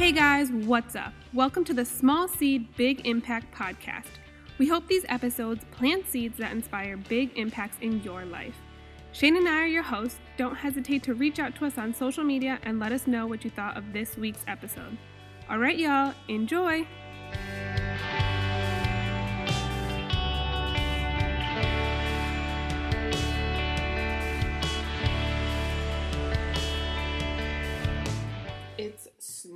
Hey 0.00 0.12
guys, 0.12 0.50
what's 0.50 0.96
up? 0.96 1.12
Welcome 1.34 1.62
to 1.64 1.74
the 1.74 1.84
Small 1.84 2.26
Seed 2.26 2.74
Big 2.74 3.06
Impact 3.06 3.54
podcast. 3.54 4.06
We 4.56 4.66
hope 4.66 4.88
these 4.88 5.04
episodes 5.10 5.62
plant 5.72 6.08
seeds 6.08 6.38
that 6.38 6.52
inspire 6.52 6.96
big 6.96 7.36
impacts 7.36 7.76
in 7.82 8.02
your 8.02 8.24
life. 8.24 8.54
Shane 9.12 9.36
and 9.36 9.46
I 9.46 9.60
are 9.60 9.66
your 9.66 9.82
hosts. 9.82 10.18
Don't 10.38 10.54
hesitate 10.54 11.02
to 11.02 11.12
reach 11.12 11.38
out 11.38 11.54
to 11.56 11.66
us 11.66 11.76
on 11.76 11.92
social 11.92 12.24
media 12.24 12.58
and 12.62 12.80
let 12.80 12.92
us 12.92 13.06
know 13.06 13.26
what 13.26 13.44
you 13.44 13.50
thought 13.50 13.76
of 13.76 13.92
this 13.92 14.16
week's 14.16 14.42
episode. 14.48 14.96
All 15.50 15.58
right, 15.58 15.78
y'all, 15.78 16.14
enjoy! 16.28 16.86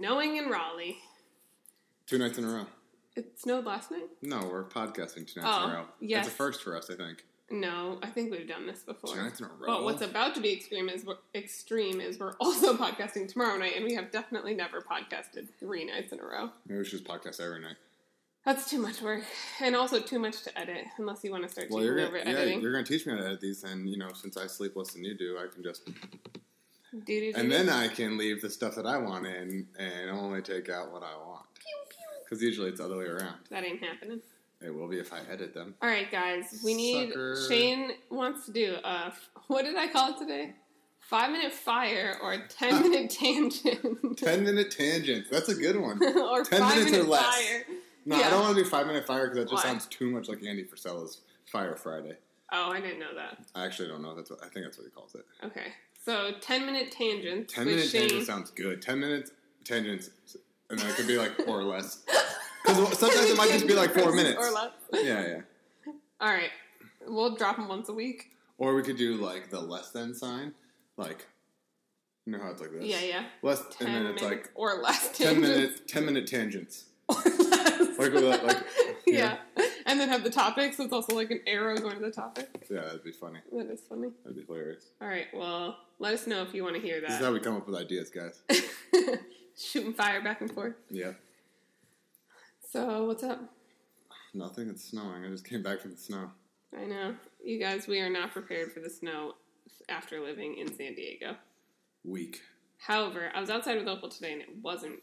Snowing 0.05 0.37
in 0.37 0.49
Raleigh. 0.51 0.99
Two 2.07 2.19
nights 2.19 2.37
in 2.37 2.45
a 2.45 2.49
row. 2.49 2.67
It 3.17 3.41
snowed 3.41 3.65
last 3.65 3.91
night? 3.91 4.05
No, 4.21 4.41
we're 4.51 4.65
podcasting 4.65 5.27
two 5.33 5.41
nights 5.41 5.45
Oh, 5.51 5.65
in 5.65 5.71
a 5.71 5.73
oh, 5.73 5.77
row. 5.79 5.85
yes. 6.01 6.27
It's 6.27 6.35
a 6.35 6.37
first 6.37 6.63
for 6.63 6.77
us, 6.77 6.91
I 6.91 6.95
think. 6.95 7.25
No, 7.51 7.99
I 8.03 8.09
think 8.09 8.31
we've 8.31 8.47
done 8.49 8.67
this 8.67 8.81
before. 8.81 9.15
Two 9.15 9.23
nights 9.23 9.41
in 9.41 9.47
a 9.47 9.49
row. 9.49 9.67
But 9.67 9.85
what's 9.85 10.03
about 10.03 10.35
to 10.35 10.43
be 10.43 10.53
extreme 10.53 10.91
is 10.91 11.07
we're, 11.07 11.17
extreme 11.35 12.03
is 12.03 12.19
we're 12.19 12.35
also 12.39 12.77
podcasting 12.77 13.29
tomorrow 13.33 13.57
night, 13.57 13.75
and 13.77 13.85
we 13.85 13.95
have 13.95 14.11
definitely 14.11 14.53
never 14.55 14.83
podcasted 14.83 15.49
three 15.59 15.87
nights 15.87 16.13
in 16.13 16.21
a 16.21 16.23
row. 16.25 16.51
Maybe 16.67 16.79
we 16.81 16.85
should 16.85 17.03
just 17.03 17.05
podcast 17.05 17.41
every 17.43 17.61
night. 17.63 17.77
That's 18.45 18.69
too 18.69 18.79
much 18.81 19.01
work, 19.01 19.23
and 19.63 19.75
also 19.75 20.01
too 20.01 20.19
much 20.19 20.43
to 20.43 20.59
edit. 20.59 20.85
Unless 20.99 21.25
you 21.25 21.31
want 21.31 21.45
to 21.45 21.49
start 21.49 21.71
Well, 21.71 21.79
taking 21.81 21.97
you're 21.97 22.09
gonna, 22.11 22.19
yeah, 22.31 22.39
editing. 22.39 22.61
you're 22.61 22.73
gonna 22.73 22.85
teach 22.85 23.07
me 23.07 23.13
how 23.15 23.21
to 23.21 23.25
edit 23.27 23.41
these, 23.41 23.65
and 23.65 23.89
you 23.89 23.97
know, 23.97 24.13
since 24.13 24.37
I 24.37 24.49
sleep 24.49 24.77
less 24.77 24.93
than 24.93 25.03
you 25.05 25.15
do, 25.15 25.39
I 25.39 25.47
can 25.53 25.63
just. 25.63 25.89
And 27.37 27.51
then 27.51 27.69
I 27.69 27.89
can 27.89 28.17
leave 28.17 28.41
the 28.43 28.51
stuff 28.51 28.75
that 28.77 28.87
I 28.87 28.99
want 28.99 29.27
in, 29.27 29.67
and 29.79 30.11
only 30.11 30.43
take 30.43 30.69
out 30.69 30.93
what 30.93 31.03
I 31.03 31.17
want. 31.17 31.47
Because 32.25 32.43
usually 32.43 32.69
it's 32.71 32.79
the 32.79 32.87
other 32.87 32.97
way 32.97 33.05
around. 33.05 33.37
that 33.51 33.65
ain't 33.65 33.83
happening. 33.83 34.21
It 34.65 34.75
will 34.75 34.89
be 34.89 34.99
if 34.99 35.13
I 35.13 35.19
edit 35.31 35.53
them. 35.53 35.75
All 35.83 35.89
right, 35.89 36.11
guys, 36.11 36.61
we 36.65 36.75
need. 36.75 37.09
Sucker. 37.11 37.37
Shane 37.49 37.91
wants 38.11 38.47
to 38.47 38.53
do 38.53 38.77
a 38.83 39.13
what 39.49 39.63
did 39.65 39.77
I 39.77 39.89
call 39.89 40.13
it 40.15 40.19
today? 40.19 40.55
Five 41.01 41.33
minute 41.33 41.53
fire 41.53 42.17
or 42.23 42.39
ten 42.49 42.83
minute 42.91 43.11
tangent. 43.11 44.17
Ten 44.17 44.43
minute 44.45 44.71
tangents. 44.71 45.29
That's 45.31 45.49
a 45.51 45.55
good 45.55 45.79
one. 45.79 46.01
or 46.19 46.43
10 46.45 46.61
five 46.61 46.77
minutes 46.79 46.97
or 46.97 47.03
less. 47.03 47.23
fire. 47.37 47.65
No, 48.07 48.19
Yeah. 48.19 48.27
I 48.27 48.31
don't 48.31 48.41
want 48.41 48.57
to 48.57 48.63
do 48.65 48.69
five 48.71 48.87
minute 48.87 49.07
fire 49.07 49.25
because 49.29 49.45
that 49.45 49.51
just 49.51 49.65
Why? 49.65 49.71
sounds 49.71 49.87
too 49.87 50.11
much 50.11 50.29
like 50.29 50.43
Andy 50.43 50.65
Frisella's 50.65 51.21
Fire 51.47 51.77
Friday. 51.77 52.17
Oh, 52.53 52.71
I 52.71 52.81
didn't 52.81 53.01
know 53.01 53.15
that. 53.17 53.39
I 53.55 53.67
actually 53.67 53.89
don't 53.89 54.01
know. 54.03 54.15
That's 54.15 54.31
what 54.31 54.39
I 54.43 54.49
think 54.49 54.65
that's 54.65 54.79
what 54.79 54.85
he 54.85 54.91
calls 54.91 55.15
it. 55.15 55.27
Okay, 55.45 55.73
so 56.05 56.33
ten 56.41 56.67
minute 56.67 56.91
tangents. 56.93 57.53
Ten 57.55 57.67
minute 57.67 57.87
Shane. 57.89 58.03
tangent 58.09 58.27
sounds 58.27 58.51
good. 58.51 58.81
Ten 58.83 59.01
minutes 59.01 59.31
tangents, 59.65 60.11
and 60.71 60.79
then 60.79 60.89
it 60.89 60.97
could 60.97 61.07
be 61.07 61.17
like 61.19 61.37
four 61.45 61.59
or 61.61 61.65
less. 61.65 62.03
Because 62.67 62.99
sometimes 62.99 63.29
it 63.29 63.37
might 63.37 63.51
just 63.51 63.67
be 63.67 63.75
like 63.75 63.93
four 63.93 64.11
minutes. 64.15 64.39
or 64.39 64.51
less. 64.51 64.71
Yeah, 64.95 65.27
yeah. 65.27 65.93
All 66.19 66.33
right, 66.33 66.49
we'll 67.07 67.37
drop 67.37 67.57
them 67.57 67.69
once 67.69 67.91
a 67.91 67.93
week. 67.93 68.31
Or 68.57 68.75
we 68.75 68.83
could 68.83 68.97
do 68.97 69.17
like 69.17 69.51
the 69.51 69.61
less 69.61 69.91
than 69.91 70.15
sign, 70.15 70.55
like 70.97 71.27
you 72.25 72.33
know 72.33 72.39
how 72.43 72.49
it's 72.53 72.63
like 72.63 72.73
this. 72.73 72.83
Yeah, 72.87 73.01
yeah. 73.01 73.25
Less, 73.43 73.63
Ten 73.71 73.89
and 73.89 73.97
then 74.07 74.13
it's 74.15 74.23
minutes 74.23 74.47
like 74.47 74.51
or 74.55 74.81
less. 74.81 75.11
ten 75.13 75.35
tangents. 75.43 75.49
minute, 75.49 75.89
ten 75.89 76.07
minute 76.07 76.27
tangents. 76.27 76.85
Or 77.99 78.09
less. 78.09 78.43
Like 78.43 78.57
like- 78.57 78.65
yeah. 79.07 79.37
And 79.87 80.01
then 80.01 80.09
have 80.09 80.25
the 80.25 80.31
topic. 80.31 80.75
So 80.75 80.85
it's 80.85 80.93
also 80.93 81.15
like 81.15 81.31
an 81.31 81.41
arrow 81.47 81.77
going 81.77 81.97
to 81.97 82.03
the 82.03 82.11
topic. 82.11 82.49
Yeah, 82.71 82.83
that'd 82.83 83.05
be 83.05 83.13
funny. 83.13 83.41
That 83.53 83.71
is 83.71 83.81
funny. 83.89 84.11
That'd 84.25 84.39
be 84.39 84.45
hilarious. 84.45 84.87
All 85.01 85.09
right, 85.09 85.27
well, 85.35 85.79
let 85.99 86.15
us 86.15 86.27
know 86.27 86.43
if 86.43 86.55
you 86.55 86.65
want 86.65 86.77
to 86.77 86.83
hear 86.83 87.01
that. 87.01 87.09
This 87.09 87.21
is 87.21 87.25
how 87.25 87.33
we 87.33 87.41
come 87.41 87.57
up 87.57 87.67
with 87.67 87.77
ideas, 87.77 88.11
guys. 88.11 88.43
Shooting 89.59 89.95
fire 89.95 90.23
back 90.23 90.41
and 90.41 90.51
forth. 90.53 90.75
Yeah. 90.91 91.13
So 92.71 93.05
what's 93.05 93.23
up? 93.23 93.41
Nothing. 94.33 94.69
It's 94.69 94.85
snowing. 94.85 95.25
I 95.25 95.29
just 95.29 95.45
came 95.45 95.63
back 95.63 95.81
from 95.81 95.93
the 95.93 95.97
snow. 95.97 96.31
I 96.77 96.85
know 96.85 97.15
you 97.45 97.61
guys. 97.61 97.87
We 97.87 98.01
are 98.01 98.11
not 98.11 98.33
prepared 98.33 98.73
for 98.73 98.81
the 98.81 98.91
snow 98.91 99.35
after 99.89 100.21
living 100.21 100.57
in 100.59 100.75
San 100.75 100.95
Diego. 100.95 101.37
Weak. 102.05 102.41
However, 102.79 103.31
I 103.35 103.41
was 103.41 103.49
outside 103.49 103.79
with 103.79 103.87
Opal 103.89 104.09
today 104.09 104.33
and 104.33 104.43
it 104.43 104.49
wasn't 104.63 105.01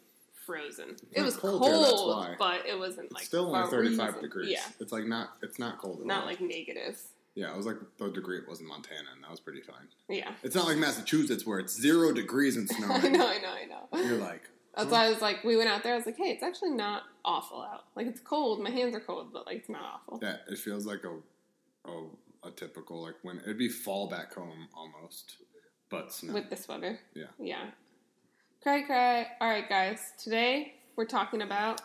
frozen. 0.51 0.95
it 1.11 1.21
was 1.21 1.35
cold 1.37 1.61
cold, 1.61 1.73
there, 1.73 1.81
that's 1.81 2.01
why. 2.01 2.35
but 2.39 2.65
it 2.67 2.77
wasn't 2.77 3.11
like 3.11 3.21
It's 3.21 3.27
still 3.29 3.55
only 3.55 3.69
thirty 3.69 3.95
five 3.95 4.19
degrees. 4.21 4.49
Yeah, 4.51 4.63
It's 4.79 4.91
like 4.91 5.05
not. 5.05 5.29
It's 5.41 5.59
not 5.59 5.77
cold 5.79 6.01
at 6.01 6.05
not 6.05 6.21
all. 6.21 6.25
like 6.27 6.41
negative. 6.41 6.99
Yeah, 7.35 7.51
it 7.51 7.57
was 7.57 7.65
like 7.65 7.77
the 7.97 8.09
degree 8.09 8.37
it 8.39 8.47
was 8.49 8.59
in 8.59 8.67
Montana, 8.67 9.07
and 9.15 9.23
that 9.23 9.31
was 9.31 9.39
pretty 9.39 9.61
fine. 9.61 9.87
Yeah, 10.09 10.31
It's 10.43 10.53
not 10.55 10.65
like 10.67 10.77
Massachusetts 10.77 11.45
where 11.45 11.59
it's 11.59 11.73
zero 11.79 12.11
degrees 12.13 12.57
and 12.57 12.67
snow. 12.75 12.87
I 12.89 13.07
know, 13.07 13.25
I 13.27 13.37
know, 13.39 13.53
I 13.53 13.65
know. 13.65 14.03
You're 14.05 14.17
like, 14.17 14.41
That's 14.75 14.91
why 14.91 15.05
I 15.05 15.09
was 15.09 15.21
like, 15.21 15.43
we 15.45 15.55
went 15.55 15.69
out 15.69 15.81
there. 15.83 15.93
I 15.93 15.95
was 15.95 16.05
like, 16.05 16.17
hey, 16.17 16.31
it's 16.31 16.43
actually 16.43 16.71
not 16.71 17.03
awful 17.23 17.61
out. 17.61 17.85
Like 17.95 18.07
it's 18.07 18.19
cold. 18.19 18.61
My 18.61 18.69
hands 18.69 18.93
are 18.95 18.99
cold, 18.99 19.31
but 19.31 19.45
like 19.45 19.57
it's 19.57 19.69
not 19.69 19.81
awful. 19.81 20.19
yeah, 20.21 20.37
it 20.49 20.57
feels 20.57 20.85
like 20.85 21.03
a, 21.05 21.89
a, 21.89 22.47
a 22.49 22.51
typical 22.51 23.01
like 23.01 23.15
when 23.21 23.39
it'd 23.39 23.57
be 23.57 23.69
fall 23.69 24.09
back 24.09 24.33
home 24.33 24.67
almost, 24.75 25.37
but 25.89 26.11
snow. 26.11 26.33
with 26.33 26.49
the 26.49 26.57
sweater. 26.57 26.99
Yeah. 27.13 27.25
Yeah. 27.39 27.67
Cry, 28.61 28.81
cry. 28.83 29.27
All 29.39 29.49
right, 29.49 29.67
guys. 29.67 30.11
Today 30.21 30.75
we're 30.95 31.05
talking 31.05 31.41
about 31.41 31.81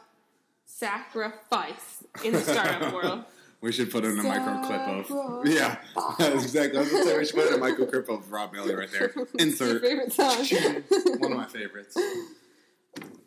sacrifice 0.67 2.05
in 2.25 2.33
the 2.35 2.41
startup 2.41 2.93
world. 2.95 3.25
we 3.61 3.73
should 3.73 3.91
put 3.91 4.05
in 4.05 4.19
a 4.19 4.23
micro 4.23 4.63
clip 4.63 5.11
of. 5.11 5.47
Yeah, 5.47 5.79
that's 6.19 6.45
exactly. 6.45 6.79
I 6.79 6.83
was 6.83 6.91
gonna 6.93 7.05
say 7.05 7.19
we 7.19 7.25
should 7.25 7.35
put 7.37 7.49
in 7.49 7.55
a 7.55 7.59
micro 7.59 7.87
clip 7.87 8.09
of 8.09 8.31
Rob 8.31 8.53
Bailey 8.53 8.75
right 8.75 8.91
there. 8.91 9.13
Your 9.17 9.27
Insert. 9.39 9.83
favorite 9.83 10.13
song. 10.13 10.45
One 11.19 11.33
of 11.33 11.39
my 11.39 11.47
favorites. 11.47 11.97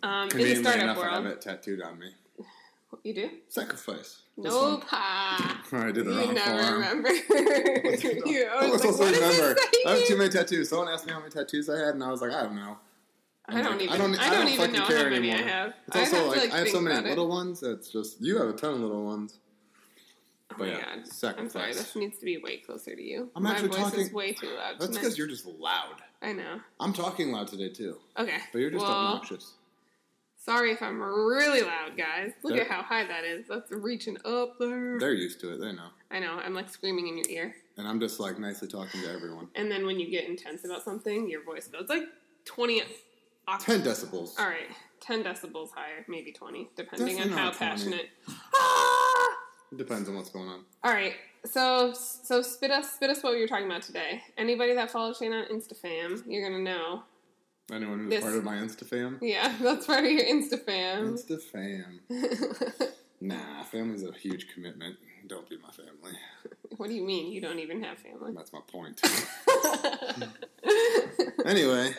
um, 0.03 0.29
in 0.31 0.38
the 0.38 0.55
startup 0.55 0.83
enough, 0.83 0.97
I 0.99 1.09
have 1.15 1.25
it 1.25 1.41
tattooed 1.41 1.81
on 1.81 1.97
me. 1.97 2.11
You 3.03 3.13
do? 3.13 3.29
Sacrifice. 3.47 4.23
This 4.38 4.51
Nope. 4.53 4.83
I 4.91 5.61
did 5.93 5.97
it 5.97 6.05
You 6.05 6.11
wrong 6.19 6.33
never 6.33 6.63
form. 6.63 6.73
remember. 6.75 7.09
you 7.09 8.45
I 8.45 8.49
always 8.65 8.71
was 8.71 8.85
like, 8.85 8.93
supposed 8.93 9.13
to 9.15 9.21
remember. 9.21 9.59
I 9.88 9.91
have 9.95 10.05
too 10.05 10.17
many 10.17 10.29
tattoos. 10.29 10.69
Someone 10.69 10.88
asked 10.89 11.05
me 11.05 11.13
how 11.13 11.19
many 11.19 11.31
tattoos 11.31 11.69
I 11.69 11.77
had, 11.77 11.93
and 11.95 12.03
I 12.03 12.09
was 12.11 12.21
like, 12.21 12.31
I 12.31 12.43
don't 12.43 12.55
know. 12.55 12.77
I 13.55 13.61
don't 13.61 13.71
like, 13.73 13.81
even. 13.81 13.93
I 13.93 13.97
don't- 13.97 14.19
I 14.19 14.23
I 14.25 14.29
don't, 14.29 14.39
don't 14.45 14.53
even 14.53 14.71
know 14.73 14.85
care 14.85 14.97
how 15.05 15.09
many 15.09 15.31
I 15.31 15.35
anymore. 15.35 15.51
have. 15.51 15.73
It's 15.87 15.95
I 15.95 15.99
also 16.01 16.15
have 16.17 16.27
like, 16.27 16.37
like 16.37 16.53
I 16.53 16.57
have 16.59 16.69
so 16.69 16.81
many 16.81 16.95
about 16.95 17.05
it. 17.05 17.09
little 17.09 17.27
ones. 17.27 17.63
It's 17.63 17.89
just 17.91 18.21
you 18.21 18.37
have 18.37 18.49
a 18.49 18.53
ton 18.53 18.73
of 18.75 18.79
little 18.81 19.05
ones. 19.05 19.39
Oh 20.51 20.55
But 20.57 20.59
my 20.59 20.65
yeah, 20.73 20.95
god. 21.21 21.35
I'm 21.37 21.49
sorry. 21.49 21.73
This 21.73 21.95
needs 21.95 22.17
to 22.19 22.25
be 22.25 22.38
way 22.38 22.57
closer 22.57 22.95
to 22.95 23.01
you. 23.03 23.29
I'm 23.35 23.43
my 23.43 23.51
actually 23.51 23.69
voice 23.69 23.93
is 23.93 24.11
way 24.11 24.33
too 24.33 24.47
loud. 24.55 24.79
That's 24.79 24.97
because 24.97 25.17
you're 25.17 25.27
just 25.27 25.45
loud. 25.45 25.95
I 26.21 26.33
know. 26.33 26.59
I'm 26.79 26.91
talking 26.93 27.31
loud 27.31 27.47
today 27.47 27.69
too, 27.69 27.97
Okay. 28.17 28.38
but 28.51 28.59
you're 28.59 28.71
just 28.71 28.83
well, 28.83 28.91
obnoxious. 28.93 29.53
Sorry 30.38 30.71
if 30.71 30.81
I'm 30.81 30.99
really 31.01 31.61
loud, 31.61 31.95
guys. 31.97 32.31
Look 32.43 32.53
They're- 32.53 32.63
at 32.63 32.71
how 32.71 32.81
high 32.81 33.05
that 33.05 33.23
is. 33.25 33.45
That's 33.47 33.69
reaching 33.71 34.17
up 34.25 34.57
there. 34.57 34.97
They're 34.99 35.13
used 35.13 35.39
to 35.41 35.53
it. 35.53 35.57
They 35.59 35.71
know. 35.73 35.89
I 36.09 36.19
know. 36.19 36.39
I'm 36.43 36.53
like 36.55 36.69
screaming 36.69 37.07
in 37.09 37.17
your 37.17 37.27
ear. 37.29 37.55
And 37.77 37.88
I'm 37.88 37.99
just 37.99 38.19
like 38.19 38.39
nicely 38.39 38.67
talking 38.67 39.01
to 39.01 39.11
everyone. 39.11 39.49
And 39.55 39.69
then 39.69 39.85
when 39.85 39.99
you 39.99 40.09
get 40.09 40.27
intense 40.27 40.65
about 40.65 40.83
something, 40.83 41.29
your 41.29 41.43
voice 41.43 41.67
goes 41.67 41.88
like 41.89 42.03
20 42.45 42.81
oct- 43.55 43.65
Ten 43.65 43.81
decibels. 43.81 44.39
All 44.39 44.47
right. 44.47 44.67
10 45.01 45.23
decibels 45.23 45.69
higher, 45.73 46.05
maybe 46.07 46.31
20, 46.31 46.69
depending 46.75 47.07
Definitely 47.17 47.31
on 47.33 47.37
how 47.37 47.51
20. 47.51 47.57
passionate. 47.71 48.09
Ah! 48.55 49.37
Depends 49.75 50.09
on 50.09 50.15
what's 50.15 50.29
going 50.29 50.47
on. 50.49 50.63
All 50.83 50.91
right. 50.91 51.13
So 51.45 51.93
so 51.93 52.41
spit 52.41 52.69
us 52.71 52.91
spit 52.93 53.09
us 53.09 53.23
what 53.23 53.33
we 53.33 53.39
were 53.39 53.47
talking 53.47 53.65
about 53.67 53.81
today. 53.81 54.21
Anybody 54.38 54.73
that 54.75 54.91
follows 54.91 55.17
Shane 55.17 55.31
on 55.31 55.45
InstaFam, 55.45 56.21
you're 56.27 56.43
gonna 56.49 56.61
know. 56.61 57.03
Anyone 57.71 57.99
who's 57.99 58.09
This- 58.09 58.23
part 58.23 58.35
of 58.35 58.43
my 58.43 58.57
InstaFam? 58.57 59.19
Yeah, 59.21 59.55
that's 59.61 59.85
part 59.85 60.03
of 60.03 60.11
your 60.11 60.25
InstaFam. 60.25 61.17
InstaFam. 61.17 62.89
Nah, 63.21 63.63
family's 63.63 64.03
a 64.03 64.13
huge 64.13 64.47
commitment. 64.53 64.95
Don't 65.27 65.47
be 65.49 65.57
my 65.57 65.69
family. 65.71 66.17
what 66.77 66.88
do 66.88 66.95
you 66.95 67.03
mean? 67.03 67.33
You 67.33 67.41
don't 67.41 67.59
even 67.59 67.83
have 67.83 67.97
family. 67.97 68.31
That's 68.33 68.53
my 68.53 68.61
point. 68.65 69.01
anyway, 71.45 71.94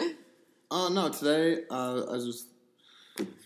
oh 0.71 0.89
no, 0.89 1.09
today 1.09 1.63
uh, 1.71 2.05
I 2.11 2.17
just 2.17 2.49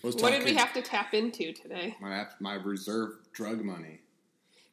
was 0.03 0.15
what 0.15 0.31
did 0.31 0.43
we 0.45 0.53
have 0.53 0.73
to 0.73 0.81
tap 0.81 1.13
into 1.13 1.51
today? 1.53 1.95
my 1.99 2.25
my 2.39 2.53
reserve 2.55 3.11
drug 3.33 3.63
money. 3.63 3.99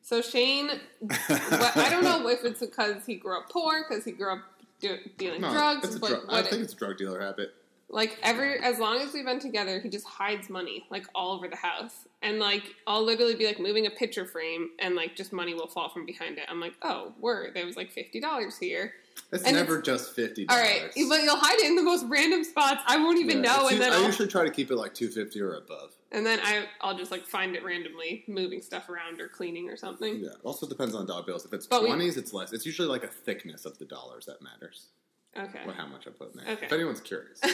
So 0.03 0.21
Shane, 0.21 0.71
I 1.11 1.89
don't 1.91 2.05
know 2.05 2.29
if 2.29 2.45
it's 2.45 2.61
because 2.61 3.07
he 3.07 3.17
grew 3.17 3.39
up 3.39 3.49
poor, 3.51 3.85
because 3.89 4.05
he 4.05 4.13
grew 4.13 4.33
up 4.33 4.41
do, 4.81 4.99
dealing 5.17 5.41
No, 5.41 5.53
drugs, 5.53 5.99
but 5.99 6.09
drug. 6.09 6.25
I 6.29 6.43
think 6.43 6.63
it's 6.63 6.73
a 6.73 6.77
drug 6.77 6.99
dealer 6.99 7.21
habit. 7.21 7.55
like 7.89 8.19
ever 8.23 8.57
as 8.63 8.79
long 8.79 8.99
as 8.99 9.13
we've 9.15 9.25
been 9.25 9.39
together, 9.39 9.81
he 9.81 9.89
just 9.89 10.07
hides 10.07 10.51
money 10.51 10.85
like 10.91 11.07
all 11.15 11.33
over 11.37 11.49
the 11.49 11.57
house, 11.57 12.07
and 12.21 12.39
like 12.39 12.75
I'll 12.87 13.05
literally 13.05 13.37
be 13.37 13.47
like 13.47 13.61
moving 13.61 13.87
a 13.87 13.91
picture 13.91 14.27
frame, 14.27 14.71
and 14.81 14.95
like 14.95 15.15
just 15.17 15.33
money 15.33 15.55
will 15.55 15.69
fall 15.69 15.89
from 15.89 16.05
behind 16.05 16.39
it. 16.39 16.45
I'm 16.49 16.61
like, 16.61 16.75
oh, 16.83 17.13
word, 17.21 17.55
there 17.55 17.65
was 17.67 17.77
like 17.77 17.93
fifty 17.93 18.21
dollars 18.21 18.59
here. 18.59 18.95
It's 19.33 19.45
And 19.45 19.57
never 19.57 19.81
just 19.81 20.15
fifty. 20.15 20.47
All 20.49 20.57
right, 20.59 20.91
but 20.95 21.23
you'll 21.23 21.37
hide 21.37 21.59
it 21.59 21.67
in 21.67 21.77
the 21.77 21.83
most 21.83 22.05
random 22.07 22.45
spots. 22.45 22.83
I 22.87 22.99
won't 22.99 23.19
even 23.19 23.41
know, 23.41 23.69
and 23.69 23.81
then 23.81 23.93
I 23.93 23.97
I'll, 23.97 24.05
usually 24.05 24.29
try 24.29 24.45
to 24.45 24.51
keep 24.51 24.71
it 24.71 24.77
like 24.77 24.93
two 24.95 25.09
fifty 25.09 25.41
or 25.41 25.55
above. 25.55 25.93
and 26.11 26.25
then 26.27 26.39
I 26.43 26.67
I'll 26.83 26.97
just 26.97 27.11
like 27.11 27.25
find 27.27 27.57
it 27.57 27.65
randomly, 27.65 28.25
moving 28.29 28.61
stuff 28.61 28.89
around 28.91 29.21
or 29.21 29.29
cleaning 29.29 29.71
or 29.71 29.77
something. 29.77 30.17
Yeah. 30.21 30.31
Also 30.45 30.69
depends 30.69 30.95
on 30.95 31.07
dollar 31.07 31.23
bills. 31.23 31.47
If 31.47 31.53
it's 31.53 31.67
twenties, 31.67 32.17
it's 32.17 32.33
less. 32.35 32.53
It's 32.53 32.67
usually 32.67 32.89
like 32.89 33.05
a 33.05 33.09
thickness 33.09 33.65
of 33.65 33.79
the 33.79 33.87
dollars 33.87 34.27
that 34.27 34.43
matters. 34.43 34.89
Okay. 35.35 35.61
Or 35.67 35.73
how 35.73 35.87
much 35.87 36.07
I 36.07 36.11
put 36.11 36.35
in 36.35 36.45
there. 36.45 36.55
Okay. 36.55 36.67
If 36.67 36.73
anyone's 36.73 37.01
curious. 37.01 37.41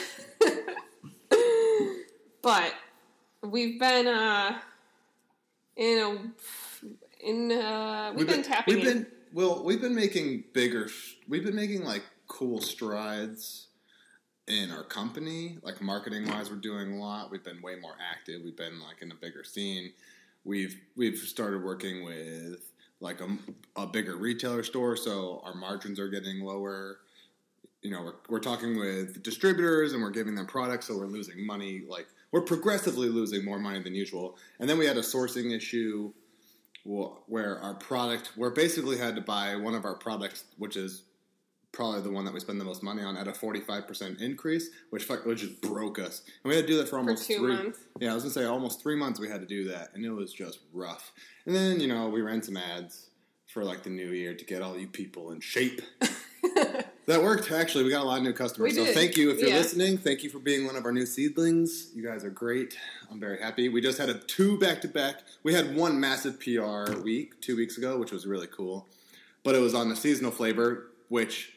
But 2.42 2.72
we've 3.42 3.78
been 3.78 4.06
uh, 4.06 4.58
in 5.76 5.98
a 5.98 7.26
in 7.26 7.52
uh, 7.52 8.12
we've, 8.16 8.26
been, 8.26 8.42
tapping. 8.42 8.74
We've 8.76 8.86
in. 8.86 9.02
been 9.02 9.06
well. 9.32 9.64
We've 9.64 9.80
been 9.80 9.94
making 9.94 10.44
bigger. 10.52 10.88
We've 11.28 11.44
been 11.44 11.56
making 11.56 11.84
like 11.84 12.02
cool 12.26 12.60
strides 12.60 13.68
in 14.46 14.70
our 14.70 14.84
company. 14.84 15.58
Like 15.62 15.80
marketing 15.80 16.26
wise, 16.26 16.50
we're 16.50 16.56
doing 16.56 16.94
a 16.94 16.96
lot. 16.96 17.30
We've 17.30 17.44
been 17.44 17.62
way 17.62 17.76
more 17.76 17.94
active. 18.12 18.42
We've 18.44 18.56
been 18.56 18.80
like 18.80 19.02
in 19.02 19.10
a 19.12 19.14
bigger 19.14 19.44
scene. 19.44 19.92
We've 20.44 20.76
we've 20.96 21.18
started 21.18 21.62
working 21.62 22.04
with 22.04 22.72
like 23.00 23.20
a, 23.20 23.28
a 23.76 23.86
bigger 23.86 24.16
retailer 24.16 24.62
store, 24.62 24.96
so 24.96 25.42
our 25.44 25.54
margins 25.54 26.00
are 26.00 26.08
getting 26.08 26.40
lower. 26.40 26.98
You 27.82 27.92
know, 27.92 28.02
we're, 28.02 28.14
we're 28.28 28.40
talking 28.40 28.78
with 28.78 29.22
distributors 29.22 29.92
and 29.92 30.02
we're 30.02 30.10
giving 30.10 30.34
them 30.34 30.46
products, 30.46 30.88
so 30.88 30.96
we're 30.96 31.06
losing 31.06 31.46
money. 31.46 31.82
Like 31.88 32.08
we're 32.32 32.42
progressively 32.42 33.08
losing 33.08 33.44
more 33.44 33.58
money 33.58 33.80
than 33.82 33.94
usual. 33.94 34.36
And 34.58 34.68
then 34.68 34.78
we 34.78 34.86
had 34.86 34.96
a 34.96 35.02
sourcing 35.02 35.54
issue 35.56 36.12
where 36.88 37.58
our 37.60 37.74
product, 37.74 38.32
where 38.36 38.50
basically 38.50 38.96
had 38.96 39.14
to 39.16 39.20
buy 39.20 39.56
one 39.56 39.74
of 39.74 39.84
our 39.84 39.94
products, 39.94 40.44
which 40.56 40.76
is 40.76 41.02
probably 41.72 42.00
the 42.00 42.10
one 42.10 42.24
that 42.24 42.32
we 42.32 42.40
spend 42.40 42.58
the 42.58 42.64
most 42.64 42.82
money 42.82 43.02
on, 43.02 43.16
at 43.16 43.28
a 43.28 43.34
forty 43.34 43.60
five 43.60 43.86
percent 43.86 44.20
increase, 44.20 44.70
which 44.90 45.08
which 45.08 45.40
just 45.40 45.60
broke 45.60 45.98
us. 45.98 46.22
And 46.42 46.50
we 46.50 46.56
had 46.56 46.66
to 46.66 46.72
do 46.72 46.78
that 46.78 46.88
for 46.88 46.98
almost 46.98 47.26
for 47.26 47.32
two 47.32 47.38
three. 47.38 47.54
months. 47.54 47.78
Yeah, 48.00 48.12
I 48.12 48.14
was 48.14 48.22
gonna 48.22 48.32
say 48.32 48.44
almost 48.44 48.82
three 48.82 48.96
months. 48.96 49.20
We 49.20 49.28
had 49.28 49.40
to 49.40 49.46
do 49.46 49.68
that, 49.68 49.90
and 49.94 50.04
it 50.04 50.10
was 50.10 50.32
just 50.32 50.60
rough. 50.72 51.12
And 51.46 51.54
then 51.54 51.80
you 51.80 51.88
know 51.88 52.08
we 52.08 52.22
ran 52.22 52.42
some 52.42 52.56
ads 52.56 53.10
for 53.46 53.64
like 53.64 53.82
the 53.82 53.90
new 53.90 54.10
year 54.10 54.34
to 54.34 54.44
get 54.44 54.62
all 54.62 54.78
you 54.78 54.86
people 54.86 55.30
in 55.32 55.40
shape. 55.40 55.82
that 57.08 57.22
worked 57.22 57.50
actually. 57.50 57.84
We 57.84 57.90
got 57.90 58.04
a 58.04 58.06
lot 58.06 58.18
of 58.18 58.22
new 58.22 58.34
customers. 58.34 58.76
So 58.76 58.84
thank 58.84 59.16
you 59.16 59.30
if 59.30 59.40
you're 59.40 59.48
Yeah. 59.48 59.56
listening. 59.56 59.96
Thank 59.96 60.22
you 60.22 60.28
for 60.28 60.38
being 60.38 60.66
one 60.66 60.76
of 60.76 60.84
our 60.84 60.92
new 60.92 61.06
seedlings. 61.06 61.90
You 61.94 62.02
guys 62.02 62.22
are 62.22 62.30
great. 62.30 62.76
I'm 63.10 63.18
very 63.18 63.38
happy. 63.40 63.70
We 63.70 63.80
just 63.80 63.96
had 63.96 64.10
a 64.10 64.18
two 64.18 64.58
back 64.58 64.82
to 64.82 64.88
back. 64.88 65.22
We 65.42 65.54
had 65.54 65.74
one 65.74 65.98
massive 65.98 66.38
PR 66.38 66.92
week 67.00 67.40
two 67.40 67.56
weeks 67.56 67.78
ago, 67.78 67.98
which 67.98 68.12
was 68.12 68.26
really 68.26 68.46
cool. 68.46 68.86
But 69.42 69.54
it 69.54 69.60
was 69.60 69.74
on 69.74 69.88
the 69.88 69.96
seasonal 69.96 70.30
flavor, 70.30 70.90
which 71.08 71.54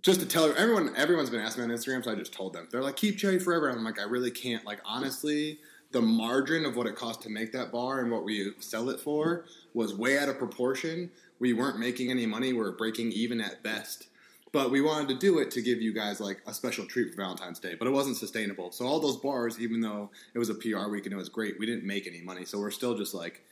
just 0.00 0.20
to 0.20 0.26
tell 0.26 0.46
everyone, 0.56 0.96
everyone's 0.96 1.28
been 1.28 1.40
asking 1.40 1.66
me 1.66 1.70
on 1.72 1.78
Instagram, 1.78 2.02
so 2.02 2.10
I 2.10 2.14
just 2.14 2.32
told 2.32 2.54
them. 2.54 2.68
They're 2.72 2.82
like, 2.82 2.96
keep 2.96 3.18
cherry 3.18 3.38
forever. 3.38 3.68
I'm 3.68 3.84
like, 3.84 4.00
I 4.00 4.04
really 4.04 4.30
can't. 4.30 4.64
Like, 4.64 4.80
honestly, 4.86 5.60
the 5.90 6.00
margin 6.00 6.64
of 6.64 6.74
what 6.74 6.86
it 6.86 6.96
cost 6.96 7.20
to 7.22 7.28
make 7.28 7.52
that 7.52 7.70
bar 7.70 8.00
and 8.00 8.10
what 8.10 8.24
we 8.24 8.54
sell 8.60 8.88
it 8.88 8.98
for 8.98 9.44
was 9.74 9.94
way 9.94 10.18
out 10.18 10.30
of 10.30 10.38
proportion. 10.38 11.10
We 11.38 11.52
weren't 11.52 11.78
making 11.78 12.10
any 12.10 12.24
money. 12.24 12.54
We 12.54 12.60
were 12.60 12.72
breaking 12.72 13.12
even 13.12 13.38
at 13.40 13.62
best. 13.62 14.06
But 14.52 14.70
we 14.70 14.82
wanted 14.82 15.08
to 15.08 15.14
do 15.14 15.38
it 15.38 15.50
to 15.52 15.62
give 15.62 15.80
you 15.80 15.94
guys 15.94 16.20
like 16.20 16.42
a 16.46 16.52
special 16.52 16.84
treat 16.84 17.10
for 17.10 17.16
Valentine's 17.16 17.58
Day. 17.58 17.74
But 17.74 17.88
it 17.88 17.92
wasn't 17.92 18.18
sustainable. 18.18 18.70
So 18.70 18.86
all 18.86 19.00
those 19.00 19.16
bars, 19.16 19.58
even 19.58 19.80
though 19.80 20.10
it 20.34 20.38
was 20.38 20.50
a 20.50 20.54
PR 20.54 20.88
week 20.88 21.06
and 21.06 21.12
it 21.14 21.16
was 21.16 21.30
great, 21.30 21.58
we 21.58 21.64
didn't 21.64 21.84
make 21.84 22.06
any 22.06 22.20
money. 22.20 22.44
So 22.44 22.58
we're 22.58 22.70
still 22.70 22.94
just 22.94 23.14
like 23.14 23.44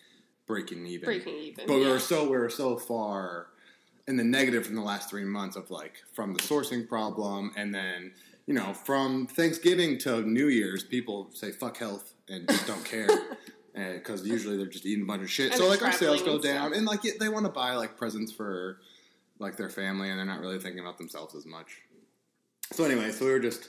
breaking 0.47 0.85
even. 0.87 1.07
breaking 1.07 1.37
even. 1.37 1.67
But 1.67 1.77
we 1.77 1.85
yeah. 1.85 1.93
were 1.93 1.99
so 2.01 2.25
we 2.25 2.37
were 2.37 2.51
so 2.51 2.77
far 2.77 3.47
in 4.09 4.17
the 4.17 4.25
negative 4.25 4.67
from 4.67 4.75
the 4.75 4.83
last 4.83 5.09
three 5.09 5.25
months 5.25 5.57
of 5.57 5.71
like 5.71 6.03
from 6.13 6.35
the 6.35 6.41
sourcing 6.41 6.89
problem, 6.89 7.53
and 7.57 7.75
then 7.75 8.13
you 8.47 8.55
know 8.55 8.75
from 8.75 9.27
Thanksgiving 9.27 9.97
to 9.99 10.23
New 10.23 10.49
Year's, 10.49 10.83
people 10.83 11.31
say 11.33 11.53
fuck 11.53 11.79
health 11.79 12.13
and 12.29 12.49
just 12.49 12.67
don't 12.67 12.85
care 12.85 13.09
because 13.95 14.27
usually 14.27 14.57
they're 14.57 14.67
just 14.67 14.85
eating 14.85 15.05
a 15.05 15.07
bunch 15.07 15.23
of 15.23 15.31
shit. 15.31 15.53
And 15.53 15.61
so 15.61 15.69
like 15.69 15.83
our 15.83 15.93
sales 15.93 16.23
go 16.23 16.39
down, 16.39 16.71
stuff. 16.71 16.77
and 16.77 16.87
like 16.87 17.03
they 17.03 17.29
want 17.29 17.47
to 17.47 17.53
buy 17.53 17.75
like 17.75 17.97
presents 17.97 18.33
for 18.33 18.81
like 19.41 19.57
their 19.57 19.71
family, 19.71 20.11
and 20.11 20.19
they're 20.19 20.27
not 20.27 20.41
really 20.41 20.59
thinking 20.59 20.81
about 20.81 20.99
themselves 20.99 21.35
as 21.35 21.47
much. 21.47 21.79
So 22.73 22.85
anyway, 22.85 23.11
so 23.11 23.25
we 23.25 23.33
were 23.33 23.41
just. 23.41 23.69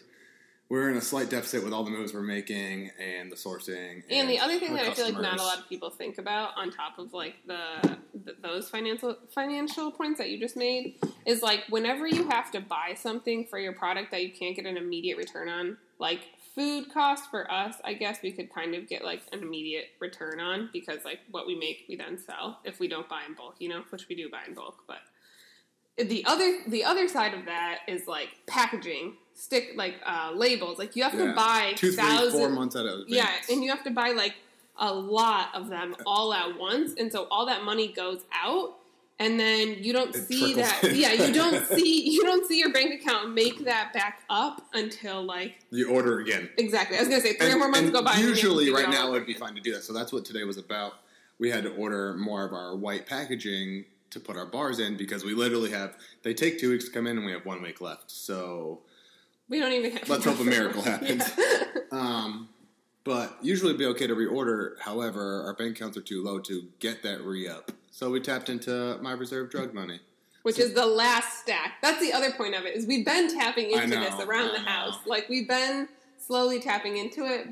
We 0.69 0.77
were 0.77 0.89
in 0.89 0.95
a 0.95 1.01
slight 1.01 1.29
deficit 1.29 1.65
with 1.65 1.73
all 1.73 1.83
the 1.83 1.91
moves 1.91 2.13
we're 2.13 2.21
making 2.21 2.91
and 2.97 3.29
the 3.29 3.35
sourcing. 3.35 4.03
And 4.09 4.29
the 4.29 4.39
other 4.39 4.57
thing 4.57 4.73
that 4.75 4.85
I 4.88 4.94
feel 4.94 5.03
like 5.03 5.21
not 5.21 5.38
a 5.38 5.44
lot 5.44 5.59
of 5.59 5.68
people 5.68 5.89
think 5.89 6.18
about, 6.18 6.51
on 6.56 6.71
top 6.71 6.97
of 6.97 7.12
like 7.13 7.35
the, 7.45 7.97
th 8.23 8.38
those 8.41 8.69
financial 8.69 9.18
financial 9.35 9.91
points 9.91 10.18
that 10.19 10.29
you 10.29 10.39
just 10.39 10.56
made, 10.56 10.95
is 11.25 11.41
like 11.41 11.65
whenever 11.69 12.07
you 12.07 12.29
have 12.29 12.51
to 12.51 12.62
buy 12.62 12.94
something 12.95 13.47
for 13.47 13.59
your 13.59 13.73
product 13.73 14.12
that 14.12 14.23
you 14.23 14.31
can't 14.31 14.56
get 14.56 14.65
an 14.65 14.77
immediate 14.77 15.18
return 15.18 15.50
on, 15.50 15.75
like 16.00 16.21
food 16.56 16.85
cost 16.94 17.29
for 17.29 17.51
us, 17.51 17.75
I 17.83 17.94
guess 17.94 18.19
we 18.23 18.31
could 18.31 18.50
kind 18.50 18.73
of 18.73 18.88
get 18.88 19.03
like 19.03 19.23
an 19.33 19.39
immediate 19.41 19.88
return 20.00 20.39
on 20.39 20.69
because 20.71 21.03
like 21.03 21.19
what 21.31 21.47
we 21.47 21.56
make 21.56 21.83
we 21.89 21.97
then 21.97 22.18
sell 22.18 22.59
if 22.63 22.79
we 22.79 22.88
don't 22.88 23.09
buy 23.09 23.23
in 23.27 23.33
bulk, 23.33 23.56
you 23.59 23.68
know, 23.68 23.83
which 23.89 24.07
we 24.07 24.15
do 24.15 24.29
buy 24.29 24.44
in 24.47 24.53
bulk, 24.53 24.83
but 24.88 25.00
the 25.97 26.23
other 26.25 26.59
the 26.67 26.83
other 26.83 27.07
side 27.07 27.33
of 27.33 27.45
that 27.45 27.79
is 27.88 28.07
like 28.07 28.29
packaging 28.47 29.13
stick 29.33 29.71
like 29.75 29.95
uh, 30.05 30.31
labels 30.33 30.77
like 30.79 30.95
you 30.95 31.03
have 31.03 31.13
Yeah. 31.13 31.27
to 31.27 31.33
buy 31.33 31.73
two, 31.75 31.91
three, 31.91 32.29
four 32.31 32.49
months 32.49 32.75
out 32.75 32.85
of 32.85 33.07
yeah, 33.07 33.29
and 33.49 33.63
you 33.63 33.69
have 33.69 33.83
to 33.83 33.91
buy 33.91 34.11
like 34.11 34.35
a 34.77 34.93
lot 34.93 35.49
of 35.53 35.69
them 35.69 35.95
all 36.05 36.33
at 36.33 36.57
once, 36.57 36.93
and 36.97 37.11
so 37.11 37.27
all 37.29 37.45
that 37.47 37.63
money 37.63 37.91
goes 37.91 38.21
out, 38.33 38.77
and 39.19 39.39
then 39.39 39.75
you 39.83 39.93
don't 39.93 40.15
It 40.15 40.23
see 40.27 40.53
that. 40.55 40.83
in. 40.83 40.95
Yeah, 40.95 41.11
you 41.13 41.33
don't 41.33 41.65
see 41.75 42.09
you 42.09 42.23
don't 42.23 42.47
see 42.47 42.57
your 42.59 42.71
bank 42.71 42.99
account 43.01 43.33
make 43.33 43.65
that 43.65 43.91
back 43.94 44.21
up 44.29 44.65
until 44.73 45.21
like 45.23 45.55
you 45.71 45.89
order 45.89 46.19
again. 46.19 46.49
exactly. 46.57 46.97
I 46.97 47.01
was 47.01 47.09
gonna 47.09 47.21
say 47.21 47.33
three 47.33 47.47
or 47.47 47.51
And- 47.51 47.59
more 47.59 47.67
months 47.69 47.83
and 47.85 47.94
go 47.94 48.01
by. 48.01 48.11
and 48.13 48.19
then 48.21 48.27
you 48.29 48.33
have 48.33 48.41
to 48.41 48.47
Usually, 48.47 48.71
right 48.71 48.89
now, 48.89 49.07
it 49.09 49.11
would 49.11 49.25
be 49.27 49.33
fine 49.35 49.53
to 49.55 49.61
do 49.61 49.73
that. 49.73 49.83
So 49.83 49.94
that's 49.94 50.11
what 50.13 50.25
today 50.25 50.44
was 50.45 50.57
about. 50.57 50.94
We 51.37 51.49
had 51.49 51.63
to 51.63 51.73
order 51.75 52.13
more 52.15 52.45
of 52.45 52.53
our 52.53 52.75
white 52.75 53.05
packaging 53.07 53.85
to 54.11 54.19
put 54.19 54.37
our 54.37 54.45
bars 54.45 54.79
in 54.79 54.95
because 54.97 55.23
we 55.23 55.33
literally 55.33 55.71
have. 55.71 55.97
They 56.23 56.33
take 56.33 56.59
two 56.59 56.69
weeks 56.69 56.85
to 56.85 56.91
come 56.91 57.07
in, 57.07 57.17
and 57.17 57.25
we 57.25 57.31
have 57.31 57.45
one 57.45 57.61
week 57.61 57.81
left. 57.81 58.11
So 58.11 58.81
We 59.49 59.59
don't 59.59 59.71
even. 59.73 59.91
Have 59.91 60.07
let's 60.09 60.25
hope 60.25 60.39
a 60.39 60.43
miracle 60.43 60.81
happens. 60.93 61.23
Yeah. 61.37 61.65
Um, 61.91 62.49
but 63.03 63.37
usually, 63.41 63.69
it'd 63.71 63.79
be 63.79 63.85
okay 63.87 64.07
to 64.07 64.15
reorder. 64.15 64.79
However, 64.79 65.43
our 65.45 65.55
bank 65.55 65.75
accounts 65.77 65.97
are 65.97 66.01
too 66.01 66.23
low 66.23 66.39
to 66.39 66.63
get 66.79 67.01
that 67.03 67.21
re 67.23 67.47
up. 67.47 67.71
So 67.89 68.09
we 68.09 68.19
tapped 68.21 68.49
into 68.49 68.97
my 69.01 69.11
reserve 69.13 69.49
drug 69.49 69.73
money. 69.73 69.99
Which 70.43 70.57
is 70.57 70.73
the 70.73 70.85
last 70.85 71.39
stack. 71.39 71.73
That's 71.83 71.99
the 71.99 72.13
other 72.13 72.31
point 72.31 72.55
of 72.55 72.65
it 72.65 72.75
is 72.75 72.87
we've 72.87 73.05
been 73.05 73.31
tapping 73.37 73.71
into 73.71 73.87
know, 73.87 74.01
this 74.01 74.19
around 74.25 74.49
I 74.51 74.53
the 74.53 74.63
know. 74.63 74.69
house. 74.69 74.97
Like 75.05 75.29
we've 75.29 75.47
been 75.47 75.87
slowly 76.17 76.59
tapping 76.59 76.97
into 76.97 77.25
it, 77.25 77.47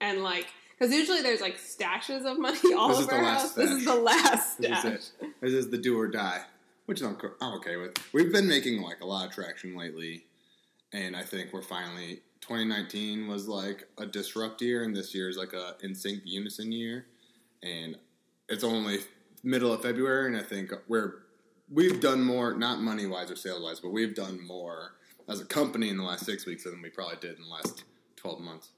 and 0.00 0.22
like 0.22 0.46
because 0.82 0.96
usually 0.96 1.22
there's 1.22 1.40
like 1.40 1.58
stashes 1.60 2.24
of 2.24 2.40
money 2.40 2.58
all 2.76 2.88
This 2.88 2.98
over 2.98 3.06
the 3.06 3.14
our 3.14 3.22
last 3.22 3.42
house. 3.42 3.54
This 3.54 3.70
is 3.70 3.84
the 3.84 3.94
last 3.94 4.58
This 4.58 4.78
stash. 4.80 4.84
is 4.84 5.12
it. 5.20 5.28
This 5.40 5.52
is 5.52 5.70
the 5.70 5.78
do 5.78 5.96
or 5.96 6.08
die, 6.08 6.40
which 6.86 7.00
I'm, 7.02 7.16
I'm 7.40 7.54
okay 7.58 7.76
with. 7.76 7.96
We've 8.12 8.32
been 8.32 8.48
making 8.48 8.82
like 8.82 9.00
a 9.00 9.06
lot 9.06 9.28
of 9.28 9.32
traction 9.32 9.76
lately, 9.76 10.24
and 10.92 11.16
I 11.16 11.22
think 11.22 11.52
we're 11.52 11.62
finally. 11.62 12.22
2019 12.40 13.28
was 13.28 13.46
like 13.46 13.86
a 13.98 14.06
disrupt 14.06 14.60
year, 14.60 14.82
and 14.82 14.96
this 14.96 15.14
year 15.14 15.28
is 15.28 15.36
like 15.36 15.52
a 15.52 15.76
in 15.82 15.94
sync 15.94 16.22
unison 16.24 16.72
year, 16.72 17.06
and 17.62 17.96
it's 18.48 18.64
only 18.64 18.98
middle 19.44 19.72
of 19.72 19.82
February, 19.82 20.26
and 20.26 20.36
I 20.36 20.42
think 20.42 20.72
we're 20.88 21.20
we've 21.70 22.00
done 22.00 22.24
more, 22.24 22.54
not 22.54 22.80
money 22.80 23.06
wise 23.06 23.30
or 23.30 23.36
sales 23.36 23.62
wise, 23.62 23.78
but 23.78 23.90
we've 23.90 24.16
done 24.16 24.44
more 24.44 24.94
as 25.28 25.40
a 25.40 25.44
company 25.44 25.90
in 25.90 25.96
the 25.96 26.02
last 26.02 26.26
six 26.26 26.44
weeks 26.44 26.64
than 26.64 26.82
we 26.82 26.90
probably 26.90 27.18
did 27.20 27.36
in 27.36 27.44
the 27.44 27.48
last 27.48 27.84
12 28.16 28.40
months. 28.40 28.70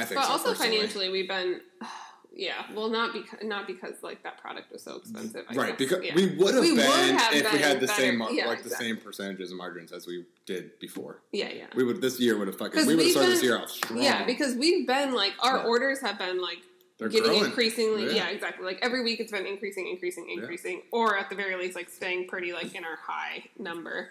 I 0.00 0.04
think, 0.04 0.20
But 0.20 0.26
so, 0.26 0.32
also 0.32 0.48
personally. 0.50 0.76
financially, 0.76 1.08
we've 1.10 1.28
been, 1.28 1.60
yeah. 2.34 2.64
Well, 2.74 2.88
not 2.88 3.12
because 3.12 3.38
not 3.42 3.66
because 3.66 3.94
like 4.02 4.22
that 4.22 4.38
product 4.40 4.72
was 4.72 4.82
so 4.82 4.96
expensive. 4.96 5.44
I 5.50 5.54
Right, 5.54 5.68
guess. 5.68 5.78
because 5.78 6.04
yeah. 6.04 6.14
we 6.14 6.26
would 6.36 6.54
have 6.54 6.62
We 6.62 6.72
would 6.72 6.76
been 6.80 7.18
have 7.18 7.34
if 7.34 7.52
we 7.52 7.58
had 7.58 7.80
the 7.80 7.86
better. 7.86 8.00
same 8.00 8.20
Yeah, 8.30 8.46
like 8.46 8.58
exactly. 8.60 8.70
the 8.70 8.76
same 8.76 8.96
percentages 8.96 9.50
of 9.50 9.58
margins 9.58 9.92
as 9.92 10.06
we 10.06 10.24
did 10.46 10.78
before. 10.78 11.20
yeah, 11.32 11.50
yeah. 11.50 11.66
We 11.74 11.84
would 11.84 12.00
this 12.00 12.18
year 12.20 12.38
would 12.38 12.48
have 12.48 12.56
fucking 12.58 12.86
we 12.86 12.94
would 12.94 13.04
have 13.04 13.12
started 13.12 13.32
this 13.32 13.42
year 13.42 13.58
off 13.58 13.70
strong. 13.70 14.00
Yeah, 14.02 14.24
because 14.24 14.54
we've 14.54 14.86
been 14.86 15.12
like 15.14 15.34
our 15.40 15.58
Yeah. 15.58 15.64
orders 15.64 16.00
have 16.00 16.18
been 16.18 16.40
like 16.40 16.58
They're 16.98 17.08
getting 17.08 17.30
growing. 17.30 17.44
increasingly. 17.46 18.06
Yeah. 18.06 18.12
Yeah. 18.26 18.28
exactly. 18.30 18.64
Like 18.64 18.78
every 18.82 19.02
week, 19.02 19.20
it's 19.20 19.32
been 19.32 19.46
increasing, 19.46 19.88
increasing, 19.88 20.26
Yeah. 20.28 20.40
increasing, 20.40 20.82
or 20.92 21.16
at 21.18 21.30
the 21.30 21.34
very 21.36 21.56
least, 21.56 21.74
like 21.74 21.88
staying 21.90 22.28
pretty 22.28 22.52
like 22.52 22.74
in 22.74 22.84
our 22.84 22.96
high 22.96 23.44
number. 23.58 24.10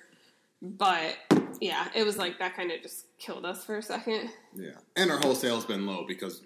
But 0.61 1.15
yeah, 1.61 1.87
it 1.95 2.03
was 2.05 2.17
like 2.17 2.39
that 2.39 2.55
kind 2.55 2.71
of 2.71 2.81
just 2.81 3.05
killed 3.17 3.45
us 3.45 3.63
for 3.63 3.77
a 3.77 3.81
second. 3.81 4.29
Yeah, 4.53 4.71
and 4.95 5.11
our 5.11 5.17
wholesale's 5.17 5.65
been 5.65 5.85
low 5.85 6.05
because 6.07 6.41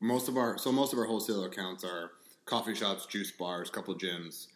most 0.00 0.28
of 0.28 0.36
our 0.36 0.58
so 0.58 0.72
most 0.72 0.92
of 0.92 0.98
our 0.98 1.06
wholesale 1.06 1.44
accounts 1.44 1.84
are 1.84 2.12
coffee 2.44 2.74
shops, 2.74 3.06
juice 3.06 3.30
bars, 3.30 3.70
couple 3.70 3.94
gyms, 3.94 4.48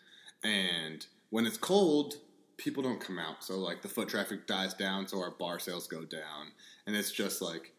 and 0.45 1.07
when 1.31 1.47
it's 1.47 1.57
cold, 1.57 2.17
people 2.57 2.83
don't 2.83 3.01
come 3.01 3.19
out. 3.19 3.43
So 3.43 3.59
like 3.59 3.83
the 3.83 3.89
foot 3.89 4.09
traffic 4.09 4.47
dies 4.47 4.75
down, 4.75 5.07
so 5.09 5.21
our 5.21 5.31
bar 5.31 5.59
sales 5.59 5.87
go 5.87 6.05
down, 6.05 6.53
and 6.87 6.95
it's 6.95 7.13
just 7.13 7.41
like 7.41 7.73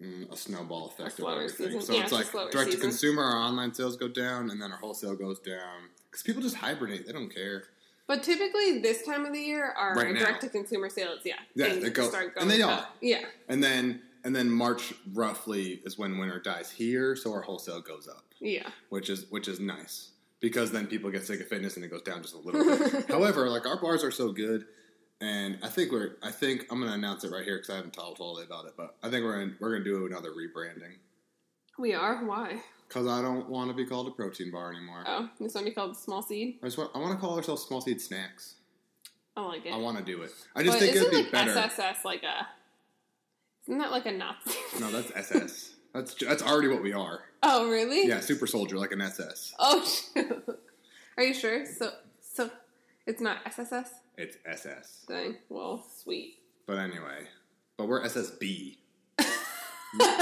mm, 0.00 0.30
a 0.30 0.36
snowball 0.36 0.88
effect 0.88 1.18
of 1.18 1.28
everything. 1.28 1.66
season. 1.66 1.80
So 1.80 1.94
Yeah, 1.94 2.02
it's 2.02 2.12
like 2.12 2.50
direct 2.50 2.72
to 2.72 2.78
consumer, 2.78 3.22
our 3.22 3.38
online 3.38 3.72
sales 3.72 3.96
go 3.96 4.08
down, 4.08 4.50
and 4.50 4.60
then 4.60 4.70
our 4.70 4.78
wholesale 4.78 5.16
goes 5.16 5.38
down 5.38 5.88
because 6.10 6.22
people 6.22 6.42
just 6.42 6.56
hibernate. 6.56 7.06
They 7.06 7.12
don't 7.12 7.34
care. 7.34 7.64
But 8.10 8.24
typically, 8.24 8.80
this 8.80 9.02
time 9.06 9.24
of 9.24 9.32
the 9.32 9.38
year, 9.38 9.66
our 9.78 9.94
Right 9.94 10.12
now. 10.12 10.18
direct 10.18 10.40
to 10.40 10.48
consumer 10.48 10.88
sales, 10.90 11.20
yeah, 11.24 11.36
Yeah, 11.54 11.66
things 11.68 11.84
they 11.84 11.90
go- 11.90 12.08
start 12.08 12.32
and 12.40 12.50
they 12.50 12.60
up. 12.60 12.70
are. 12.80 12.88
Yeah, 13.00 13.24
And 13.46 13.62
then 13.62 14.02
and 14.24 14.34
then 14.34 14.50
March 14.50 14.92
roughly 15.14 15.80
is 15.84 15.96
when 15.96 16.18
winter 16.18 16.40
dies 16.40 16.72
here, 16.72 17.14
so 17.14 17.32
our 17.32 17.40
wholesale 17.40 17.80
goes 17.80 18.08
up. 18.08 18.24
yeah. 18.40 18.68
which 18.88 19.08
is 19.10 19.30
which 19.30 19.46
is 19.46 19.60
nice 19.60 20.10
because 20.40 20.72
then 20.72 20.88
people 20.88 21.08
get 21.12 21.24
sick 21.24 21.40
of 21.40 21.46
fitness 21.46 21.76
and 21.76 21.84
it 21.84 21.88
goes 21.92 22.02
down 22.02 22.20
just 22.20 22.34
a 22.34 22.38
little 22.38 22.64
bit. 22.64 23.06
However, 23.08 23.48
like 23.48 23.64
our 23.64 23.80
bars 23.80 24.02
are 24.02 24.10
so 24.10 24.32
good, 24.32 24.66
and 25.20 25.58
I 25.62 25.68
think 25.68 25.92
we're. 25.92 26.16
I 26.20 26.32
think 26.32 26.66
I'm 26.68 26.80
going 26.80 26.90
to 26.90 26.96
announce 26.98 27.22
it 27.22 27.30
right 27.30 27.44
here 27.44 27.58
because 27.58 27.70
I 27.70 27.76
haven't 27.76 27.92
told 27.94 28.18
Holly 28.18 28.42
about 28.42 28.64
it. 28.64 28.72
But 28.76 28.96
I 29.04 29.08
think 29.08 29.24
we're 29.24 29.40
in, 29.40 29.56
we're 29.60 29.70
going 29.70 29.84
to 29.84 29.88
do 29.88 30.04
another 30.06 30.30
rebranding 30.32 30.96
We 31.78 31.94
are? 31.94 32.24
Why? 32.24 32.60
Because 32.90 33.06
I 33.06 33.22
don't 33.22 33.48
want 33.48 33.70
to 33.70 33.76
be 33.76 33.86
called 33.86 34.08
a 34.08 34.10
protein 34.10 34.50
bar 34.50 34.72
anymore. 34.72 35.04
Oh, 35.06 35.28
this 35.38 35.54
one 35.54 35.64
be 35.64 35.70
called 35.70 35.96
Small 35.96 36.22
Seed? 36.22 36.58
I 36.62 36.66
just 36.66 36.76
want. 36.76 36.90
I 36.94 36.98
want 36.98 37.12
to 37.12 37.18
call 37.18 37.36
ourselves 37.36 37.62
Small 37.62 37.80
Seed 37.80 38.00
Snacks. 38.00 38.56
I 39.36 39.42
like 39.42 39.64
it. 39.64 39.72
I 39.72 39.76
want 39.76 39.96
to 39.98 40.04
do 40.04 40.22
it. 40.22 40.32
I 40.56 40.64
just 40.64 40.78
but 40.78 40.80
think 40.80 40.96
it'd 40.96 41.10
be 41.10 41.16
like 41.18 41.30
better. 41.30 41.52
SSS 41.52 42.04
like 42.04 42.24
a. 42.24 42.48
Isn't 43.66 43.78
that 43.78 43.92
like 43.92 44.06
a 44.06 44.12
Nazi? 44.12 44.50
No, 44.80 44.90
that's 44.90 45.12
SS. 45.14 45.74
that's 45.94 46.14
that's 46.14 46.42
already 46.42 46.68
what 46.68 46.82
we 46.82 46.92
are. 46.92 47.20
oh, 47.44 47.70
really? 47.70 48.08
Yeah, 48.08 48.20
super 48.20 48.48
soldier 48.48 48.76
like 48.76 48.90
an 48.90 49.00
SS. 49.00 49.54
Oh, 49.58 49.84
shoot. 49.84 50.44
Are 51.16 51.22
you 51.22 51.34
sure? 51.34 51.64
So, 51.66 51.92
so 52.20 52.50
it's 53.06 53.20
not 53.20 53.38
SSS? 53.46 53.90
It's 54.18 54.36
SS. 54.44 55.04
Dang. 55.08 55.36
Well, 55.48 55.84
sweet. 56.02 56.38
But 56.66 56.78
anyway, 56.78 57.28
but 57.76 57.86
we're 57.86 58.02
SSB. 58.04 58.78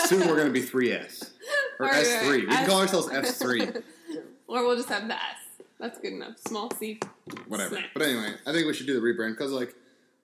Soon 0.07 0.21
we're 0.21 0.37
going 0.37 0.47
to 0.47 0.53
be 0.53 0.63
3S 0.63 1.31
or 1.79 1.87
right, 1.87 2.05
S3. 2.05 2.31
We 2.31 2.47
can 2.47 2.53
S- 2.53 2.69
call 2.69 2.81
ourselves 2.81 3.09
S3. 3.09 3.83
or 4.49 4.67
we'll 4.67 4.77
just 4.77 4.89
have 4.89 5.07
the 5.09 5.15
S. 5.15 5.65
That's 5.79 5.99
good 6.01 6.13
enough. 6.13 6.39
Small 6.39 6.71
C. 6.77 6.99
Whatever. 7.47 7.77
Snack. 7.77 7.91
But 7.95 8.03
anyway, 8.03 8.35
I 8.47 8.53
think 8.53 8.67
we 8.67 8.75
should 8.75 8.87
do 8.87 9.01
the 9.01 9.07
rebrand 9.07 9.33
because 9.33 9.53
like 9.53 9.75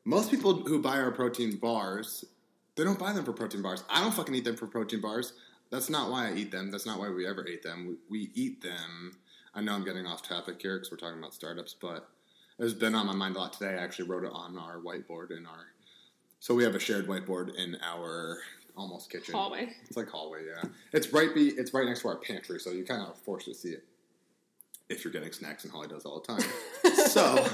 most 0.05 0.31
people 0.31 0.55
who 0.55 0.83
buy 0.83 0.99
our 0.99 1.13
protein 1.13 1.57
bars, 1.57 2.25
they 2.77 2.85
don't 2.85 2.99
buy 2.99 3.13
them 3.13 3.25
for 3.25 3.33
protein 3.33 3.63
bars. 3.63 3.85
I 3.89 4.01
don't 4.01 4.13
fucking 4.13 4.35
eat 4.35 4.45
them 4.45 4.57
for 4.57 4.67
protein 4.67 5.01
bars. 5.01 5.35
That's 5.71 5.89
not 5.89 6.11
why 6.11 6.29
I 6.29 6.35
eat 6.35 6.51
them. 6.51 6.71
That's 6.71 6.87
not 6.87 6.99
why 6.99 7.09
we 7.09 7.27
ever 7.27 7.47
ate 7.47 7.63
them. 7.63 7.97
We, 8.11 8.21
we 8.21 8.31
eat 8.35 8.63
them. 8.63 9.17
I 9.55 9.61
know 9.61 9.73
I'm 9.73 9.85
getting 9.85 10.07
off 10.07 10.23
topic 10.23 10.61
here 10.61 10.77
because 10.77 10.91
we're 10.91 10.97
talking 10.97 11.19
about 11.19 11.35
startups, 11.35 11.75
but 11.81 12.09
it's 12.59 12.75
been 12.75 12.95
on 12.95 13.07
my 13.07 13.15
mind 13.15 13.37
a 13.37 13.39
lot 13.39 13.53
today. 13.53 13.71
I 13.75 13.83
actually 13.83 14.09
wrote 14.09 14.25
it 14.25 14.33
on 14.33 14.59
our 14.59 14.79
whiteboard 14.79 15.31
in 15.31 15.47
our. 15.47 15.67
So 16.41 16.55
we 16.55 16.65
have 16.65 16.75
a 16.75 16.81
shared 16.81 17.07
whiteboard 17.07 17.55
in 17.55 17.77
our 17.83 18.39
almost 18.77 19.11
kitchen. 19.11 19.35
Hallway. 19.35 19.69
It's 19.87 19.97
like 19.97 20.09
hallway, 20.09 20.41
yeah. 20.47 20.69
It's 20.93 21.13
right 21.13 21.35
be 21.35 21.49
it's 21.49 21.73
right 21.75 21.87
next 21.87 22.03
to 22.03 22.09
our 22.09 22.17
pantry, 22.17 22.59
so 22.61 22.71
you 22.71 22.85
kind 22.85 23.03
of 23.03 23.17
forced 23.19 23.47
to 23.47 23.55
see 23.55 23.71
it 23.71 23.85
if 24.89 25.05
you're 25.05 25.13
getting 25.13 25.33
snacks, 25.33 25.65
and 25.65 25.73
Holly 25.73 25.89
does 25.89 26.05
all 26.05 26.21
the 26.21 26.27
time. 26.27 26.95
so 27.09 27.49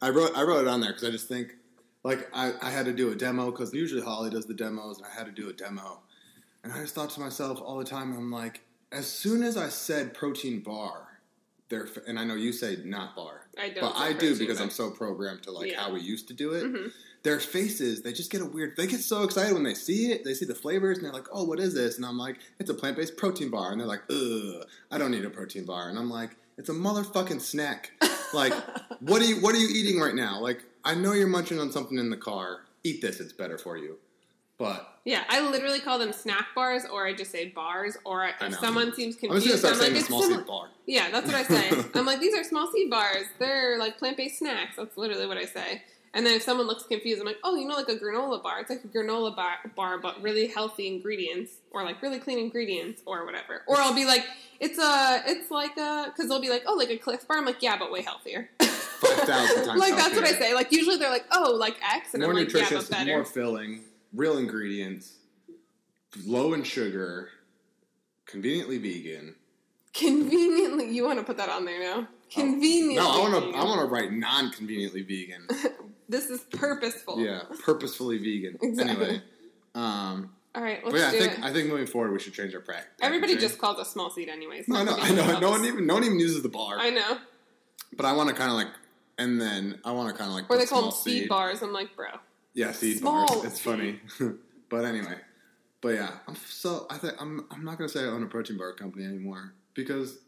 I 0.00 0.10
wrote 0.10 0.32
I 0.36 0.42
wrote 0.42 0.62
it 0.62 0.68
on 0.68 0.80
there 0.80 0.90
because 0.90 1.04
I 1.04 1.10
just 1.10 1.28
think 1.28 1.54
like 2.04 2.28
I, 2.34 2.52
I 2.60 2.70
had 2.70 2.86
to 2.86 2.92
do 2.92 3.10
a 3.12 3.14
demo 3.14 3.50
because 3.50 3.72
usually 3.72 4.02
Holly 4.02 4.30
does 4.30 4.46
the 4.46 4.54
demos, 4.54 4.98
and 4.98 5.06
I 5.06 5.10
had 5.10 5.26
to 5.26 5.32
do 5.32 5.48
a 5.48 5.52
demo, 5.52 6.00
and 6.64 6.72
I 6.72 6.80
just 6.80 6.94
thought 6.94 7.10
to 7.10 7.20
myself 7.20 7.60
all 7.60 7.78
the 7.78 7.84
time, 7.84 8.12
I'm 8.16 8.30
like, 8.30 8.62
as 8.90 9.06
soon 9.06 9.42
as 9.42 9.56
I 9.56 9.68
said 9.68 10.14
protein 10.14 10.60
bar. 10.60 11.08
There, 11.68 11.88
and 12.06 12.18
I 12.18 12.24
know 12.24 12.34
you 12.34 12.52
say 12.52 12.76
not 12.84 13.16
bar, 13.16 13.46
I 13.58 13.70
don't 13.70 13.80
but 13.80 13.96
I 13.96 14.12
do 14.12 14.36
because 14.38 14.58
bar. 14.58 14.64
I'm 14.66 14.70
so 14.70 14.90
programmed 14.90 15.44
to 15.44 15.52
like 15.52 15.70
Yeah. 15.70 15.80
how 15.80 15.94
we 15.94 16.02
used 16.02 16.28
to 16.28 16.34
do 16.34 16.52
it 16.52 16.64
Mhm. 16.64 16.92
Their 17.22 17.38
faces, 17.38 18.02
they 18.02 18.12
just 18.12 18.30
get 18.30 18.40
a 18.40 18.44
weird. 18.44 18.76
They 18.76 18.86
get 18.86 19.00
so 19.00 19.22
excited 19.22 19.54
when 19.54 19.62
they 19.62 19.74
see 19.74 20.12
it. 20.12 20.24
They 20.24 20.34
see 20.34 20.44
the 20.44 20.54
flavors, 20.54 20.98
and 20.98 21.06
they're 21.06 21.12
like, 21.12 21.28
"Oh, 21.32 21.44
what 21.44 21.60
is 21.60 21.74
this?" 21.74 21.96
And 21.96 22.04
I'm 22.04 22.18
like, 22.18 22.38
"It's 22.58 22.70
a 22.70 22.74
plant-based 22.74 23.16
protein 23.16 23.50
bar." 23.50 23.70
And 23.70 23.80
they're 23.80 23.86
like, 23.86 24.02
"Ugh, 24.10 24.66
I 24.90 24.98
don't 24.98 25.10
need 25.10 25.24
a 25.24 25.30
protein 25.30 25.64
bar." 25.64 25.88
And 25.88 25.98
I'm 25.98 26.10
like, 26.10 26.36
"It's 26.58 26.68
a 26.68 26.72
motherfucking 26.72 27.40
snack. 27.40 27.92
Like, 28.34 28.52
what 29.00 29.22
are 29.22 29.26
you? 29.26 29.36
What 29.40 29.54
are 29.54 29.58
you 29.58 29.68
eating 29.68 30.00
right 30.00 30.14
now? 30.14 30.40
Like, 30.40 30.64
I 30.84 30.94
know 30.94 31.12
you're 31.12 31.28
munching 31.28 31.60
on 31.60 31.70
something 31.70 31.98
in 31.98 32.10
the 32.10 32.16
car. 32.16 32.62
Eat 32.84 33.00
this. 33.02 33.20
It's 33.20 33.32
better 33.32 33.58
for 33.58 33.76
you." 33.76 33.98
But 34.58 34.98
Yeah, 35.04 35.24
I 35.28 35.40
literally 35.40 35.80
call 35.80 35.98
them 35.98 36.12
snack 36.12 36.48
bars, 36.54 36.84
or 36.84 37.06
I 37.06 37.14
just 37.14 37.32
say 37.32 37.48
bars, 37.48 37.96
or 38.04 38.22
I 38.22 38.32
if 38.42 38.54
someone 38.56 38.94
seems 38.94 39.16
confused, 39.16 39.22
I'm 39.22 39.40
just 39.40 39.40
gonna 39.40 39.40
confused, 39.40 39.58
start 39.58 39.74
I'm 39.74 39.80
saying 39.80 39.92
like, 39.92 39.96
a 39.96 39.98
it's 39.98 40.06
small 40.06 40.22
seed 40.22 40.46
bar. 40.46 40.68
Yeah, 40.86 41.10
that's 41.10 41.26
what 41.26 41.34
I 41.34 41.42
say. 41.42 41.84
I'm 41.94 42.06
like, 42.06 42.20
these 42.20 42.34
are 42.34 42.44
small 42.44 42.70
seed 42.70 42.88
bars. 42.88 43.26
They're 43.40 43.76
like 43.78 43.98
plant 43.98 44.16
based 44.16 44.38
snacks. 44.38 44.76
That's 44.76 44.96
literally 44.96 45.26
what 45.26 45.36
I 45.36 45.46
say. 45.46 45.82
And 46.14 46.26
then 46.26 46.34
if 46.34 46.42
someone 46.42 46.66
looks 46.66 46.82
confused, 46.82 47.20
I'm 47.20 47.26
like, 47.26 47.38
oh, 47.42 47.56
you 47.56 47.66
know, 47.66 47.74
like 47.74 47.88
a 47.88 47.96
granola 47.96 48.42
bar. 48.42 48.60
It's 48.60 48.68
like 48.68 48.84
a 48.84 48.88
granola 48.88 49.34
bar, 49.34 49.54
bar 49.74 49.98
but 49.98 50.20
really 50.20 50.46
healthy 50.46 50.86
ingredients, 50.88 51.52
or 51.70 51.84
like 51.84 52.02
really 52.02 52.18
clean 52.18 52.38
ingredients, 52.38 53.00
or 53.06 53.24
whatever. 53.24 53.62
Or 53.66 53.78
I'll 53.78 53.94
be 53.94 54.04
like, 54.04 54.26
it's 54.60 54.78
a, 54.78 55.22
it's 55.26 55.50
like 55.50 55.74
a, 55.78 56.08
because 56.08 56.28
they'll 56.28 56.40
be 56.40 56.50
like, 56.50 56.64
oh, 56.66 56.74
like 56.74 56.90
a 56.90 56.98
Clif 56.98 57.26
bar. 57.26 57.38
I'm 57.38 57.46
like, 57.46 57.62
yeah, 57.62 57.78
but 57.78 57.90
way 57.90 58.02
healthier. 58.02 58.50
Five 58.60 59.18
thousand 59.20 59.64
times. 59.64 59.80
like 59.80 59.96
that's 59.96 60.14
what 60.14 60.24
I 60.26 60.32
say. 60.32 60.54
Like 60.54 60.70
usually 60.70 60.96
they're 60.96 61.10
like, 61.10 61.26
oh, 61.32 61.54
like 61.58 61.76
X, 61.82 62.12
and 62.12 62.22
More 62.22 62.32
I'm 62.32 62.36
like, 62.36 62.52
yeah, 62.52 62.60
nutritious, 62.60 62.88
but 62.88 62.98
better. 62.98 63.12
more 63.12 63.24
filling, 63.24 63.80
real 64.12 64.36
ingredients, 64.36 65.14
low 66.26 66.52
in 66.52 66.62
sugar, 66.62 67.30
conveniently 68.26 68.78
vegan. 68.78 69.34
Conveniently, 69.94 70.90
you 70.94 71.04
want 71.04 71.18
to 71.18 71.24
put 71.24 71.36
that 71.38 71.48
on 71.48 71.64
there 71.64 71.80
now? 71.80 72.06
Conveniently. 72.30 72.96
No, 72.96 73.10
I 73.10 73.18
want 73.18 73.34
to. 73.34 73.58
I 73.58 73.64
want 73.64 73.80
to 73.80 73.86
write 73.86 74.12
non-conveniently 74.12 75.02
vegan. 75.02 75.46
This 76.08 76.30
is 76.30 76.40
purposeful. 76.40 77.18
yeah, 77.20 77.42
purposefully 77.64 78.18
vegan. 78.18 78.58
Exactly. 78.62 79.06
Anyway, 79.06 79.22
um, 79.74 80.30
All 80.54 80.62
right, 80.62 80.84
let's 80.84 80.92
but 80.92 81.00
yeah, 81.00 81.08
I 81.08 81.10
do 81.12 81.18
think 81.18 81.32
it. 81.32 81.44
I 81.44 81.52
think 81.52 81.68
moving 81.68 81.86
forward 81.86 82.12
we 82.12 82.18
should 82.18 82.34
change 82.34 82.54
our 82.54 82.60
practice. 82.60 82.90
Everybody 83.00 83.36
just 83.36 83.58
calls 83.58 83.78
us 83.78 83.90
small 83.92 84.10
seed, 84.10 84.28
anyways. 84.28 84.68
No, 84.68 84.76
I 84.76 84.84
know, 84.84 84.96
I 85.00 85.10
know. 85.10 85.40
No 85.40 85.50
one 85.50 85.64
even 85.64 85.86
no 85.86 85.94
one 85.94 86.04
even 86.04 86.18
uses 86.18 86.42
the 86.42 86.48
bar. 86.48 86.78
I 86.78 86.90
know. 86.90 87.18
But 87.96 88.06
I 88.06 88.12
want 88.12 88.30
to 88.30 88.34
kind 88.34 88.50
of 88.50 88.56
like, 88.56 88.68
and 89.18 89.40
then 89.40 89.80
I 89.84 89.92
want 89.92 90.08
to 90.10 90.14
kind 90.18 90.30
of 90.30 90.34
like. 90.34 90.50
Or 90.50 90.56
they 90.56 90.66
call 90.66 90.82
them 90.82 90.90
small 90.90 91.00
seed 91.02 91.28
bars. 91.28 91.62
I'm 91.62 91.72
like, 91.72 91.94
bro. 91.94 92.08
Yeah, 92.54 92.72
seed 92.72 92.98
Small 92.98 93.26
bars. 93.26 93.44
It's 93.44 93.60
funny. 93.60 94.00
but 94.68 94.84
anyway, 94.84 95.16
but 95.80 95.90
yeah, 95.90 96.10
I'm 96.26 96.36
so 96.36 96.86
I 96.90 96.98
think 96.98 97.14
I'm 97.20 97.46
I'm 97.50 97.64
not 97.64 97.78
gonna 97.78 97.88
say 97.88 98.00
I 98.00 98.06
own 98.06 98.22
a 98.22 98.26
protein 98.26 98.56
bar 98.56 98.72
company 98.72 99.04
anymore 99.04 99.54
because 99.74 100.18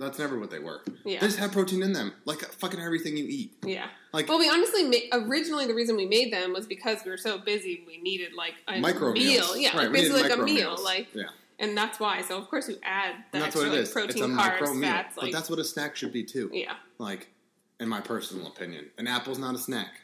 that's 0.00 0.18
never 0.18 0.38
what 0.38 0.50
they 0.50 0.58
were. 0.58 0.80
Yeah. 1.04 1.20
They 1.20 1.26
just 1.26 1.38
have 1.38 1.52
protein 1.52 1.82
in 1.82 1.92
them, 1.92 2.12
like 2.24 2.40
fucking 2.40 2.80
everything 2.80 3.16
you 3.16 3.26
eat. 3.28 3.52
Yeah. 3.64 3.86
Like 4.12 4.28
Well, 4.28 4.38
we 4.38 4.48
honestly 4.48 4.84
ma- 4.84 5.18
originally 5.26 5.66
the 5.66 5.74
reason 5.74 5.94
we 5.96 6.06
made 6.06 6.32
them 6.32 6.52
was 6.52 6.66
because 6.66 7.04
we 7.04 7.10
were 7.10 7.18
so 7.18 7.38
busy. 7.38 7.84
We 7.86 7.98
needed 7.98 8.32
like 8.34 8.54
a 8.66 8.80
micro 8.80 9.12
meal. 9.12 9.22
meals. 9.22 9.58
Yeah, 9.58 9.76
right, 9.76 9.84
like 9.84 9.92
basically 9.92 10.22
like 10.22 10.32
a 10.32 10.36
meal. 10.38 10.44
meals. 10.54 10.82
Like, 10.82 11.08
yeah. 11.14 11.24
and 11.58 11.76
that's 11.76 12.00
why. 12.00 12.22
So 12.22 12.38
of 12.38 12.48
course 12.48 12.68
you 12.68 12.78
add 12.82 13.16
that's 13.30 13.46
extra 13.46 13.68
what 13.68 13.78
it 13.78 13.82
like 13.82 13.92
protein, 13.92 14.30
carbs, 14.30 14.80
fats. 14.80 15.16
but 15.20 15.32
that's 15.32 15.50
what 15.50 15.58
a 15.58 15.64
snack 15.64 15.96
should 15.96 16.12
be 16.12 16.24
too. 16.24 16.50
yeah. 16.52 16.74
Like, 16.98 17.28
in 17.78 17.88
my 17.88 18.00
personal 18.00 18.46
opinion, 18.46 18.86
an 18.98 19.06
apple's 19.06 19.38
not 19.38 19.54
a 19.54 19.58
snack. 19.58 20.00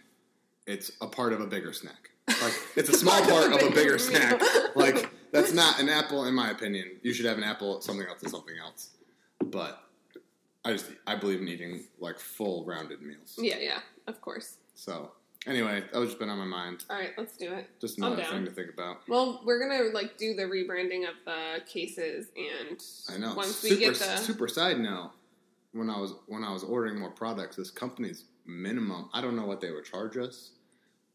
It's 0.67 0.93
a 1.01 1.07
part 1.07 1.33
of 1.33 1.41
a 1.41 1.47
bigger 1.47 1.73
snack. 1.73 2.11
Like, 2.29 2.55
it's 2.77 2.89
a 2.89 2.93
small 2.99 3.21
part 3.23 3.53
of 3.53 3.63
a 3.63 3.75
bigger 3.75 3.99
snack. 3.99 4.43
Like, 4.75 5.11
that's 5.33 5.53
not 5.53 5.79
an 5.81 5.89
apple, 5.89 6.25
in 6.25 6.35
my 6.35 6.51
opinion. 6.51 6.91
You 7.03 7.13
should 7.13 7.27
have 7.27 7.39
an 7.39 7.45
apple, 7.45 7.81
something 7.81 8.07
else, 8.07 8.23
and 8.23 8.31
something 8.31 8.55
else. 8.59 8.91
But 9.45 9.81
I 10.67 10.73
just, 10.73 10.87
I 11.07 11.15
believe 11.15 11.41
in 11.41 11.47
eating 11.47 11.85
like 12.01 12.19
full 12.19 12.65
rounded 12.65 13.01
meals. 13.01 13.39
Yeah, 13.39 13.59
yeah, 13.59 13.79
of 14.09 14.21
course. 14.21 14.57
So, 14.75 15.13
anyway, 15.47 15.85
that 15.93 15.99
was 15.99 16.09
just 16.09 16.19
been 16.19 16.29
on 16.29 16.39
my 16.39 16.45
mind. 16.45 16.85
All 16.91 16.97
right, 16.97 17.13
let's 17.17 17.37
do 17.37 17.53
it. 17.53 17.71
Just 17.81 17.99
another 17.99 18.25
thing 18.25 18.45
to 18.45 18.51
think 18.51 18.71
about. 18.75 19.09
Well, 19.09 19.43
we're 19.45 19.61
gonna 19.61 19.91
like 19.95 20.19
do 20.19 20.35
the 20.35 20.43
rebranding 20.43 21.09
of 21.09 21.15
the 21.25 21.65
cases, 21.67 22.27
and 22.37 22.83
I 23.09 23.17
know. 23.17 23.37
once 23.37 23.63
we 23.63 23.71
super, 23.71 23.81
get 23.81 23.95
the 23.95 24.17
super 24.17 24.49
side 24.49 24.81
note. 24.81 25.13
When 25.71 25.89
I 25.89 26.01
was 26.01 26.15
when 26.27 26.43
I 26.43 26.53
was 26.53 26.65
ordering 26.65 26.99
more 26.99 27.11
products, 27.11 27.55
this 27.55 27.71
company's 27.71 28.25
minimum. 28.45 29.09
I 29.15 29.21
don't 29.21 29.37
know 29.37 29.47
what 29.47 29.61
they 29.61 29.71
would 29.71 29.85
charge 29.85 30.17
us, 30.17 30.51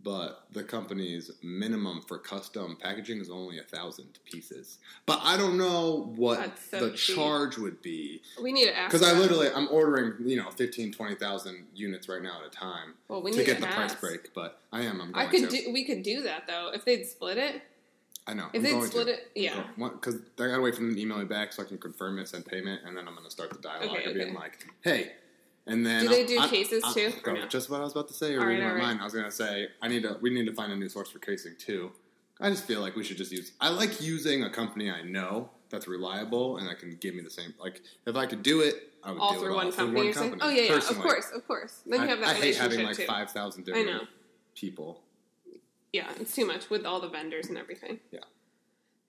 but 0.03 0.45
the 0.51 0.63
company's 0.63 1.31
minimum 1.43 2.01
for 2.07 2.17
custom 2.17 2.77
packaging 2.81 3.19
is 3.19 3.29
only 3.29 3.59
a 3.59 3.63
thousand 3.63 4.19
pieces. 4.25 4.77
But 5.05 5.19
I 5.23 5.37
don't 5.37 5.57
know 5.57 6.11
what 6.15 6.57
so 6.69 6.89
the 6.89 6.95
cheap. 6.97 7.15
charge 7.15 7.57
would 7.57 7.81
be 7.81 8.21
we 8.41 8.51
need 8.51 8.65
to 8.65 8.77
ask 8.77 8.91
because 8.91 9.07
I 9.07 9.17
literally 9.17 9.49
I'm 9.53 9.67
ordering 9.69 10.13
you 10.27 10.37
know 10.37 10.49
15, 10.51 10.93
20,000 10.93 11.67
units 11.73 12.09
right 12.09 12.21
now 12.21 12.41
at 12.41 12.47
a 12.47 12.49
time 12.49 12.93
well, 13.07 13.21
we 13.21 13.31
to 13.31 13.43
get 13.43 13.55
to 13.55 13.61
the 13.61 13.67
price 13.67 13.95
break. 13.95 14.33
But 14.33 14.59
I 14.71 14.81
am. 14.81 15.01
I'm 15.01 15.11
going 15.11 15.27
I 15.27 15.29
could 15.29 15.49
to. 15.49 15.61
do. 15.65 15.73
We 15.73 15.83
could 15.83 16.03
do 16.03 16.21
that 16.23 16.47
though 16.47 16.71
if 16.73 16.85
they'd 16.85 17.05
split 17.05 17.37
it. 17.37 17.61
I 18.27 18.33
know. 18.33 18.47
If 18.53 18.63
going 18.63 18.85
split 18.85 19.07
to. 19.07 19.13
it, 19.13 19.31
yeah. 19.35 19.63
Because 19.77 20.15
I 20.39 20.47
gotta 20.47 20.61
wait 20.61 20.75
for 20.75 20.81
them 20.81 20.93
to 20.95 21.01
email 21.01 21.17
me 21.17 21.25
back 21.25 21.53
so 21.53 21.63
I 21.63 21.65
can 21.65 21.77
confirm 21.79 22.19
it, 22.19 22.27
send 22.27 22.45
payment, 22.45 22.81
and 22.85 22.95
then 22.95 23.07
I'm 23.07 23.15
gonna 23.15 23.31
start 23.31 23.49
the 23.49 23.57
dialogue 23.59 23.97
Okay, 23.97 24.09
of 24.09 24.13
being 24.15 24.33
like, 24.35 24.65
"Hey," 24.83 25.13
and 25.71 25.85
then 25.85 26.03
Do 26.03 26.09
they 26.09 26.21
I'll- 26.21 26.27
do 26.27 26.39
I- 26.39 26.47
cases 26.47 26.83
I- 26.83 26.93
too, 26.93 27.07
or 27.17 27.21
go- 27.21 27.33
no? 27.33 27.47
Just 27.47 27.69
what 27.69 27.81
I 27.81 27.83
was 27.83 27.93
about 27.93 28.07
to 28.09 28.13
say, 28.13 28.33
or 28.35 28.39
oh, 28.39 28.41
All 28.41 28.47
right, 28.47 28.51
reading 28.53 28.63
my 28.65 28.69
all 28.71 28.75
right. 28.77 28.83
mind. 28.83 29.01
I 29.01 29.03
was 29.03 29.13
gonna 29.13 29.31
say 29.31 29.67
I 29.81 29.87
need 29.87 30.03
to. 30.03 30.17
We 30.21 30.29
need 30.29 30.45
to 30.47 30.53
find 30.53 30.71
a 30.71 30.75
new 30.75 30.89
source 30.89 31.09
for 31.09 31.19
casing 31.19 31.55
too. 31.57 31.91
I 32.39 32.49
just 32.49 32.65
feel 32.65 32.81
like 32.81 32.95
we 32.95 33.03
should 33.03 33.17
just 33.17 33.31
use. 33.31 33.51
I 33.61 33.69
like 33.69 34.01
using 34.01 34.43
a 34.43 34.49
company 34.49 34.89
I 34.89 35.03
know 35.03 35.49
that's 35.69 35.87
reliable 35.87 36.57
and 36.57 36.67
that 36.67 36.79
can 36.79 36.95
give 36.99 37.13
me 37.15 37.21
the 37.21 37.29
same. 37.29 37.53
Like 37.59 37.81
if 38.05 38.15
I 38.15 38.25
could 38.25 38.41
do 38.43 38.61
it, 38.61 38.91
I 39.03 39.11
would 39.11 39.19
all 39.21 39.33
do 39.33 39.39
through 39.39 39.51
it 39.51 39.55
one 39.55 39.65
all 39.67 39.71
company. 39.71 39.99
through 39.99 40.03
you're 40.23 40.31
one 40.31 40.39
company. 40.39 40.41
Oh 40.43 40.49
yeah, 40.49 40.73
yeah, 40.73 40.77
of 40.77 40.99
course, 40.99 41.31
of 41.33 41.47
course. 41.47 41.81
Then 41.85 41.99
you 42.01 42.05
I, 42.07 42.09
have 42.09 42.19
that 42.21 42.29
I 42.29 42.33
hate 42.33 42.55
having 42.57 42.83
like 42.83 42.97
too. 42.97 43.05
five 43.05 43.29
thousand 43.31 43.63
I 43.63 43.65
different 43.65 43.87
know. 43.87 44.07
people. 44.55 45.01
Yeah, 45.93 46.09
it's 46.19 46.33
too 46.33 46.45
much 46.45 46.69
with 46.69 46.85
all 46.85 46.99
the 47.01 47.09
vendors 47.09 47.47
and 47.47 47.57
everything. 47.57 47.99
Yeah. 48.11 48.19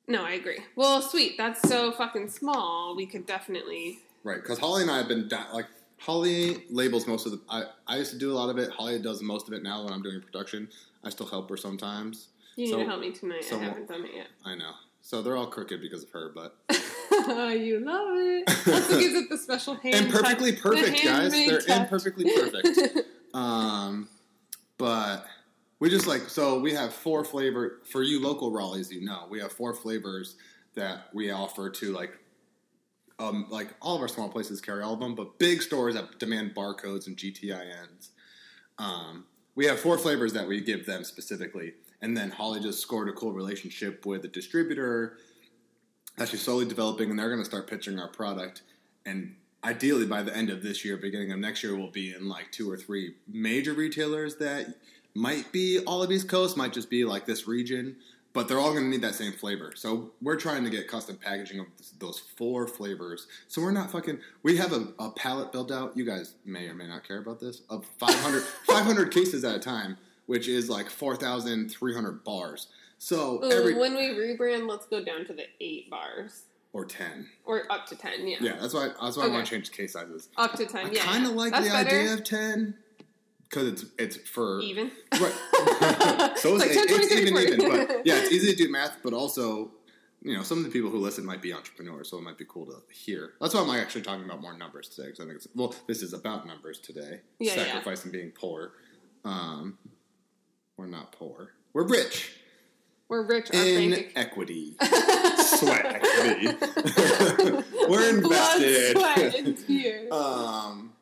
No, 0.08 0.24
I 0.24 0.32
agree. 0.32 0.58
Well, 0.74 1.00
sweet. 1.00 1.38
That's 1.38 1.66
so 1.68 1.92
fucking 1.92 2.28
small. 2.28 2.94
We 2.96 3.06
could 3.06 3.24
definitely. 3.24 4.00
Right, 4.24 4.42
because 4.42 4.58
Holly 4.58 4.82
and 4.82 4.90
I 4.90 4.98
have 4.98 5.08
been 5.08 5.28
di- 5.28 5.52
like 5.52 5.66
Holly 6.02 6.64
labels 6.68 7.06
most 7.06 7.26
of 7.26 7.32
the. 7.32 7.40
I, 7.48 7.62
I 7.86 7.96
used 7.98 8.10
to 8.10 8.18
do 8.18 8.32
a 8.32 8.34
lot 8.34 8.50
of 8.50 8.58
it. 8.58 8.70
Holly 8.70 8.98
does 8.98 9.22
most 9.22 9.46
of 9.46 9.54
it 9.54 9.62
now 9.62 9.84
when 9.84 9.92
I'm 9.92 10.02
doing 10.02 10.20
production. 10.20 10.68
I 11.04 11.10
still 11.10 11.26
help 11.26 11.48
her 11.50 11.56
sometimes. 11.56 12.28
You 12.56 12.66
need 12.66 12.82
to 12.82 12.84
help 12.84 13.00
me 13.00 13.12
tonight. 13.12 13.44
so 13.44 13.56
I 13.56 13.62
haven't 13.62 13.86
done 13.88 14.04
it 14.04 14.10
yet. 14.14 14.26
I 14.44 14.56
know. 14.56 14.72
So 15.00 15.22
they're 15.22 15.36
all 15.36 15.46
crooked 15.46 15.80
because 15.80 16.02
of 16.02 16.10
her, 16.10 16.32
but 16.34 16.56
you 17.56 17.80
love 17.84 18.08
it. 18.16 18.46
That's 18.46 18.90
what 18.90 19.00
gives 19.00 19.14
it 19.14 19.30
the 19.30 19.38
special 19.38 19.74
hand. 19.82 19.94
imperfectly 19.94 20.52
touch. 20.52 20.62
perfect, 20.62 20.96
The 21.02 21.08
guys. 21.08 21.30
They're 21.32 21.60
touch. 21.60 21.80
imperfectly 21.80 22.24
perfect. 22.34 22.98
um, 23.34 24.08
but 24.78 25.24
we 25.78 25.88
just 25.88 26.06
like 26.08 26.28
so 26.28 26.58
we 26.58 26.72
have 26.74 26.92
four 26.92 27.24
flavor 27.24 27.80
for 27.84 28.02
you 28.02 28.20
local 28.20 28.50
Raleighs. 28.50 28.92
You 28.92 29.04
know, 29.04 29.26
we 29.30 29.38
have 29.40 29.52
four 29.52 29.72
flavors 29.72 30.34
that 30.74 31.08
we 31.14 31.30
offer 31.30 31.70
to 31.70 31.92
like. 31.92 32.10
Um, 33.22 33.46
like 33.50 33.68
all 33.80 33.94
of 33.94 34.02
our 34.02 34.08
small 34.08 34.28
places 34.28 34.60
carry 34.60 34.82
all 34.82 34.94
of 34.94 35.00
them, 35.00 35.14
but 35.14 35.38
big 35.38 35.62
stores 35.62 35.94
that 35.94 36.18
demand 36.18 36.54
barcodes 36.54 37.06
and 37.06 37.16
GTINs. 37.16 38.08
Um, 38.78 39.26
we 39.54 39.66
have 39.66 39.78
four 39.78 39.96
flavors 39.96 40.32
that 40.32 40.48
we 40.48 40.60
give 40.60 40.86
them 40.86 41.04
specifically, 41.04 41.74
and 42.00 42.16
then 42.16 42.30
Holly 42.30 42.58
just 42.60 42.80
scored 42.80 43.08
a 43.08 43.12
cool 43.12 43.32
relationship 43.32 44.04
with 44.06 44.24
a 44.24 44.28
distributor 44.28 45.18
that 46.16 46.28
she's 46.28 46.42
slowly 46.42 46.64
developing, 46.64 47.10
and 47.10 47.18
they're 47.18 47.28
going 47.28 47.40
to 47.40 47.44
start 47.44 47.68
pitching 47.68 47.98
our 48.00 48.08
product. 48.08 48.62
And 49.06 49.36
ideally, 49.62 50.06
by 50.06 50.22
the 50.22 50.36
end 50.36 50.50
of 50.50 50.62
this 50.62 50.84
year, 50.84 50.96
beginning 50.96 51.30
of 51.30 51.38
next 51.38 51.62
year, 51.62 51.76
we'll 51.76 51.90
be 51.90 52.12
in 52.12 52.28
like 52.28 52.50
two 52.50 52.70
or 52.70 52.76
three 52.76 53.14
major 53.28 53.72
retailers 53.72 54.36
that 54.36 54.74
might 55.14 55.52
be 55.52 55.78
all 55.86 56.02
of 56.02 56.10
East 56.10 56.28
Coast, 56.28 56.56
might 56.56 56.72
just 56.72 56.90
be 56.90 57.04
like 57.04 57.26
this 57.26 57.46
region, 57.46 57.96
but 58.32 58.48
they're 58.48 58.58
all 58.58 58.72
going 58.72 58.84
to 58.84 58.88
need 58.90 59.02
that 59.02 59.14
same 59.14 59.32
flavor. 59.32 59.72
So 59.76 60.10
we're 60.22 60.36
trying 60.36 60.64
to 60.64 60.70
get 60.70 60.88
custom 60.88 61.16
packaging 61.16 61.60
of 61.60 61.66
those 61.98 62.18
four 62.18 62.66
flavors. 62.66 63.26
So 63.48 63.60
we're 63.62 63.72
not 63.72 63.90
fucking. 63.90 64.18
We 64.42 64.56
have 64.56 64.72
a, 64.72 64.88
a 64.98 65.10
pallet 65.10 65.52
built 65.52 65.70
out. 65.70 65.96
You 65.96 66.04
guys 66.04 66.34
may 66.44 66.66
or 66.68 66.74
may 66.74 66.86
not 66.86 67.06
care 67.06 67.18
about 67.18 67.40
this 67.40 67.62
of 67.68 67.84
500, 67.98 68.42
500 68.66 69.10
cases 69.12 69.44
at 69.44 69.54
a 69.54 69.58
time, 69.58 69.98
which 70.26 70.48
is 70.48 70.70
like 70.70 70.88
four 70.88 71.16
thousand 71.16 71.70
three 71.70 71.94
hundred 71.94 72.24
bars. 72.24 72.68
So 72.98 73.42
Ooh, 73.44 73.50
every 73.50 73.74
when 73.74 73.94
we 73.96 74.10
rebrand, 74.10 74.68
let's 74.68 74.86
go 74.86 75.04
down 75.04 75.24
to 75.26 75.32
the 75.32 75.44
eight 75.60 75.90
bars 75.90 76.42
or 76.72 76.84
ten. 76.84 77.28
or 77.44 77.70
up 77.70 77.86
to 77.88 77.96
ten. 77.96 78.26
Yeah, 78.26 78.36
Yeah, 78.40 78.56
that's 78.60 78.72
why. 78.72 78.90
That's 79.02 79.16
why 79.16 79.24
I 79.24 79.28
want 79.28 79.44
to 79.44 79.50
change 79.50 79.70
the 79.70 79.76
case 79.76 79.92
sizes. 79.94 80.28
up 80.36 80.54
to 80.54 80.64
ten. 80.66 80.86
I 80.86 80.90
yeah, 80.92 81.02
kind 81.02 81.26
of 81.26 81.32
like 81.32 81.52
That's 81.52 81.66
the 81.66 81.72
better. 81.72 81.88
idea 81.96 82.14
of 82.14 82.24
ten 82.24 82.74
because 83.52 83.68
it's 83.68 83.84
it's 83.98 84.16
for 84.30 84.60
even. 84.60 84.90
Right. 85.12 85.32
so 86.38 86.56
It's 86.56 86.64
it's, 86.64 86.66
like 86.66 86.72
10, 86.72 86.84
it's 86.88 87.08
20, 87.08 87.22
even 87.22 87.34
30, 87.34 87.46
even, 87.52 87.60
40. 87.70 87.86
but 87.86 88.06
yeah, 88.06 88.14
it's 88.16 88.32
easy 88.32 88.52
to 88.52 88.56
do 88.56 88.70
math, 88.78 88.96
but 89.04 89.12
also, 89.12 89.70
you 90.22 90.34
know, 90.34 90.42
some 90.42 90.58
of 90.58 90.64
the 90.64 90.70
people 90.70 90.88
who 90.90 90.98
listen 90.98 91.24
might 91.26 91.42
be 91.42 91.52
entrepreneurs, 91.52 92.08
so 92.10 92.16
it 92.18 92.22
might 92.22 92.38
be 92.38 92.46
cool 92.48 92.64
to 92.66 92.76
hear. 92.94 93.32
That's 93.40 93.54
why 93.54 93.60
I'm 93.60 93.70
actually 93.70 94.02
talking 94.02 94.24
about 94.24 94.40
more 94.40 94.56
numbers 94.56 94.88
today, 94.88 95.08
because 95.08 95.20
I 95.20 95.24
think 95.24 95.36
it's 95.36 95.48
well, 95.54 95.74
this 95.86 96.02
is 96.02 96.12
about 96.14 96.46
numbers 96.46 96.78
today, 96.78 97.20
Yeah, 97.38 97.54
yeah. 97.56 97.64
sacrificing 97.66 98.10
being 98.10 98.30
poor. 98.30 98.72
Um, 99.24 99.76
we're 100.78 100.86
not 100.86 101.12
poor. 101.12 101.50
We're 101.74 101.86
rich 101.86 102.32
We're 103.08 103.26
rich. 103.26 103.50
In 103.50 104.06
equity, 104.16 104.76
sweat 105.38 105.84
equity. 106.02 106.46
we're 107.88 108.20
Blood, 108.20 108.62
invested. 108.62 108.96
sweat, 108.98 109.34
and 109.34 109.66
tears. 109.66 110.10
Um, 110.12 110.92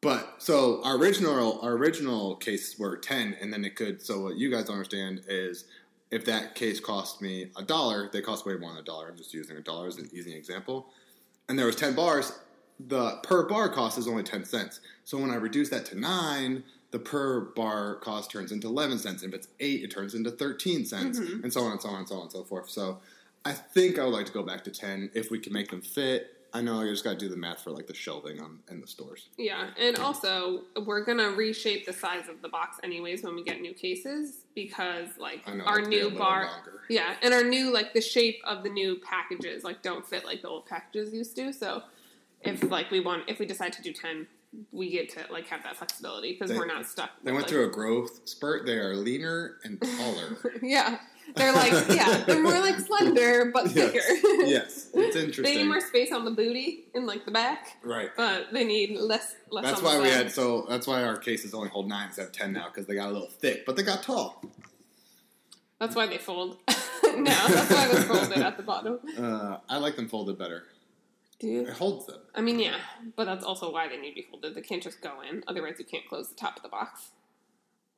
but 0.00 0.27
so 0.48 0.82
our 0.82 0.96
original 0.96 1.60
our 1.60 1.72
original 1.72 2.34
case 2.36 2.78
were 2.78 2.96
ten, 2.96 3.36
and 3.38 3.52
then 3.52 3.66
it 3.66 3.76
could. 3.76 4.00
So 4.00 4.22
what 4.22 4.38
you 4.38 4.50
guys 4.50 4.64
don't 4.64 4.76
understand 4.76 5.20
is 5.28 5.66
if 6.10 6.24
that 6.24 6.54
case 6.54 6.80
cost 6.80 7.20
me 7.20 7.50
a 7.58 7.62
dollar, 7.62 8.08
they 8.10 8.22
cost 8.22 8.46
way 8.46 8.54
more 8.56 8.70
than 8.70 8.78
a 8.78 8.82
dollar. 8.82 9.10
I'm 9.10 9.16
just 9.18 9.34
using 9.34 9.58
a 9.58 9.60
dollar 9.60 9.88
as 9.88 9.98
an 9.98 10.08
easy 10.10 10.34
example. 10.34 10.86
And 11.50 11.58
there 11.58 11.66
was 11.66 11.76
ten 11.76 11.94
bars. 11.94 12.32
The 12.80 13.18
per 13.24 13.46
bar 13.46 13.68
cost 13.68 13.98
is 13.98 14.08
only 14.08 14.22
ten 14.22 14.42
cents. 14.46 14.80
So 15.04 15.18
when 15.18 15.30
I 15.30 15.34
reduce 15.34 15.68
that 15.68 15.84
to 15.90 16.00
nine, 16.00 16.64
the 16.92 16.98
per 16.98 17.40
bar 17.54 17.96
cost 17.96 18.30
turns 18.30 18.50
into 18.50 18.68
eleven 18.68 18.98
cents. 18.98 19.22
And 19.22 19.34
if 19.34 19.40
it's 19.40 19.48
eight, 19.60 19.82
it 19.82 19.90
turns 19.90 20.14
into 20.14 20.30
thirteen 20.30 20.86
cents, 20.86 21.20
mm-hmm. 21.20 21.42
and 21.42 21.52
so 21.52 21.60
on 21.60 21.72
and 21.72 21.82
so 21.82 21.90
on 21.90 21.98
and 21.98 22.08
so 22.08 22.14
on 22.14 22.22
and 22.22 22.32
so 22.32 22.42
forth. 22.44 22.70
So 22.70 23.00
I 23.44 23.52
think 23.52 23.98
I 23.98 24.04
would 24.04 24.14
like 24.14 24.24
to 24.24 24.32
go 24.32 24.42
back 24.42 24.64
to 24.64 24.70
ten 24.70 25.10
if 25.12 25.30
we 25.30 25.40
can 25.40 25.52
make 25.52 25.68
them 25.68 25.82
fit. 25.82 26.37
I 26.52 26.62
know 26.62 26.80
I 26.80 26.86
just 26.86 27.04
got 27.04 27.10
to 27.10 27.16
do 27.18 27.28
the 27.28 27.36
math 27.36 27.62
for 27.62 27.70
like 27.70 27.86
the 27.86 27.94
shelving 27.94 28.40
on 28.40 28.60
in 28.70 28.80
the 28.80 28.86
stores. 28.86 29.28
Yeah, 29.36 29.68
and 29.78 29.96
also 29.98 30.62
we're 30.86 31.04
gonna 31.04 31.30
reshape 31.30 31.84
the 31.86 31.92
size 31.92 32.28
of 32.28 32.40
the 32.40 32.48
box 32.48 32.78
anyways 32.82 33.22
when 33.22 33.34
we 33.34 33.44
get 33.44 33.60
new 33.60 33.74
cases 33.74 34.44
because 34.54 35.08
like 35.18 35.46
know 35.46 35.64
our 35.64 35.80
it'll 35.80 35.90
be 35.90 36.00
a 36.00 36.04
new 36.10 36.18
bar, 36.18 36.46
longer. 36.46 36.80
yeah, 36.88 37.16
and 37.22 37.34
our 37.34 37.44
new 37.44 37.72
like 37.72 37.92
the 37.92 38.00
shape 38.00 38.40
of 38.44 38.62
the 38.62 38.70
new 38.70 38.96
packages 38.96 39.62
like 39.62 39.82
don't 39.82 40.06
fit 40.06 40.24
like 40.24 40.40
the 40.42 40.48
old 40.48 40.64
packages 40.66 41.12
used 41.12 41.36
to. 41.36 41.52
So 41.52 41.82
if 42.42 42.62
like 42.70 42.90
we 42.90 43.00
want, 43.00 43.24
if 43.28 43.38
we 43.38 43.46
decide 43.46 43.72
to 43.74 43.82
do 43.82 43.92
ten, 43.92 44.26
we 44.72 44.90
get 44.90 45.10
to 45.10 45.26
like 45.30 45.46
have 45.48 45.62
that 45.64 45.76
flexibility 45.76 46.32
because 46.32 46.56
we're 46.56 46.66
not 46.66 46.86
stuck. 46.86 47.10
They 47.22 47.30
went 47.32 47.42
like- 47.42 47.50
through 47.50 47.66
a 47.66 47.70
growth 47.70 48.26
spurt. 48.26 48.64
They 48.64 48.78
are 48.78 48.94
leaner 48.94 49.56
and 49.64 49.80
taller. 49.80 50.38
yeah, 50.62 50.98
they're 51.36 51.52
like 51.52 51.72
yeah, 51.88 52.24
they're 52.26 52.42
more 52.42 52.58
like 52.60 52.78
slender 52.78 53.50
but 53.52 53.70
thicker. 53.70 53.98
yes, 54.46 54.88
it's 54.94 55.16
interesting. 55.16 55.44
They 55.44 55.62
need 55.62 55.68
more 55.68 55.80
space 55.80 56.12
on 56.12 56.24
the 56.24 56.30
booty 56.30 56.84
and 56.94 57.06
like 57.06 57.24
the 57.24 57.30
back, 57.30 57.76
right. 57.82 58.10
but 58.16 58.52
they 58.52 58.64
need 58.64 58.98
less. 58.98 59.34
less 59.50 59.64
That's 59.64 59.82
why 59.82 60.00
we 60.00 60.08
had 60.08 60.30
so. 60.30 60.66
That's 60.68 60.86
why 60.86 61.02
our 61.02 61.16
cases 61.16 61.54
only 61.54 61.68
hold 61.68 61.88
nine 61.88 62.08
instead 62.08 62.26
of 62.26 62.32
ten 62.32 62.52
now 62.52 62.68
because 62.68 62.86
they 62.86 62.94
got 62.94 63.08
a 63.08 63.12
little 63.12 63.28
thick, 63.28 63.66
but 63.66 63.76
they 63.76 63.82
got 63.82 64.02
tall. 64.02 64.42
That's 65.78 65.94
why 65.94 66.06
they 66.06 66.18
fold. 66.18 66.58
no, 67.04 67.24
that's 67.24 67.70
why 67.70 67.88
they're 67.88 68.02
folded 68.02 68.38
at 68.38 68.56
the 68.56 68.62
bottom. 68.62 68.98
Uh, 69.18 69.58
I 69.68 69.78
like 69.78 69.96
them 69.96 70.08
folded 70.08 70.38
better. 70.38 70.64
Do 71.40 71.48
you? 71.48 71.62
It 71.62 71.70
holds 71.70 72.06
them. 72.06 72.20
I 72.34 72.40
mean, 72.40 72.58
yeah, 72.58 72.76
but 73.16 73.24
that's 73.24 73.44
also 73.44 73.72
why 73.72 73.88
they 73.88 73.96
need 73.96 74.10
to 74.10 74.14
be 74.14 74.26
folded. 74.30 74.54
They 74.54 74.60
can't 74.60 74.82
just 74.82 75.00
go 75.00 75.20
in, 75.28 75.42
otherwise 75.46 75.74
you 75.78 75.84
can't 75.84 76.06
close 76.08 76.28
the 76.28 76.34
top 76.34 76.56
of 76.56 76.62
the 76.62 76.68
box. 76.68 77.10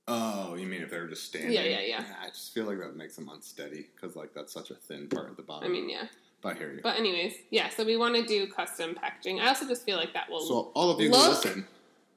Oh, 0.08 0.54
you 0.54 0.66
mean 0.66 0.82
if 0.82 0.90
they 0.90 0.98
were 0.98 1.06
just 1.06 1.24
standing? 1.24 1.52
Yeah, 1.52 1.62
yeah, 1.62 1.80
yeah. 1.80 2.04
I 2.22 2.28
just 2.28 2.52
feel 2.52 2.64
like 2.64 2.78
that 2.78 2.96
makes 2.96 3.16
them 3.16 3.28
unsteady 3.32 3.86
because 3.94 4.16
like 4.16 4.34
that's 4.34 4.52
such 4.52 4.70
a 4.70 4.74
thin 4.74 5.08
part 5.08 5.30
at 5.30 5.36
the 5.36 5.42
bottom. 5.42 5.68
I 5.68 5.72
mean, 5.72 5.88
yeah. 5.88 6.06
but 6.42 6.56
I 6.56 6.58
hear 6.58 6.72
you. 6.72 6.80
But 6.82 6.98
anyways, 6.98 7.34
yeah. 7.50 7.68
So 7.68 7.84
we 7.84 7.96
want 7.96 8.16
to 8.16 8.24
do 8.24 8.46
custom 8.48 8.94
packaging. 8.94 9.40
I 9.40 9.48
also 9.48 9.68
just 9.68 9.84
feel 9.84 9.96
like 9.96 10.12
that 10.14 10.28
will 10.28 10.40
so 10.40 10.72
all 10.74 10.90
of 10.90 11.00
you 11.00 11.10
who 11.10 11.16
listen, 11.16 11.66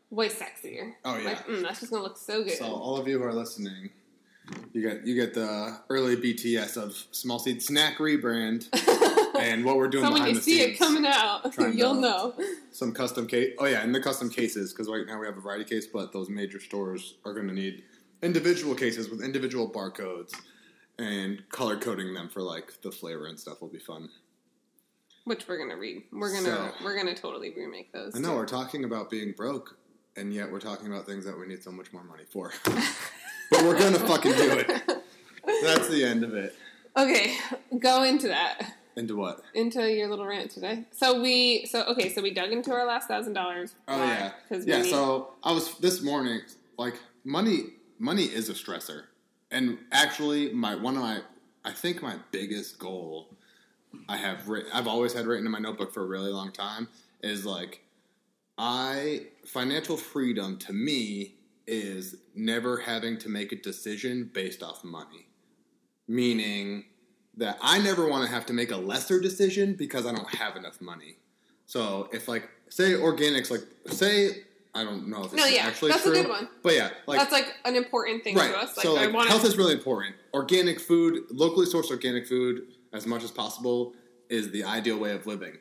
way 0.09 0.29
sexier. 0.29 0.93
Oh, 1.05 1.17
yeah. 1.17 1.25
like, 1.25 1.47
mm, 1.47 1.61
that's 1.61 1.81
just 1.81 1.91
gonna 1.91 2.03
look 2.03 2.17
so 2.17 2.43
good. 2.43 2.57
So 2.57 2.65
all 2.65 2.97
of 2.97 3.07
you 3.07 3.19
who 3.19 3.25
are 3.25 3.33
listening, 3.33 3.91
you 4.73 4.81
get 4.81 5.05
you 5.05 5.15
get 5.15 5.33
the 5.33 5.79
early 5.89 6.15
BTS 6.15 6.77
of 6.77 6.95
Small 7.11 7.39
Seed 7.39 7.61
Snack 7.61 7.97
rebrand 7.97 8.69
and 9.43 9.65
what 9.65 9.77
we're 9.77 9.87
doing 9.87 10.03
so 10.05 10.11
when 10.11 10.21
behind 10.21 10.35
you 10.35 10.39
the 10.39 10.43
see 10.43 10.57
scenes. 10.59 10.75
it 10.75 10.79
coming 10.79 11.05
out, 11.05 11.53
you'll 11.75 11.95
to- 11.95 12.01
know. 12.01 12.33
Some 12.71 12.93
custom 12.93 13.27
case. 13.27 13.53
Oh 13.59 13.65
yeah, 13.65 13.81
and 13.83 13.93
the 13.93 14.01
custom 14.01 14.29
cases 14.29 14.73
because 14.73 14.87
right 14.89 15.05
now 15.05 15.19
we 15.19 15.25
have 15.25 15.37
a 15.37 15.41
variety 15.41 15.65
case, 15.65 15.85
but 15.87 16.11
those 16.13 16.29
major 16.29 16.59
stores 16.59 17.15
are 17.25 17.33
going 17.33 17.47
to 17.47 17.53
need 17.53 17.83
individual 18.21 18.73
cases 18.75 19.09
with 19.09 19.21
individual 19.21 19.69
barcodes 19.69 20.31
and 20.99 21.43
color 21.49 21.75
coding 21.77 22.13
them 22.13 22.29
for 22.29 22.41
like 22.41 22.81
the 22.81 22.91
flavor 22.91 23.25
and 23.27 23.39
stuff 23.39 23.61
will 23.61 23.67
be 23.69 23.79
fun. 23.79 24.09
Which 25.25 25.47
we're 25.47 25.57
gonna 25.57 25.77
read. 25.77 26.03
We're 26.11 26.33
gonna 26.33 26.45
So- 26.79 26.83
we're 26.83 26.97
gonna 26.97 27.15
totally 27.15 27.53
remake 27.55 27.91
those. 27.93 28.15
I 28.15 28.19
know 28.19 28.29
too. 28.31 28.35
we're 28.35 28.45
talking 28.45 28.83
about 28.83 29.09
being 29.09 29.31
broke, 29.31 29.77
and 30.17 30.33
yet 30.33 30.51
we're 30.51 30.59
talking 30.59 30.87
about 30.87 31.05
things 31.05 31.25
that 31.25 31.37
we 31.39 31.47
need 31.47 31.63
so 31.63 31.71
much 31.71 31.93
more 31.93 32.03
money 32.03 32.23
for. 32.31 32.51
but 32.65 33.63
we're 33.63 33.77
gonna 33.79 33.99
fucking 33.99 34.33
do 34.33 34.51
it. 34.59 34.67
That's 35.63 35.87
the 35.89 36.03
end 36.03 36.23
of 36.23 36.33
it. 36.33 36.55
Okay, 36.97 37.35
go 37.79 38.03
into 38.03 38.27
that. 38.27 38.73
Into 38.95 39.15
what? 39.15 39.41
Into 39.53 39.91
your 39.91 40.07
little 40.07 40.25
rant 40.25 40.51
today. 40.51 40.85
So 40.91 41.21
we 41.21 41.65
so 41.65 41.83
okay, 41.85 42.09
so 42.09 42.21
we 42.21 42.33
dug 42.33 42.51
into 42.51 42.71
our 42.71 42.85
last 42.85 43.07
thousand 43.07 43.33
dollars. 43.33 43.75
Oh 43.87 43.97
yeah, 43.97 44.31
Because 44.47 44.65
yeah. 44.65 44.83
So 44.83 45.33
I 45.43 45.51
was 45.51 45.77
this 45.79 46.01
morning 46.01 46.41
like 46.77 46.95
money. 47.23 47.73
Money 47.99 48.23
is 48.23 48.49
a 48.49 48.53
stressor, 48.53 49.03
and 49.49 49.77
actually, 49.91 50.51
my 50.51 50.75
one 50.75 50.95
of 50.95 51.01
my 51.01 51.21
I 51.63 51.71
think 51.71 52.01
my 52.01 52.15
biggest 52.31 52.77
goal 52.79 53.29
I 54.09 54.17
have 54.17 54.49
writ- 54.49 54.67
I've 54.73 54.87
always 54.87 55.13
had 55.13 55.25
written 55.25 55.45
in 55.45 55.51
my 55.51 55.59
notebook 55.59 55.93
for 55.93 56.03
a 56.03 56.07
really 56.07 56.31
long 56.31 56.51
time 56.51 56.87
is 57.21 57.45
like 57.45 57.81
I 58.57 59.27
financial 59.45 59.97
freedom 59.97 60.57
to 60.59 60.73
me 60.73 61.35
is 61.65 62.15
never 62.35 62.77
having 62.77 63.17
to 63.19 63.29
make 63.29 63.51
a 63.51 63.55
decision 63.55 64.29
based 64.33 64.61
off 64.61 64.83
money, 64.83 65.27
meaning 66.07 66.85
that 67.37 67.57
I 67.61 67.79
never 67.79 68.07
want 68.07 68.25
to 68.25 68.31
have 68.31 68.45
to 68.47 68.53
make 68.53 68.71
a 68.71 68.77
lesser 68.77 69.19
decision 69.19 69.73
because 69.73 70.05
I 70.05 70.11
don't 70.11 70.29
have 70.35 70.55
enough 70.55 70.81
money. 70.81 71.17
So 71.65 72.09
if 72.11 72.27
like 72.27 72.49
say 72.69 72.91
organics, 72.93 73.49
like 73.49 73.61
say 73.87 74.43
I 74.75 74.83
don't 74.83 75.07
know 75.07 75.19
if 75.19 75.25
it's 75.25 75.33
No, 75.33 75.45
yeah, 75.45 75.65
actually 75.65 75.91
that's 75.91 76.05
a 76.05 76.11
true, 76.11 76.23
good 76.23 76.29
one. 76.29 76.49
but 76.61 76.73
yeah, 76.73 76.89
like 77.07 77.19
that's 77.19 77.31
like 77.31 77.55
an 77.65 77.75
important 77.75 78.23
thing 78.23 78.35
right. 78.35 78.51
to 78.51 78.57
us. 78.57 78.75
Like, 78.77 78.85
so 78.85 78.97
I 78.97 79.05
like 79.05 79.13
want 79.13 79.29
health 79.29 79.45
is 79.45 79.57
really 79.57 79.73
important. 79.73 80.15
Organic 80.33 80.79
food, 80.79 81.23
locally 81.31 81.65
sourced 81.65 81.91
organic 81.91 82.27
food, 82.27 82.63
as 82.91 83.05
much 83.05 83.23
as 83.23 83.31
possible, 83.31 83.93
is 84.29 84.51
the 84.51 84.63
ideal 84.63 84.97
way 84.97 85.11
of 85.11 85.25
living. 85.27 85.57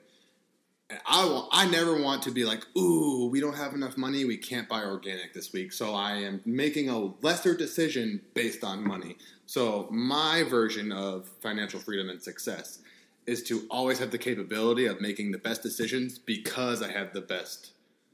And 0.92 1.00
I 1.07 1.24
want, 1.24 1.48
I 1.52 1.66
never 1.70 2.02
want 2.02 2.22
to 2.24 2.31
be 2.31 2.44
like, 2.44 2.66
ooh, 2.76 3.26
we 3.31 3.40
don't 3.40 3.57
have 3.57 3.72
enough 3.72 3.96
money, 3.96 4.26
we 4.26 4.37
can't 4.37 4.68
buy 4.68 4.85
organic 4.85 5.33
this 5.33 5.50
week. 5.50 5.72
So 5.72 5.94
I 5.94 6.16
am 6.16 6.42
making 6.44 6.90
a 6.90 7.14
lesser 7.22 7.57
decision 7.57 8.20
based 8.35 8.62
on 8.62 8.87
money. 8.87 9.16
So 9.46 9.88
my 9.90 10.42
version 10.42 10.92
of 10.92 11.31
financial 11.40 11.81
freedom 11.81 12.11
and 12.11 12.22
success 12.22 12.81
is 13.24 13.42
to 13.44 13.66
always 13.70 13.98
have 14.00 14.11
the 14.11 14.18
capability 14.18 14.85
of 14.85 15.00
making 15.00 15.33
the 15.33 15.38
best 15.38 15.62
decisions 15.62 16.18
because 16.18 16.83
I 16.83 16.92
have 16.92 17.14
the 17.14 17.22
best 17.22 17.70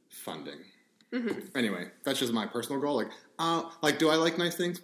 funding. 0.08 0.60
Anyway, 1.56 1.88
that's 2.04 2.20
just 2.20 2.32
my 2.32 2.46
personal 2.46 2.80
goal. 2.80 2.94
Like, 2.94 3.10
uh, 3.40 3.64
like, 3.82 3.98
do 3.98 4.08
I 4.08 4.14
like 4.14 4.38
nice 4.38 4.54
things? 4.54 4.82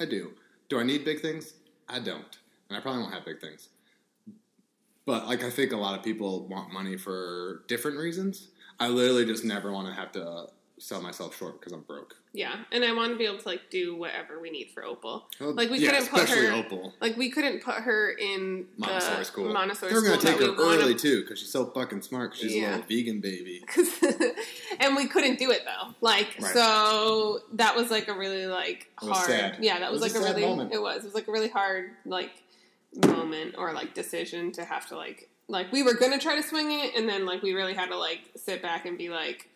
I 0.00 0.06
do. 0.06 0.32
Do 0.68 0.80
I 0.80 0.82
need 0.82 1.04
big 1.04 1.20
things? 1.20 1.52
I 1.88 2.00
don't, 2.00 2.38
and 2.68 2.76
I 2.76 2.80
probably 2.80 3.02
won't 3.02 3.14
have 3.14 3.24
big 3.24 3.40
things. 3.40 3.68
But 5.06 5.26
like, 5.26 5.42
I 5.44 5.50
think 5.50 5.72
a 5.72 5.76
lot 5.76 5.96
of 5.98 6.04
people 6.04 6.46
want 6.48 6.72
money 6.72 6.96
for 6.96 7.62
different 7.68 7.96
reasons. 7.98 8.48
I 8.78 8.88
literally 8.88 9.24
just 9.24 9.44
never 9.44 9.72
want 9.72 9.86
to 9.88 9.94
have 9.94 10.12
to 10.12 10.48
sell 10.78 11.00
myself 11.00 11.34
short 11.38 11.58
because 11.58 11.72
I'm 11.72 11.80
broke. 11.80 12.16
Yeah, 12.34 12.54
and 12.70 12.84
I 12.84 12.92
want 12.92 13.12
to 13.12 13.16
be 13.16 13.24
able 13.24 13.38
to 13.38 13.48
like 13.48 13.70
do 13.70 13.96
whatever 13.96 14.38
we 14.38 14.50
need 14.50 14.68
for 14.74 14.84
Opal. 14.84 15.26
Well, 15.40 15.54
Like 15.54 15.70
we 15.70 15.78
yeah, 15.78 15.92
couldn't 15.92 16.10
put 16.10 16.28
her, 16.28 16.52
Opal. 16.52 16.92
like 17.00 17.16
we 17.16 17.30
couldn't 17.30 17.62
put 17.62 17.76
her 17.76 18.10
in 18.10 18.66
Montessori 18.76 19.16
the 19.20 19.24
school. 19.24 19.52
Montessori 19.54 19.88
They 19.90 19.94
were 19.98 20.02
gonna 20.04 20.20
take 20.20 20.38
her 20.38 20.54
early 20.54 20.94
too 20.94 21.22
because 21.22 21.38
she's 21.38 21.50
so 21.50 21.64
fucking 21.66 22.02
smart. 22.02 22.32
'cause 22.32 22.40
she's 22.40 22.56
Yeah. 22.56 22.68
a 22.68 22.70
little 22.72 22.86
vegan 22.88 23.20
baby. 23.20 23.64
and 24.80 24.96
we 24.96 25.06
couldn't 25.08 25.38
do 25.38 25.50
it 25.50 25.62
though. 25.64 25.94
Like 26.02 26.36
Right. 26.40 26.52
so 26.52 27.40
that 27.54 27.74
was 27.74 27.90
like 27.90 28.08
a 28.08 28.14
really 28.14 28.46
like 28.46 28.90
hard. 28.96 29.24
sad. 29.26 29.56
Yeah, 29.60 29.78
that 29.78 29.90
was, 29.90 30.02
was 30.02 30.12
like 30.14 30.22
a 30.22 30.26
a, 30.26 30.28
really 30.34 30.46
moment. 30.46 30.72
it 30.74 30.82
was. 30.82 30.98
It 30.98 31.06
was 31.06 31.14
like 31.14 31.28
a 31.28 31.32
really 31.32 31.48
hard 31.48 31.92
like 32.04 32.32
moment 32.96 33.54
or 33.58 33.72
like 33.72 33.94
decision 33.94 34.52
to 34.52 34.64
have 34.64 34.88
to 34.88 34.96
like 34.96 35.28
like 35.48 35.70
we 35.72 35.82
were 35.82 35.94
gonna 35.94 36.18
try 36.18 36.36
to 36.36 36.42
swing 36.42 36.70
it 36.70 36.94
and 36.96 37.08
then 37.08 37.26
like 37.26 37.42
we 37.42 37.52
really 37.52 37.74
had 37.74 37.88
to 37.88 37.96
like 37.96 38.20
sit 38.36 38.62
back 38.62 38.86
and 38.86 38.98
be 38.98 39.08
like 39.08 39.48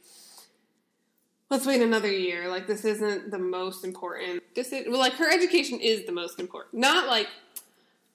let's 1.51 1.67
wait 1.67 1.83
another 1.83 2.11
year. 2.11 2.49
Like 2.49 2.67
this 2.67 2.85
isn't 2.85 3.31
the 3.31 3.39
most 3.39 3.85
important. 3.85 4.43
This 4.55 4.73
is 4.73 4.87
well, 4.89 4.99
like 4.99 5.15
her 5.15 5.31
education 5.31 5.81
is 5.81 6.07
the 6.07 6.13
most 6.13 6.41
important. 6.41 6.81
Not 6.81 7.09
like 7.09 7.29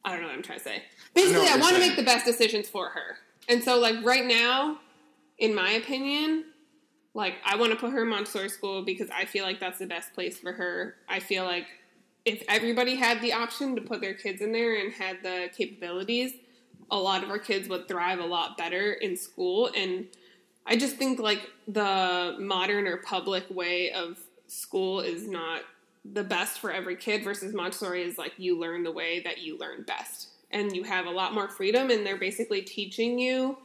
I 0.03 0.11
don't 0.11 0.21
know 0.21 0.27
what 0.27 0.35
I'm 0.35 0.43
trying 0.43 0.59
to 0.59 0.63
say. 0.63 0.83
Basically, 1.13 1.41
what 1.41 1.51
I 1.51 1.57
want 1.57 1.75
to 1.75 1.79
make 1.79 1.95
the 1.95 2.03
best 2.03 2.25
decisions 2.25 2.67
for 2.67 2.89
her. 2.89 3.17
And 3.47 3.63
so, 3.63 3.79
like 3.79 4.03
right 4.03 4.25
now, 4.25 4.79
in 5.37 5.53
my 5.53 5.71
opinion, 5.71 6.45
like 7.13 7.35
I 7.45 7.55
want 7.57 7.71
to 7.71 7.77
put 7.77 7.91
her 7.91 8.03
in 8.03 8.09
Montessori 8.09 8.49
school 8.49 8.83
because 8.83 9.09
I 9.09 9.25
feel 9.25 9.43
like 9.43 9.59
that's 9.59 9.79
the 9.79 9.87
best 9.87 10.13
place 10.13 10.37
for 10.37 10.53
her. 10.53 10.95
I 11.09 11.19
feel 11.19 11.43
like 11.43 11.67
if 12.25 12.43
everybody 12.47 12.95
had 12.95 13.21
the 13.21 13.33
option 13.33 13.75
to 13.75 13.81
put 13.81 14.01
their 14.01 14.15
kids 14.15 14.41
in 14.41 14.51
there 14.51 14.75
and 14.75 14.91
had 14.91 15.21
the 15.21 15.49
capabilities, 15.55 16.33
a 16.91 16.97
lot 16.97 17.23
of 17.23 17.29
our 17.29 17.39
kids 17.39 17.69
would 17.69 17.87
thrive 17.87 18.19
a 18.19 18.25
lot 18.25 18.57
better 18.57 18.93
in 18.93 19.15
school. 19.15 19.69
And 19.75 20.07
I 20.65 20.75
just 20.75 20.97
think 20.97 21.19
like 21.19 21.41
the 21.67 22.35
modern 22.39 22.87
or 22.87 22.97
public 22.97 23.45
way 23.49 23.91
of 23.91 24.17
school 24.47 25.01
is 25.01 25.27
not 25.27 25.61
the 26.13 26.23
best 26.23 26.59
for 26.59 26.71
every 26.71 26.95
kid 26.95 27.23
versus 27.23 27.53
Montessori 27.53 28.03
is 28.03 28.17
like 28.17 28.33
you 28.37 28.59
learn 28.59 28.83
the 28.83 28.91
way 28.91 29.21
that 29.21 29.39
you 29.39 29.57
learn 29.57 29.83
best. 29.83 30.29
And 30.51 30.75
you 30.75 30.83
have 30.83 31.05
a 31.05 31.11
lot 31.11 31.33
more 31.33 31.49
freedom 31.49 31.89
and 31.89 32.05
they're 32.05 32.17
basically 32.17 32.61
teaching 32.61 33.19
you 33.19 33.57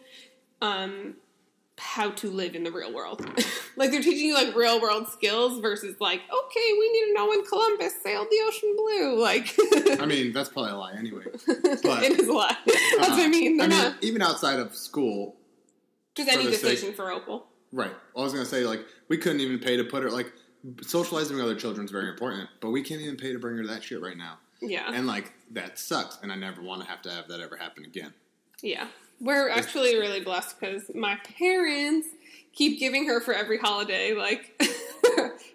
um 0.62 1.14
how 1.90 2.08
to 2.10 2.30
live 2.30 2.54
in 2.54 2.62
the 2.62 2.70
real 2.70 2.92
world. 2.94 3.20
like 3.76 3.90
they're 3.90 4.00
teaching 4.00 4.28
you 4.28 4.34
like 4.34 4.54
real 4.54 4.80
world 4.80 5.08
skills 5.08 5.58
versus 5.60 5.96
like, 6.00 6.20
okay, 6.20 6.72
we 6.78 6.92
need 6.92 7.06
to 7.06 7.14
know 7.14 7.28
when 7.28 7.44
Columbus 7.44 7.94
sailed 8.00 8.28
the 8.30 8.38
ocean 8.46 8.76
blue. 8.76 9.20
Like 9.20 9.52
I 10.00 10.06
mean, 10.06 10.32
that's 10.32 10.48
probably 10.48 10.70
a 10.70 10.76
lie 10.76 10.92
anyway. 10.96 11.24
but- 11.82 12.02
it 12.04 12.20
is 12.20 12.28
a 12.28 12.32
lie. 12.32 12.56
That's 12.66 13.10
what 13.10 13.18
I 13.20 13.24
uh, 13.24 13.28
mean. 13.28 13.56
They're 13.56 13.66
I 13.66 13.70
mean, 13.70 13.78
not 13.78 14.04
even 14.04 14.22
outside 14.22 14.60
of 14.60 14.74
school, 14.76 15.34
just 16.14 16.28
any 16.28 16.44
sake- 16.44 16.60
decision 16.60 16.92
for 16.94 17.10
Opal. 17.10 17.46
right? 17.72 17.92
I 18.16 18.20
was 18.20 18.32
gonna 18.32 18.44
say 18.46 18.64
like 18.64 18.80
we 19.08 19.18
couldn't 19.18 19.40
even 19.40 19.58
pay 19.58 19.76
to 19.76 19.82
put 19.84 20.04
her 20.04 20.10
like 20.10 20.32
socializing 20.82 21.36
with 21.36 21.44
other 21.44 21.56
children 21.56 21.86
is 21.86 21.90
very 21.90 22.08
important, 22.08 22.48
but 22.60 22.70
we 22.70 22.82
can't 22.82 23.00
even 23.00 23.16
pay 23.16 23.32
to 23.32 23.38
bring 23.40 23.56
her 23.56 23.62
to 23.62 23.68
that 23.68 23.82
shit 23.82 24.00
right 24.00 24.16
now, 24.16 24.38
Yeah. 24.62 24.92
and 24.92 25.08
like 25.08 25.32
that 25.52 25.76
sucks. 25.78 26.18
And 26.22 26.30
I 26.30 26.36
never 26.36 26.62
want 26.62 26.82
to 26.82 26.86
have 26.88 27.02
to 27.02 27.10
have 27.10 27.26
that 27.28 27.40
ever 27.40 27.56
happen 27.56 27.84
again. 27.84 28.12
Yeah. 28.62 28.86
We're 29.20 29.50
actually 29.50 29.98
really 29.98 30.20
blessed 30.20 30.58
because 30.58 30.90
my 30.94 31.16
parents 31.38 32.08
keep 32.52 32.78
giving 32.78 33.06
her 33.06 33.20
for 33.20 33.34
every 33.34 33.58
holiday, 33.58 34.14
like 34.14 34.54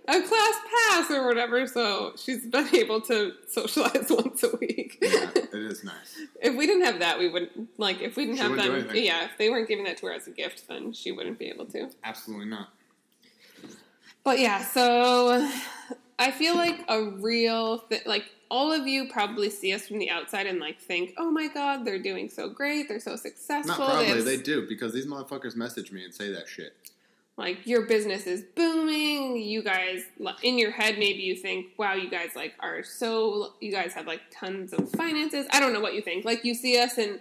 a 0.07 0.21
class 0.21 0.55
pass 0.89 1.11
or 1.11 1.25
whatever. 1.27 1.67
So 1.67 2.13
she's 2.15 2.45
been 2.45 2.73
able 2.75 3.01
to 3.01 3.33
socialize 3.47 4.07
once 4.09 4.43
a 4.43 4.55
week. 4.57 4.97
Yeah, 5.01 5.29
it 5.35 5.53
is 5.53 5.83
nice. 5.83 6.19
if 6.41 6.55
we 6.55 6.67
didn't 6.67 6.85
have 6.85 6.99
that, 6.99 7.19
we 7.19 7.29
wouldn't, 7.29 7.69
like, 7.79 8.01
if 8.01 8.15
we 8.15 8.25
didn't 8.25 8.37
She 8.37 8.43
have 8.43 8.55
them, 8.55 8.89
yeah, 8.93 9.25
if 9.25 9.37
they 9.37 9.49
weren't 9.49 9.67
giving 9.67 9.85
that 9.85 9.97
to 9.97 10.07
her 10.07 10.13
as 10.13 10.27
a 10.27 10.31
gift, 10.31 10.67
then 10.67 10.93
she 10.93 11.11
wouldn't 11.11 11.39
be 11.39 11.45
able 11.47 11.65
to. 11.67 11.89
Absolutely 12.03 12.45
not. 12.47 12.69
But 14.23 14.39
yeah, 14.39 14.63
so 14.63 15.49
I 16.17 16.31
feel 16.31 16.55
like 16.55 16.79
a 16.87 17.03
real 17.03 17.79
th- 17.79 18.05
like 18.07 18.25
all 18.55 18.71
of 18.71 18.87
you 18.87 19.07
probably 19.09 19.49
see 19.49 19.71
us 19.73 19.87
from 19.87 19.99
the 19.99 20.09
outside 20.09 20.45
and 20.47 20.59
like 20.59 20.79
think, 20.79 21.13
"Oh 21.17 21.29
my 21.39 21.47
god, 21.47 21.83
they're 21.85 21.99
doing 22.11 22.27
so 22.29 22.43
great. 22.49 22.87
They're 22.87 22.99
so 23.11 23.15
successful." 23.15 23.77
Not 23.77 23.89
probably. 23.91 24.07
have 24.07 24.25
They 24.25 24.37
do 24.37 24.65
because 24.67 24.93
these 24.93 25.05
motherfuckers 25.07 25.55
message 25.55 25.91
me 25.91 26.03
and 26.05 26.13
say 26.13 26.31
that 26.31 26.47
shit. 26.47 26.71
like 27.37 27.57
your 27.67 27.81
business 27.85 28.23
is 28.33 28.41
booming 28.55 29.35
you 29.53 29.61
guys 29.61 29.99
in 30.41 30.57
your 30.57 30.71
head 30.79 30.93
maybe 30.97 31.21
you 31.29 31.35
think 31.35 31.59
wow 31.77 31.93
you 31.93 32.09
guys 32.09 32.29
like 32.41 32.53
are 32.61 32.81
so 32.81 33.53
you 33.59 33.71
guys 33.79 33.91
have 33.97 34.07
like 34.13 34.21
tons 34.31 34.71
of 34.77 34.89
finances 34.91 35.45
i 35.51 35.59
don't 35.59 35.73
know 35.73 35.81
what 35.81 35.93
you 35.97 36.01
think 36.09 36.23
like 36.23 36.45
you 36.45 36.53
see 36.63 36.73
us 36.85 36.97
and 36.97 37.19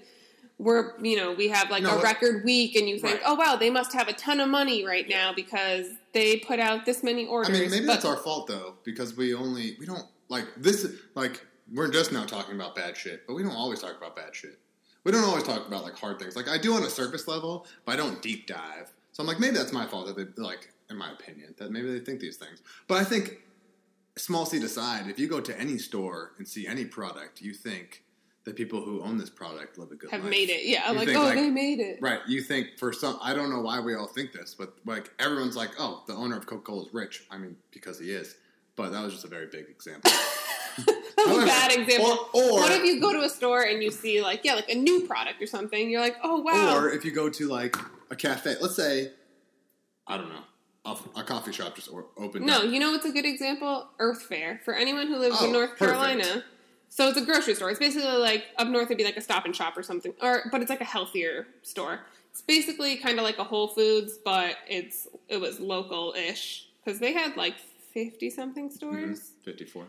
we're 0.59 0.85
you 1.09 1.17
know 1.17 1.33
we 1.33 1.49
have 1.49 1.69
like 1.69 1.83
No, 1.83 1.99
a 1.99 2.03
record 2.11 2.45
week 2.45 2.77
and 2.77 2.89
you 2.89 2.97
think 3.01 3.15
Right. 3.15 3.23
oh 3.27 3.35
wow 3.35 3.57
they 3.57 3.71
must 3.71 3.93
have 3.99 4.07
a 4.07 4.13
ton 4.13 4.39
of 4.39 4.49
money 4.49 4.87
right 4.87 5.09
now 5.09 5.33
because 5.35 5.87
they 6.13 6.37
put 6.37 6.61
out 6.61 6.87
this 6.87 7.03
many 7.03 7.27
orders 7.27 7.49
I 7.49 7.53
mean, 7.61 7.71
maybe 7.73 7.87
But- 7.87 7.95
that's 7.95 8.05
our 8.05 8.17
fault 8.17 8.47
though, 8.47 8.75
because 8.85 9.17
we 9.17 9.35
only 9.35 9.67
we 9.81 9.85
don't 9.93 10.07
like 10.29 10.47
this. 10.57 10.87
Like 11.15 11.45
we're 11.73 11.91
just 11.91 12.13
now 12.13 12.25
talking 12.25 12.55
about 12.55 12.75
bad 12.77 12.97
shit, 12.97 13.27
but 13.27 13.35
we 13.35 13.43
don't 13.43 13.53
always 13.57 13.81
talk 13.81 13.97
about 13.97 14.17
bad 14.17 14.35
shit. 14.35 14.59
We 15.05 15.13
don't 15.13 15.25
always 15.25 15.45
talk 15.45 15.67
about 15.67 15.83
like 15.85 15.97
hard 15.99 16.19
things. 16.19 16.35
Like 16.37 16.49
I 16.49 16.59
do 16.59 16.75
on 16.75 16.83
a 16.83 16.91
surface 16.91 17.29
level, 17.29 17.67
but 17.85 17.93
I 17.93 17.97
don't 17.97 18.21
deep 18.23 18.47
dive. 18.47 18.93
So 19.13 19.23
I'm 19.23 19.27
like, 19.27 19.39
maybe 19.39 19.57
that's 19.57 19.73
my 19.73 19.87
fault 19.87 20.07
that 20.07 20.17
they 20.17 20.43
like, 20.43 20.73
in 20.91 20.97
my 20.97 21.13
opinion, 21.13 21.55
that 21.59 21.71
maybe 21.71 21.93
they 21.93 22.01
think 22.05 22.21
these 22.21 22.37
things. 22.37 22.63
But 22.89 22.99
I 22.99 23.05
think, 23.05 23.39
small 24.17 24.47
seed 24.47 24.63
aside, 24.63 25.09
if 25.09 25.19
you 25.19 25.29
go 25.29 25.41
to 25.41 25.59
any 25.61 25.79
store 25.79 26.33
and 26.39 26.47
see 26.49 26.67
any 26.67 26.85
product, 26.85 27.41
you 27.41 27.53
think 27.55 28.03
the 28.45 28.53
people 28.53 28.83
who 28.83 29.03
own 29.03 29.17
this 29.19 29.31
product 29.31 29.79
live 29.79 29.91
a 29.91 29.95
good 29.95 30.11
have 30.11 30.21
life. 30.23 30.31
made 30.31 30.51
it 30.51 30.67
yeah 30.67 30.91
You 30.91 30.97
like 30.99 31.07
think, 31.07 31.19
oh 31.19 31.23
like- 31.23 31.35
they 31.37 31.49
made 31.51 31.81
it 31.81 31.99
Right. 32.03 32.21
You 32.27 32.43
think 32.43 32.79
for 32.79 32.93
some, 32.93 33.19
I 33.23 33.33
don't 33.35 33.51
know 33.51 33.61
why 33.61 33.81
we 33.81 33.95
all 33.95 34.07
think 34.07 34.33
this, 34.33 34.55
but 34.55 34.75
like 34.85 35.11
everyone's 35.19 35.57
like, 35.57 35.71
oh, 35.79 36.03
the 36.07 36.13
owner 36.15 36.37
of 36.37 36.47
Coca 36.47 36.63
Cola 36.63 36.83
is 36.87 36.93
rich. 36.95 37.25
I 37.31 37.39
mean, 37.39 37.57
because 37.73 37.99
he 37.99 38.11
is. 38.11 38.37
But 38.77 38.91
that 38.93 39.03
was 39.03 39.13
just 39.13 39.25
a 39.25 39.29
very 39.29 39.47
big 39.47 39.67
example. 39.69 40.11
That's 40.87 41.29
a 41.29 41.31
However, 41.31 41.47
bad 41.47 41.71
example 41.73 42.29
Or, 42.35 42.43
or, 42.43 42.51
what 42.55 42.73
if 42.73 42.83
you 42.85 43.01
go 43.01 43.13
to 43.13 43.21
a 43.21 43.29
store 43.29 43.63
and 43.63 43.81
you 43.81 43.93
see 43.93 44.21
like 44.21 44.41
yeah 44.45 44.55
like 44.55 44.69
a 44.69 44.75
new 44.75 45.07
product 45.07 45.41
or 45.41 45.47
something 45.47 45.89
you're 45.89 46.01
like 46.01 46.17
oh 46.25 46.41
wow 46.41 46.77
or 46.77 46.91
if 46.91 47.05
you 47.05 47.13
go 47.13 47.31
to 47.31 47.47
like 47.49 47.77
a 48.11 48.17
cafe, 48.17 48.57
let's 48.61 48.75
say, 48.75 49.13
I 50.09 50.17
don't 50.19 50.29
know, 50.29 50.43
a, 50.85 51.21
a 51.21 51.23
coffee 51.23 51.53
shop 51.53 51.77
just 51.77 51.89
opened 52.17 52.45
No, 52.45 52.59
up. 52.59 52.65
you 52.65 52.79
know 52.81 52.91
what's 52.93 53.07
a 53.07 53.13
good 53.13 53.25
example? 53.25 53.89
Earth 53.99 54.23
Fare. 54.23 54.61
For 54.65 54.75
anyone 54.75 55.07
who 55.07 55.17
lives 55.17 55.37
Oh, 55.41 55.47
in 55.47 55.53
North 55.53 55.71
perfect. 55.79 55.99
Carolina. 55.99 56.45
So 56.89 57.09
it's 57.09 57.19
a 57.19 57.25
grocery 57.25 57.55
store. 57.55 57.71
It's 57.71 57.79
basically 57.79 58.07
like 58.19 58.45
up 58.59 58.69
north 58.69 58.87
it'd 58.87 58.99
be 58.99 59.05
like 59.05 59.17
a 59.17 59.21
stop 59.21 59.45
and 59.47 59.55
shop 59.57 59.77
or 59.77 59.83
something. 59.83 60.13
Or 60.23 60.45
but 60.53 60.61
it's 60.61 60.71
like 60.71 60.81
a 60.81 60.85
healthier 60.85 61.47
store. 61.63 62.01
It's 62.31 62.43
basically 62.43 62.97
kind 62.97 63.19
of 63.19 63.25
like 63.25 63.39
a 63.39 63.45
Whole 63.45 63.69
Foods, 63.69 64.19
but 64.25 64.57
it's 64.69 65.09
it 65.29 65.41
was 65.41 65.59
local 65.61 66.15
ish. 66.17 66.69
Because 66.85 67.01
they 67.01 67.13
had 67.13 67.37
like 67.37 67.55
fifty 67.95 68.29
something 68.29 68.71
stores. 68.71 69.33
Mhm. 69.41 69.45
54. 69.45 69.87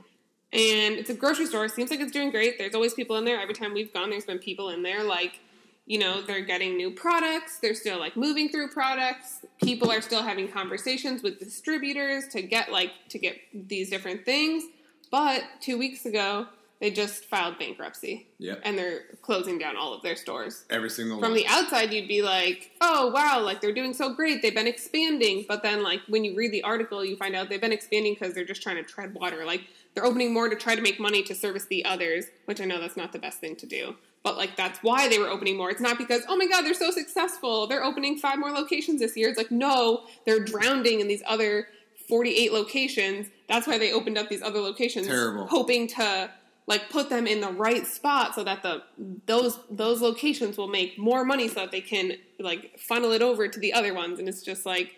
And 0.53 0.95
it's 0.95 1.09
a 1.09 1.13
grocery 1.13 1.47
store. 1.47 1.67
Seems 1.67 1.89
like 1.91 1.99
it's 1.99 2.11
doing 2.11 2.31
great. 2.31 2.57
There's 2.57 2.75
always 2.75 2.93
people 2.93 3.17
in 3.17 3.25
there. 3.25 3.39
Every 3.41 3.53
time 3.55 3.73
we've 3.73 3.91
gone, 3.93 4.09
there's 4.09 4.25
been 4.25 4.39
people 4.39 4.69
in 4.69 4.83
there. 4.83 5.03
Like, 5.03 5.39
you 5.85 5.97
know, 5.99 6.21
they're 6.21 6.45
getting 6.45 6.77
new 6.77 6.91
products. 6.91 7.57
They're 7.59 7.73
still 7.73 7.99
like 7.99 8.15
moving 8.15 8.47
through 8.49 8.69
products. 8.69 9.45
People 9.61 9.91
are 9.91 10.01
still 10.01 10.23
having 10.23 10.47
conversations 10.47 11.23
with 11.23 11.39
distributors 11.39 12.27
to 12.29 12.41
get 12.41 12.71
like 12.71 12.91
to 13.09 13.19
get 13.19 13.37
these 13.53 13.89
different 13.89 14.23
things. 14.23 14.63
But 15.11 15.43
two 15.59 15.77
weeks 15.77 16.05
ago, 16.05 16.47
they 16.81 16.91
just 16.91 17.25
filed 17.25 17.57
bankruptcy 17.57 18.27
Yep. 18.39 18.61
and 18.63 18.77
they're 18.77 19.03
closing 19.21 19.57
down 19.57 19.77
all 19.77 19.93
of 19.93 20.01
their 20.03 20.15
stores. 20.15 20.65
Every 20.69 20.89
single 20.89 21.15
one. 21.17 21.23
From 21.23 21.31
one. 21.31 21.37
the 21.37 21.47
outside, 21.47 21.93
you'd 21.93 22.07
be 22.07 22.21
like, 22.21 22.71
"Oh 22.81 23.11
wow, 23.11 23.39
like 23.41 23.61
they're 23.61 23.73
doing 23.73 23.93
so 23.93 24.13
great. 24.13 24.41
They've 24.41 24.53
been 24.53 24.67
expanding." 24.67 25.45
But 25.47 25.63
then, 25.63 25.83
like 25.83 26.01
when 26.07 26.23
you 26.25 26.35
read 26.35 26.51
the 26.51 26.63
article, 26.63 27.03
you 27.05 27.15
find 27.15 27.35
out 27.35 27.49
they've 27.49 27.61
been 27.61 27.71
expanding 27.71 28.13
because 28.13 28.33
they're 28.33 28.43
just 28.45 28.61
trying 28.61 28.75
to 28.75 28.83
tread 28.83 29.13
water. 29.13 29.45
Like 29.45 29.61
they're 29.93 30.05
opening 30.05 30.33
more 30.33 30.49
to 30.49 30.55
try 30.55 30.75
to 30.75 30.81
make 30.81 30.99
money 30.99 31.23
to 31.23 31.33
service 31.33 31.65
the 31.65 31.85
others, 31.85 32.25
which 32.45 32.59
I 32.59 32.65
know 32.65 32.79
that's 32.81 32.97
not 32.97 33.13
the 33.13 33.19
best 33.19 33.39
thing 33.39 33.55
to 33.57 33.65
do. 33.65 33.95
But 34.23 34.35
like 34.37 34.55
that's 34.57 34.79
why 34.81 35.07
they 35.07 35.17
were 35.19 35.29
opening 35.29 35.55
more. 35.55 35.69
It's 35.71 35.79
not 35.81 35.97
because 35.97 36.23
oh 36.27 36.35
my 36.35 36.47
god 36.47 36.63
they're 36.63 36.73
so 36.73 36.91
successful. 36.91 37.67
They're 37.67 37.83
opening 37.83 38.17
five 38.17 38.37
more 38.39 38.51
locations 38.51 38.99
this 38.99 39.15
year. 39.15 39.29
It's 39.29 39.37
like 39.37 39.51
no, 39.51 40.03
they're 40.25 40.43
drowning 40.43 40.99
in 40.99 41.07
these 41.07 41.23
other 41.25 41.67
forty-eight 42.09 42.51
locations. 42.51 43.27
That's 43.47 43.65
why 43.67 43.77
they 43.77 43.93
opened 43.93 44.17
up 44.17 44.27
these 44.29 44.41
other 44.41 44.59
locations, 44.59 45.07
Terrible. 45.07 45.47
hoping 45.47 45.87
to 45.89 46.31
like 46.67 46.89
put 46.89 47.09
them 47.09 47.27
in 47.27 47.41
the 47.41 47.49
right 47.51 47.85
spot 47.85 48.33
so 48.35 48.43
that 48.43 48.63
the 48.63 48.81
those 49.27 49.59
those 49.69 50.01
locations 50.01 50.57
will 50.57 50.67
make 50.67 50.97
more 50.97 51.23
money 51.23 51.47
so 51.47 51.55
that 51.55 51.71
they 51.71 51.81
can 51.81 52.13
like 52.39 52.79
funnel 52.79 53.11
it 53.11 53.21
over 53.21 53.47
to 53.47 53.59
the 53.59 53.73
other 53.73 53.93
ones. 53.93 54.19
And 54.19 54.27
it's 54.27 54.41
just 54.41 54.65
like 54.65 54.95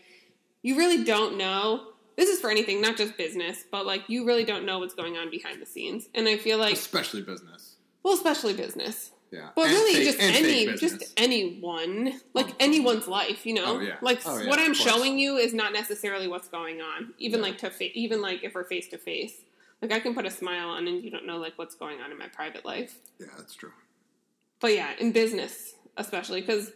you 0.61 0.77
really 0.77 1.03
don't 1.03 1.37
know. 1.37 1.87
This 2.15 2.29
is 2.29 2.39
for 2.39 2.49
anything 2.49 2.81
not 2.81 2.97
just 2.97 3.17
business 3.17 3.63
but 3.71 3.85
like 3.85 4.03
you 4.07 4.25
really 4.25 4.43
don't 4.45 4.65
know 4.65 4.79
what's 4.79 4.93
going 4.95 5.17
on 5.17 5.29
behind 5.29 5.61
the 5.61 5.65
scenes. 5.65 6.07
And 6.15 6.27
i 6.27 6.37
feel 6.37 6.57
like 6.57 6.73
Especially 6.73 7.21
business. 7.21 7.75
well 8.03 8.13
especially 8.13 8.53
business. 8.53 9.11
Yeah. 9.29 9.49
but 9.55 9.63
And 9.63 9.71
really 9.73 9.93
fake- 9.95 10.17
just 10.17 10.19
any 10.21 10.77
just 10.77 11.13
anyone 11.17 12.13
like 12.33 12.47
oh. 12.51 12.55
anyone's 12.61 13.07
life 13.09 13.45
you 13.45 13.53
know? 13.55 13.77
Oh, 13.77 13.79
yeah. 13.81 13.95
like 14.01 14.21
Oh, 14.25 14.37
yeah, 14.39 14.47
what 14.49 14.57
i'm 14.57 14.73
showing 14.73 15.19
you 15.19 15.35
is 15.35 15.53
not 15.53 15.73
necessarily 15.73 16.29
what's 16.29 16.47
going 16.47 16.79
on 16.81 17.13
even 17.19 17.41
No. 17.41 17.47
like 17.47 17.57
to 17.59 17.69
fa- 17.69 17.91
even 17.97 18.21
like 18.21 18.43
if 18.45 18.55
we're 18.55 18.63
face 18.63 18.87
to 18.89 18.97
face 18.97 19.33
like 19.81 19.91
i 19.91 19.99
can 19.99 20.13
put 20.13 20.25
a 20.25 20.31
smile 20.31 20.69
on 20.69 20.87
and 20.87 21.03
you 21.03 21.09
don't 21.11 21.25
know 21.25 21.37
like 21.37 21.53
what's 21.57 21.75
going 21.75 21.99
on 22.01 22.11
in 22.11 22.17
my 22.17 22.27
private 22.27 22.65
life 22.65 22.95
Yeah, 23.19 23.27
that's 23.37 23.53
true. 23.55 23.71
but 24.59 24.73
yeah, 24.73 24.91
in 24.99 25.11
business 25.11 25.73
especially 25.97 26.41
because 26.41 26.71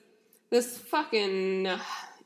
this 0.49 0.77
fucking 0.77 1.67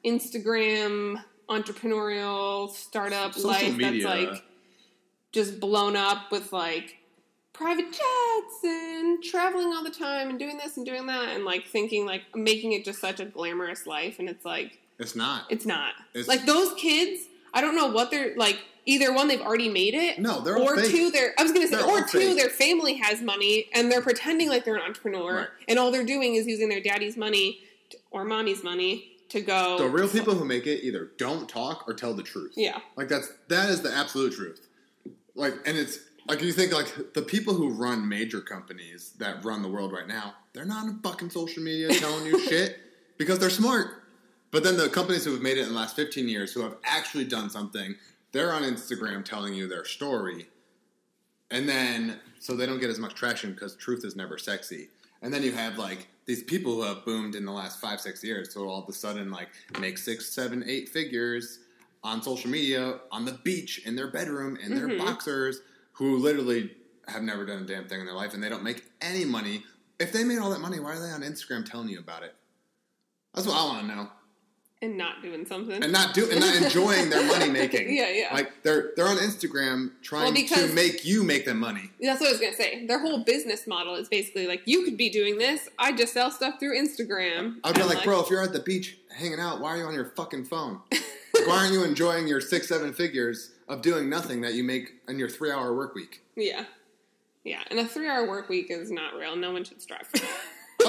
Instagram 0.05 1.17
entrepreneurial 1.49 2.69
startup 2.71 3.33
Social 3.33 3.49
life 3.51 3.75
media. 3.75 4.03
that's 4.03 4.05
like 4.33 4.43
just 5.31 5.59
blown 5.59 5.95
up 5.95 6.31
with 6.31 6.51
like 6.53 6.97
private 7.53 7.85
jets 7.91 8.63
and 8.63 9.23
traveling 9.23 9.67
all 9.73 9.83
the 9.83 9.89
time 9.91 10.29
and 10.29 10.39
doing 10.39 10.57
this 10.57 10.77
and 10.77 10.85
doing 10.85 11.05
that 11.07 11.29
and 11.35 11.45
like 11.45 11.67
thinking 11.67 12.05
like 12.05 12.23
making 12.35 12.71
it 12.73 12.83
just 12.85 12.99
such 12.99 13.19
a 13.19 13.25
glamorous 13.25 13.85
life 13.85 14.19
and 14.19 14.27
it's 14.29 14.43
like 14.45 14.79
It's 14.99 15.15
not. 15.15 15.45
it's 15.49 15.65
not 15.65 15.93
It's- 16.13 16.27
like 16.27 16.45
those 16.45 16.73
kids 16.73 17.27
i 17.55 17.61
don't 17.61 17.75
know 17.75 17.87
what 17.87 18.11
they're 18.11 18.35
like 18.35 18.59
either 18.85 19.11
one 19.11 19.27
they've 19.27 19.41
already 19.41 19.67
made 19.69 19.95
it 19.95 20.19
No, 20.19 20.41
they're 20.41 20.57
or 20.59 20.75
fake. 20.75 20.91
two 20.91 21.09
they're 21.09 21.33
i 21.39 21.43
was 21.43 21.51
gonna 21.51 21.67
say 21.67 21.77
They're 21.77 21.85
or 21.89 22.01
two 22.01 22.19
fake. 22.19 22.37
their 22.37 22.49
family 22.49 22.93
has 22.97 23.21
money 23.21 23.65
and 23.73 23.91
they're 23.91 24.01
pretending 24.03 24.47
like 24.49 24.63
they're 24.65 24.75
an 24.75 24.83
entrepreneur 24.83 25.35
Right. 25.37 25.47
and 25.67 25.79
all 25.79 25.89
they're 25.91 26.05
doing 26.05 26.35
is 26.35 26.45
using 26.45 26.69
their 26.69 26.81
daddy's 26.81 27.17
money 27.17 27.59
to, 27.89 27.97
or 28.11 28.23
mommy's 28.25 28.63
money 28.63 29.11
to 29.29 29.41
go 29.41 29.79
the 29.79 29.87
real 29.89 30.07
people 30.07 30.35
who 30.35 30.45
make 30.45 30.67
it 30.67 30.83
either 30.85 31.09
don't 31.17 31.49
talk 31.49 31.85
or 31.87 31.95
tell 31.95 32.13
the 32.13 32.21
truth. 32.21 32.53
yeah 32.55 32.77
Like 32.95 33.07
that's 33.07 33.27
that 33.47 33.69
is 33.71 33.81
the 33.81 33.91
absolute 33.91 34.33
truth. 34.33 34.67
Like, 35.33 35.53
and 35.65 35.75
it's 35.77 35.97
like 36.29 36.41
you 36.41 36.53
think 36.53 36.71
like 36.71 37.13
the 37.13 37.21
people 37.21 37.53
who 37.55 37.69
run 37.71 38.07
major 38.07 38.39
companies 38.39 39.13
that 39.17 39.43
run 39.43 39.61
the 39.63 39.67
world 39.67 39.91
right 39.91 40.07
now, 40.07 40.35
they're 40.53 40.63
not 40.65 40.85
on 40.85 40.99
fucking 41.01 41.29
social 41.31 41.61
media 41.63 41.89
telling 41.89 42.25
you 42.25 42.39
shit 42.49 42.77
because 43.17 43.37
they're 43.39 43.49
smart. 43.49 43.87
But 44.55 44.63
then 44.63 44.77
the 44.77 44.87
companies 44.87 45.25
who 45.25 45.33
have 45.33 45.41
made 45.41 45.57
it 45.57 45.63
in 45.63 45.67
the 45.67 45.75
last 45.75 45.97
15 45.97 46.29
years, 46.29 46.53
who 46.53 46.61
have 46.61 46.77
actually 46.85 47.25
done 47.25 47.49
something, 47.49 47.93
they're 48.31 48.53
on 48.53 48.61
Instagram 48.61 49.25
telling 49.25 49.53
you 49.53 49.67
their 49.67 49.83
story, 49.83 50.47
and 51.51 51.67
then 51.67 52.21
so 52.39 52.55
they 52.55 52.65
don't 52.65 52.79
get 52.79 52.89
as 52.89 52.97
much 52.97 53.15
traction 53.15 53.51
because 53.51 53.75
truth 53.75 54.05
is 54.05 54.15
never 54.15 54.37
sexy. 54.37 54.87
And 55.21 55.33
then 55.33 55.43
you 55.43 55.51
have 55.51 55.77
like 55.77 56.07
these 56.25 56.41
people 56.41 56.75
who 56.75 56.83
have 56.83 57.03
boomed 57.03 57.35
in 57.35 57.43
the 57.43 57.51
last 57.51 57.81
five, 57.81 57.99
six 57.99 58.23
years, 58.23 58.53
so 58.53 58.65
all 58.65 58.81
of 58.81 58.87
a 58.87 58.93
sudden 58.93 59.29
like 59.29 59.49
make 59.81 59.97
six, 59.97 60.29
seven, 60.29 60.63
eight 60.65 60.87
figures 60.87 61.59
on 62.01 62.23
social 62.23 62.49
media, 62.49 63.01
on 63.11 63.25
the 63.25 63.33
beach, 63.43 63.81
in 63.85 63.97
their 63.97 64.07
bedroom, 64.07 64.55
in 64.55 64.73
their 64.73 64.87
Mhm. 64.87 64.99
boxers, 64.99 65.59
who 65.91 66.17
literally 66.17 66.77
have 67.09 67.23
never 67.23 67.45
done 67.45 67.63
a 67.63 67.65
damn 67.65 67.89
thing 67.89 67.99
in 67.99 68.05
their 68.05 68.15
life 68.15 68.33
and 68.33 68.41
they 68.41 68.47
don't 68.47 68.63
make 68.63 68.85
any 69.01 69.25
money. 69.25 69.65
If 69.99 70.13
they 70.13 70.23
made 70.23 70.37
all 70.37 70.51
that 70.51 70.61
money, 70.61 70.79
why 70.79 70.95
are 70.95 70.99
they 71.01 71.11
on 71.11 71.23
Instagram 71.23 71.69
telling 71.69 71.89
you 71.89 71.99
about 71.99 72.23
it? 72.23 72.37
That's 73.33 73.45
what 73.45 73.57
I 73.57 73.65
want 73.65 73.81
to 73.81 73.93
know. 73.93 74.11
And 74.81 74.97
not 74.97 75.21
doing 75.21 75.45
something 75.45 75.81
And 75.83 75.91
not 75.91 76.13
do 76.13 76.29
and 76.29 76.39
not 76.39 76.55
enjoying 76.55 77.09
their 77.09 77.25
money 77.25 77.49
making. 77.49 77.93
yeah 77.95 78.09
yeah 78.09 78.33
Like 78.33 78.51
they're 78.63 78.91
they're 78.95 79.07
on 79.07 79.17
Instagram 79.17 79.91
trying 80.01 80.33
Well, 80.33 80.45
to 80.47 80.73
make 80.73 81.05
you 81.05 81.23
make 81.23 81.45
them 81.45 81.59
money. 81.59 81.89
That's 82.01 82.19
what 82.19 82.27
I 82.27 82.31
was 82.33 82.41
gonna 82.41 82.53
say. 82.53 82.85
Their 82.85 82.99
whole 82.99 83.23
business 83.23 83.67
model 83.67 83.95
is 83.95 84.09
basically 84.09 84.47
like 84.47 84.61
you 84.65 84.83
could 84.83 84.97
be 84.97 85.09
doing 85.09 85.37
this. 85.37 85.69
I 85.79 85.91
just 85.93 86.13
sell 86.13 86.29
stuff 86.31 86.59
through 86.59 86.77
Instagram. 86.77 87.55
I'd 87.63 87.75
be 87.75 87.81
And, 87.81 87.89
like, 87.89 88.03
bro, 88.03 88.21
if 88.21 88.29
you're 88.29 88.43
at 88.43 88.53
the 88.53 88.59
beach 88.59 88.97
hanging 89.15 89.39
out, 89.39 89.61
why 89.61 89.69
are 89.71 89.77
you 89.77 89.83
on 89.85 89.93
your 89.93 90.05
fucking 90.05 90.45
phone? 90.45 90.81
Like, 90.91 91.47
why 91.47 91.57
aren't 91.57 91.73
you 91.73 91.83
enjoying 91.83 92.27
your 92.27 92.41
six, 92.41 92.67
seven 92.67 92.93
figures 92.93 93.51
of 93.67 93.81
doing 93.81 94.09
nothing 94.09 94.41
that 94.41 94.53
you 94.53 94.63
make 94.63 94.93
in 95.07 95.17
your 95.19 95.29
three 95.29 95.51
hour 95.51 95.73
work 95.73 95.95
week? 95.95 96.21
Yeah, 96.35 96.65
yeah. 97.43 97.61
And 97.69 97.79
a 97.79 97.85
three-hour 97.85 98.27
work 98.27 98.49
week 98.49 98.67
is 98.69 98.91
not 98.91 99.15
real. 99.15 99.35
No 99.35 99.51
one 99.53 99.63
should 99.63 99.81
strive 99.81 100.05
for 100.07 100.17
that. 100.17 100.29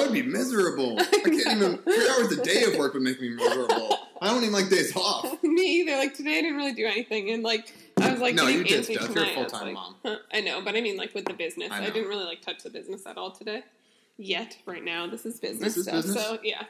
I 0.06 0.10
would 0.10 0.14
be 0.14 0.22
miserable. 0.22 0.96
I 1.00 1.04
can't 1.04 1.26
even 1.34 1.78
three 1.78 2.08
hours 2.08 2.32
a 2.32 2.42
day 2.42 2.64
of 2.64 2.76
work 2.76 2.94
would 2.94 3.02
make 3.02 3.20
me 3.20 3.30
miserable. 3.30 3.98
I 4.20 4.28
don't 4.28 4.42
even 4.42 4.52
like 4.52 4.68
days 4.68 4.94
off. 4.96 5.42
Me 5.42 5.80
either. 5.80 5.96
Like 5.96 6.14
today, 6.14 6.38
I 6.38 6.42
didn't 6.42 6.56
really 6.56 6.72
do 6.72 6.86
anything, 6.86 7.30
and 7.30 7.42
like 7.42 7.74
I 8.00 8.12
was 8.12 8.20
like, 8.20 8.34
No, 8.34 8.46
you 8.46 8.64
did 8.64 8.84
stuff. 8.84 9.14
You're 9.14 9.24
a. 9.24 9.28
I 9.28 9.34
full-time 9.34 9.64
like, 9.66 9.74
mom. 9.74 9.96
huh, 10.04 10.16
I 10.32 10.40
know, 10.40 10.62
but 10.62 10.76
I 10.76 10.80
mean, 10.80 10.96
like 10.96 11.14
with 11.14 11.26
the 11.26 11.34
business, 11.34 11.70
I 11.70 11.84
I, 11.84 11.90
didn't 11.90 12.08
really 12.08 12.24
like 12.24 12.40
touch 12.40 12.62
the 12.62 12.70
business 12.70 13.06
at 13.06 13.18
all 13.18 13.30
today. 13.30 13.62
Yet, 14.16 14.56
right 14.64 14.82
now, 14.82 15.06
this 15.06 15.26
is 15.26 15.38
business 15.38 15.74
This 15.74 15.76
is 15.76 15.82
stuff. 15.84 15.96
business? 15.96 16.24
So 16.24 16.38
yeah. 16.42 16.62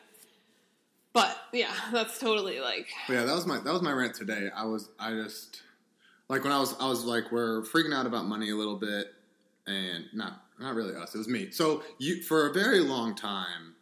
But 1.12 1.36
yeah, 1.52 1.72
that's 1.92 2.18
totally 2.18 2.60
like 2.60 2.88
But 3.06 3.14
yeah, 3.14 3.24
that 3.24 3.34
was 3.34 3.46
my 3.46 3.58
that 3.60 3.72
was 3.72 3.82
my 3.82 3.92
rant 3.92 4.14
today. 4.14 4.48
I 4.54 4.64
was 4.64 4.88
I 4.98 5.12
just 5.12 5.62
like 6.28 6.42
when 6.42 6.52
I 6.52 6.58
was 6.58 6.74
I 6.80 6.88
was 6.88 7.04
like 7.04 7.30
we're 7.30 7.62
freaking 7.62 7.94
out 7.94 8.06
about 8.06 8.26
money 8.26 8.50
a 8.50 8.56
little 8.56 8.76
bit, 8.76 9.14
and 9.66 10.06
not 10.12 10.45
not 10.58 10.74
really 10.74 10.94
us. 10.94 11.14
It 11.14 11.18
was 11.18 11.28
me. 11.28 11.50
So 11.50 11.82
you 11.98 12.22
for 12.22 12.48
a 12.48 12.52
very 12.52 12.80
long 12.80 13.14
time, 13.14 13.74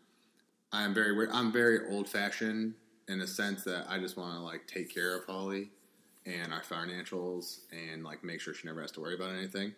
I'm 0.72 0.94
very. 0.94 1.28
I'm 1.30 1.52
very 1.52 1.80
old 1.90 2.08
fashioned 2.08 2.74
in 3.08 3.18
the 3.18 3.26
sense 3.26 3.64
that 3.64 3.86
I 3.88 3.98
just 3.98 4.16
want 4.16 4.34
to 4.34 4.40
like 4.40 4.66
take 4.66 4.92
care 4.92 5.16
of 5.16 5.24
Holly 5.24 5.70
and 6.26 6.52
our 6.52 6.62
financials 6.62 7.60
and 7.70 8.02
like 8.02 8.24
make 8.24 8.40
sure 8.40 8.54
she 8.54 8.66
never 8.66 8.80
has 8.80 8.90
to 8.92 9.00
worry 9.00 9.14
about 9.14 9.30
anything. 9.30 9.74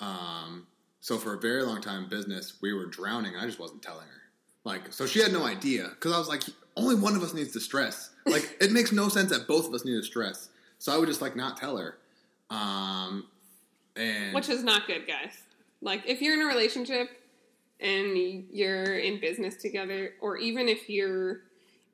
Um, 0.00 0.66
so 1.00 1.18
for 1.18 1.34
a 1.34 1.38
very 1.38 1.62
long 1.62 1.80
time, 1.80 2.08
business 2.08 2.54
we 2.60 2.72
were 2.72 2.86
drowning. 2.86 3.36
I 3.36 3.46
just 3.46 3.58
wasn't 3.58 3.82
telling 3.82 4.06
her. 4.06 4.22
Like, 4.64 4.92
so 4.92 5.06
she 5.06 5.20
had 5.20 5.32
no 5.32 5.44
idea 5.44 5.88
because 5.90 6.12
I 6.12 6.18
was 6.18 6.28
like, 6.28 6.42
only 6.76 6.94
one 6.94 7.16
of 7.16 7.22
us 7.22 7.34
needs 7.34 7.52
to 7.52 7.60
stress. 7.60 8.10
Like, 8.28 8.58
it 8.60 8.72
makes 8.72 8.92
no 8.92 9.08
sense 9.08 9.30
that 9.30 9.48
both 9.48 9.66
of 9.66 9.72
us 9.72 9.86
need 9.86 9.94
to 9.94 10.02
stress. 10.02 10.50
So 10.78 10.92
I 10.92 10.98
would 10.98 11.08
just 11.08 11.22
like 11.22 11.34
not 11.34 11.56
tell 11.56 11.78
her. 11.78 11.96
Um, 12.50 13.26
and 13.96 14.34
Which 14.34 14.50
is 14.50 14.62
not 14.62 14.86
good, 14.86 15.06
guys. 15.06 15.44
Like, 15.80 16.02
if 16.06 16.20
you're 16.20 16.34
in 16.34 16.42
a 16.42 16.46
relationship 16.46 17.08
and 17.80 18.16
you're 18.50 18.98
in 18.98 19.20
business 19.20 19.56
together, 19.56 20.12
or 20.20 20.36
even 20.36 20.68
if 20.68 20.88
you're 20.90 21.42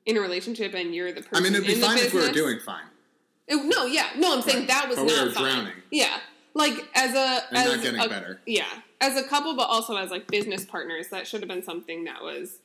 in 0.05 0.17
a 0.17 0.21
relationship 0.21 0.73
and 0.73 0.93
you're 0.93 1.11
the 1.11 1.21
person 1.21 1.37
I 1.37 1.39
mean, 1.41 1.53
it'd 1.53 1.67
be 1.67 1.73
in 1.73 1.79
the 1.81 1.85
fine 1.85 1.97
if 1.97 2.13
we 2.13 2.19
were 2.19 2.27
business- 2.27 2.43
doing 2.43 2.59
fine 2.59 2.85
It- 3.47 3.63
no, 3.65 3.85
yeah, 3.85 4.09
no, 4.17 4.33
I'm 4.35 4.41
saying 4.41 4.59
Right. 4.59 4.67
that 4.69 4.87
was 4.89 4.97
But 4.97 5.05
we 5.05 5.11
not 5.15 5.25
were 5.27 5.31
fine. 5.33 5.43
drowning. 5.43 5.73
Yeah, 5.91 6.19
like 6.55 6.73
as 6.95 7.13
a 7.15 7.45
and 7.49 7.57
as 7.57 7.65
not 7.75 7.81
getting 7.83 7.99
a, 7.99 8.09
better. 8.09 8.41
Yeah, 8.47 8.65
as 9.01 9.15
a 9.17 9.23
couple, 9.23 9.55
but 9.55 9.63
also 9.69 9.95
as 9.97 10.09
like 10.09 10.25
business 10.27 10.65
partners, 10.65 11.09
that 11.09 11.27
should 11.27 11.41
have 11.41 11.49
been 11.49 11.61
something 11.63 12.05
that 12.05 12.23
was 12.23 12.59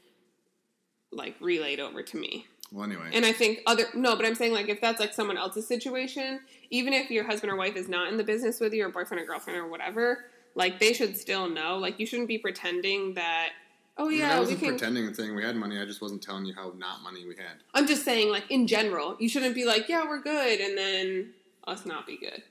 like 1.12 1.34
relayed 1.40 1.80
over 1.80 2.02
to 2.02 2.16
me. 2.16 2.46
Well, 2.72 2.84
anyway, 2.84 3.10
And 3.12 3.26
I 3.26 3.32
think 3.32 3.60
other 3.66 3.86
no, 3.94 4.16
but 4.16 4.24
I'm 4.24 4.34
saying 4.34 4.52
like 4.52 4.68
if 4.68 4.80
that's 4.80 5.00
like 5.00 5.12
someone 5.12 5.36
else's 5.36 5.66
situation, 5.66 6.40
even 6.70 6.92
if 6.94 7.10
your 7.10 7.24
husband 7.24 7.52
or 7.52 7.56
wife 7.56 7.76
is 7.76 7.88
not 7.88 8.08
in 8.08 8.16
the 8.16 8.24
business 8.24 8.60
with 8.60 8.72
you, 8.72 8.86
or 8.86 8.88
boyfriend 8.90 9.22
or 9.22 9.26
girlfriend 9.26 9.58
or 9.58 9.66
whatever, 9.68 10.26
like 10.54 10.80
they 10.80 10.92
should 10.92 11.16
still 11.16 11.48
know. 11.48 11.78
Like 11.78 11.98
you 11.98 12.06
shouldn't 12.06 12.28
be 12.28 12.38
pretending 12.38 13.14
that. 13.14 13.50
Oh 13.98 14.06
I, 14.06 14.08
mean, 14.08 14.18
yeah, 14.18 14.36
I 14.36 14.38
wasn't 14.38 14.60
can. 14.60 14.68
pretending 14.70 15.06
and 15.06 15.14
saying 15.14 15.34
we 15.34 15.42
had 15.42 15.56
money. 15.56 15.80
I 15.80 15.84
just 15.84 16.00
wasn't 16.00 16.22
telling 16.22 16.46
you 16.46 16.54
how 16.54 16.72
not 16.78 17.02
money 17.02 17.26
we 17.26 17.36
had. 17.36 17.62
I'm 17.74 17.86
just 17.86 18.04
saying, 18.04 18.30
like 18.30 18.44
in 18.50 18.66
general, 18.66 19.16
you 19.18 19.28
shouldn't 19.28 19.54
be 19.54 19.64
like, 19.64 19.88
yeah, 19.88 20.04
we're 20.04 20.22
good, 20.22 20.60
and 20.60 20.76
then 20.76 21.34
us 21.66 21.84
not 21.84 22.06
be 22.06 22.16
good. 22.16 22.42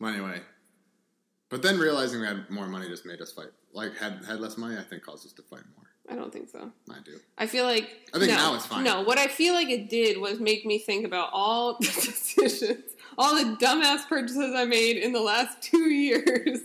Well, 0.00 0.12
anyway, 0.12 0.40
but 1.50 1.62
then 1.62 1.78
realizing 1.78 2.20
we 2.20 2.26
had 2.26 2.48
more 2.50 2.66
money 2.66 2.88
just 2.88 3.04
made 3.04 3.20
us 3.20 3.32
fight. 3.32 3.50
Like 3.72 3.96
had 3.96 4.24
had 4.26 4.40
less 4.40 4.56
money, 4.56 4.76
I 4.76 4.82
think 4.82 5.02
caused 5.02 5.26
us 5.26 5.32
to 5.34 5.42
fight 5.42 5.62
more. 5.76 5.88
I 6.10 6.14
don't 6.14 6.32
think 6.32 6.48
so. 6.48 6.70
I 6.90 7.00
do. 7.04 7.18
I 7.36 7.46
feel 7.46 7.64
like 7.64 8.08
I 8.14 8.18
think 8.18 8.30
no, 8.30 8.36
now 8.36 8.54
it's 8.54 8.66
fine. 8.66 8.84
No, 8.84 9.02
what 9.02 9.18
I 9.18 9.26
feel 9.26 9.54
like 9.54 9.68
it 9.68 9.90
did 9.90 10.18
was 10.18 10.40
make 10.40 10.64
me 10.64 10.78
think 10.78 11.04
about 11.04 11.28
all 11.32 11.76
the 11.78 11.86
decisions, 11.86 12.94
all 13.18 13.34
the 13.34 13.56
dumbass 13.56 14.08
purchases 14.08 14.54
I 14.54 14.64
made 14.64 14.96
in 14.96 15.12
the 15.12 15.20
last 15.20 15.60
two 15.62 15.90
years 15.90 16.60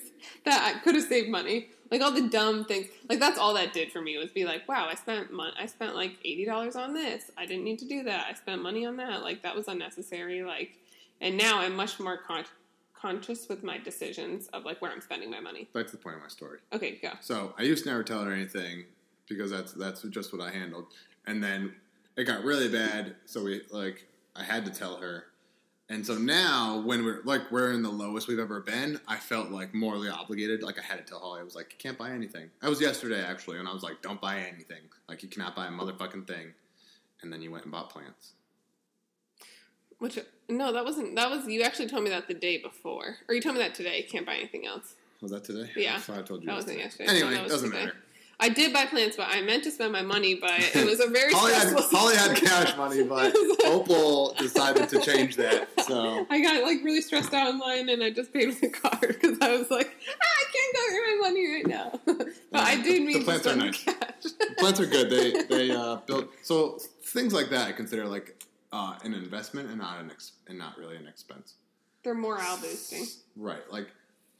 that 0.45 0.75
I 0.75 0.79
could 0.79 0.95
have 0.95 1.03
saved 1.03 1.29
money. 1.29 1.69
Like 1.91 2.01
all 2.01 2.11
the 2.11 2.27
dumb 2.27 2.65
things. 2.65 2.87
Like 3.07 3.19
that's 3.19 3.37
all 3.37 3.53
that 3.53 3.73
did 3.73 3.91
for 3.91 4.01
me 4.01 4.17
was 4.17 4.31
be 4.31 4.45
like, 4.45 4.67
wow, 4.67 4.87
I 4.89 4.95
spent 4.95 5.31
mon- 5.31 5.53
I 5.59 5.67
spent 5.67 5.95
like 5.95 6.17
eighty 6.25 6.43
dollars 6.45 6.75
on 6.75 6.93
this. 6.93 7.29
I 7.37 7.45
didn't 7.45 7.65
need 7.65 7.77
to 7.79 7.87
do 7.87 8.03
that. 8.03 8.27
I 8.29 8.33
spent 8.33 8.63
money 8.63 8.85
on 8.85 8.97
that. 8.97 9.21
Like 9.21 9.43
that 9.43 9.55
was 9.55 9.67
unnecessary. 9.67 10.43
Like, 10.43 10.79
and 11.21 11.37
now 11.37 11.59
I'm 11.59 11.75
much 11.75 11.99
more 11.99 12.17
con- 12.17 12.45
conscious 12.95 13.47
with 13.47 13.63
my 13.63 13.77
decisions 13.77 14.47
of 14.53 14.65
like 14.65 14.81
where 14.81 14.91
I'm 14.91 15.01
spending 15.01 15.29
my 15.29 15.39
money. 15.39 15.69
That's 15.73 15.91
the 15.91 15.97
point 15.97 16.15
of 16.15 16.23
my 16.23 16.29
story. 16.29 16.59
Okay, 16.71 16.97
go. 16.99 17.11
So 17.19 17.53
I 17.59 17.63
used 17.63 17.83
to 17.83 17.91
never 17.91 18.03
tell 18.03 18.23
her 18.23 18.31
anything 18.31 18.85
because 19.27 19.51
that's 19.51 19.73
that's 19.73 20.01
just 20.03 20.33
what 20.33 20.41
I 20.41 20.49
handled. 20.49 20.87
And 21.27 21.43
then 21.43 21.75
it 22.17 22.23
got 22.23 22.43
really 22.43 22.69
bad, 22.69 23.15
so 23.25 23.43
we 23.43 23.61
like 23.69 24.07
I 24.35 24.43
had 24.43 24.65
to 24.65 24.71
tell 24.71 24.97
her. 24.97 25.25
And 25.89 26.05
so 26.05 26.15
now 26.17 26.81
when 26.85 27.03
we're 27.03 27.21
like 27.23 27.51
we're 27.51 27.71
in 27.73 27.83
the 27.83 27.89
lowest 27.89 28.27
we've 28.27 28.39
ever 28.39 28.61
been, 28.61 28.99
I 29.07 29.17
felt 29.17 29.49
like 29.51 29.73
morally 29.73 30.09
obligated. 30.09 30.63
Like 30.63 30.79
I 30.79 30.81
had 30.81 30.97
to 30.97 31.03
tell 31.03 31.19
Holly. 31.19 31.41
I 31.41 31.43
was 31.43 31.55
like, 31.55 31.71
you 31.71 31.77
can't 31.77 31.97
buy 31.97 32.11
anything. 32.11 32.49
That 32.61 32.69
was 32.69 32.79
yesterday 32.81 33.21
actually, 33.23 33.59
and 33.59 33.67
I 33.67 33.73
was 33.73 33.83
like, 33.83 34.01
don't 34.01 34.19
buy 34.21 34.39
anything. 34.39 34.81
Like 35.09 35.21
you 35.23 35.29
cannot 35.29 35.55
buy 35.55 35.67
a 35.67 35.71
motherfucking 35.71 36.25
thing. 36.27 36.53
And 37.21 37.31
then 37.31 37.41
you 37.41 37.51
went 37.51 37.63
and 37.65 37.71
bought 37.71 37.89
plants. 37.89 38.33
Which 39.99 40.19
no, 40.49 40.73
that 40.73 40.83
wasn't. 40.83 41.15
That 41.15 41.29
was 41.29 41.47
you 41.47 41.61
actually 41.61 41.87
told 41.89 42.03
me 42.03 42.09
that 42.09 42.27
the 42.27 42.33
day 42.33 42.57
before, 42.57 43.17
or 43.27 43.35
you 43.35 43.41
told 43.41 43.55
me 43.55 43.61
that 43.61 43.75
today. 43.75 44.01
Can't 44.03 44.25
buy 44.25 44.35
anything 44.35 44.65
else. 44.65 44.95
Was 45.21 45.31
that 45.31 45.43
today? 45.45 45.69
Yeah. 45.75 45.99
So 45.99 46.13
I 46.13 46.21
told 46.21 46.41
you. 46.41 46.47
That 46.47 46.55
wasn't 46.55 46.79
yesterday. 46.79 47.05
yesterday. 47.05 47.25
Anyway, 47.27 47.29
No, 47.29 47.35
that 47.37 47.43
was 47.43 47.51
doesn't 47.53 47.69
today. 47.71 47.85
matter. 47.85 47.97
I 48.39 48.49
did 48.49 48.73
buy 48.73 48.85
plants, 48.85 49.15
but 49.15 49.27
I 49.29 49.41
meant 49.41 49.63
to 49.63 49.71
spend 49.71 49.93
my 49.93 50.01
money. 50.01 50.35
But 50.35 50.59
it 50.75 50.85
was 50.85 50.99
a 50.99 51.07
very 51.07 51.31
Holly 51.35 51.53
had. 51.53 51.73
Holly 51.91 52.15
had 52.15 52.35
cash 52.43 52.75
money, 52.77 53.03
but 53.03 53.35
Opal 53.65 54.33
decided 54.37 54.89
to 54.89 54.99
change 55.01 55.35
that. 55.37 55.69
So 55.85 56.25
I 56.29 56.41
got 56.41 56.63
like 56.63 56.83
really 56.83 57.01
stressed 57.01 57.33
out 57.33 57.47
online, 57.47 57.89
and 57.89 58.03
I 58.03 58.09
just 58.09 58.33
paid 58.33 58.47
with 58.47 58.61
a 58.63 58.69
card 58.69 59.07
because 59.21 59.37
I 59.41 59.55
was 59.55 59.69
like, 59.71 59.95
ah, 60.09 60.25
I 60.41 60.45
can't 60.51 60.75
go 60.75 60.89
through 60.89 61.19
my 61.21 61.29
money 61.29 61.51
right 61.53 61.67
now. 61.67 61.99
but 62.51 62.59
I 62.59 62.75
the- 62.77 62.83
did 62.83 63.01
the 63.01 63.05
mean 63.05 63.19
to 63.19 63.23
plants 63.25 63.47
are 63.47 63.55
nice. 63.55 63.83
cash. 63.83 64.31
plants 64.57 64.79
are 64.79 64.85
good. 64.87 65.09
They 65.09 65.43
they 65.43 65.71
uh, 65.71 65.97
built 66.07 66.29
so 66.41 66.79
things 67.03 67.33
like 67.33 67.49
that. 67.51 67.67
I 67.67 67.71
consider 67.71 68.05
like 68.05 68.43
uh, 68.71 68.95
an 69.03 69.13
investment 69.13 69.69
and 69.69 69.77
not 69.79 69.99
an 70.01 70.09
ex- 70.11 70.33
and 70.47 70.57
not 70.57 70.77
really 70.77 70.97
an 70.97 71.07
expense. 71.07 71.53
They're 72.03 72.13
morale 72.13 72.57
boosting. 72.57 73.05
Right. 73.37 73.61
Like 73.71 73.87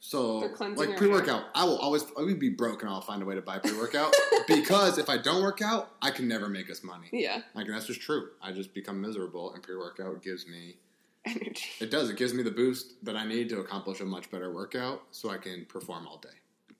So, 0.06 0.40
like 0.76 0.98
pre 0.98 1.08
workout, 1.08 1.44
I 1.54 1.64
will 1.64 1.78
always 1.78 2.04
I 2.18 2.20
would 2.20 2.38
be 2.38 2.50
broke 2.50 2.82
and 2.82 2.90
I'll 2.90 3.00
find 3.00 3.22
a 3.22 3.24
way 3.24 3.36
to 3.36 3.40
buy 3.40 3.58
pre 3.58 3.74
workout 3.74 4.14
because 4.46 4.98
if 4.98 5.08
I 5.08 5.16
don't 5.16 5.42
work 5.42 5.62
out, 5.62 5.92
I 6.02 6.10
can 6.10 6.28
never 6.28 6.46
make 6.46 6.70
us 6.70 6.84
money. 6.84 7.08
Yeah, 7.10 7.40
Like 7.54 7.68
that's 7.68 7.86
just 7.86 8.02
true. 8.02 8.28
I 8.42 8.52
just 8.52 8.74
become 8.74 9.00
miserable, 9.00 9.54
and 9.54 9.62
pre 9.62 9.76
workout 9.76 10.22
gives 10.22 10.46
me 10.46 10.76
energy. 11.24 11.70
it 11.80 11.90
does 11.90 12.10
it 12.10 12.18
gives 12.18 12.34
me 12.34 12.42
the 12.42 12.50
boost 12.50 13.02
that 13.02 13.16
I 13.16 13.24
need 13.26 13.48
to 13.48 13.60
accomplish 13.60 14.00
a 14.00 14.04
much 14.04 14.30
better 14.30 14.52
workout, 14.52 15.04
so 15.10 15.30
I 15.30 15.38
can 15.38 15.64
perform 15.64 16.06
all 16.06 16.18
day. 16.18 16.74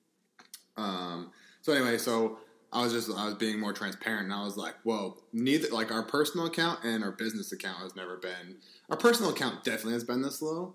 Um. 0.76 1.32
So 1.62 1.72
anyway, 1.72 1.96
so 1.96 2.40
I 2.74 2.82
was 2.82 2.92
just 2.92 3.10
I 3.10 3.24
was 3.24 3.36
being 3.36 3.58
more 3.58 3.72
transparent, 3.72 4.24
and 4.24 4.34
I 4.34 4.44
was 4.44 4.58
like, 4.58 4.74
"Whoa, 4.82 5.16
neither 5.32 5.68
like 5.70 5.90
our 5.90 6.02
personal 6.02 6.44
account 6.44 6.80
and 6.84 7.02
our 7.02 7.12
business 7.12 7.52
account 7.52 7.78
has 7.78 7.96
never 7.96 8.18
been. 8.18 8.56
Our 8.90 8.98
personal 8.98 9.30
account 9.30 9.64
definitely 9.64 9.94
has 9.94 10.04
been 10.04 10.20
this 10.20 10.42
low, 10.42 10.74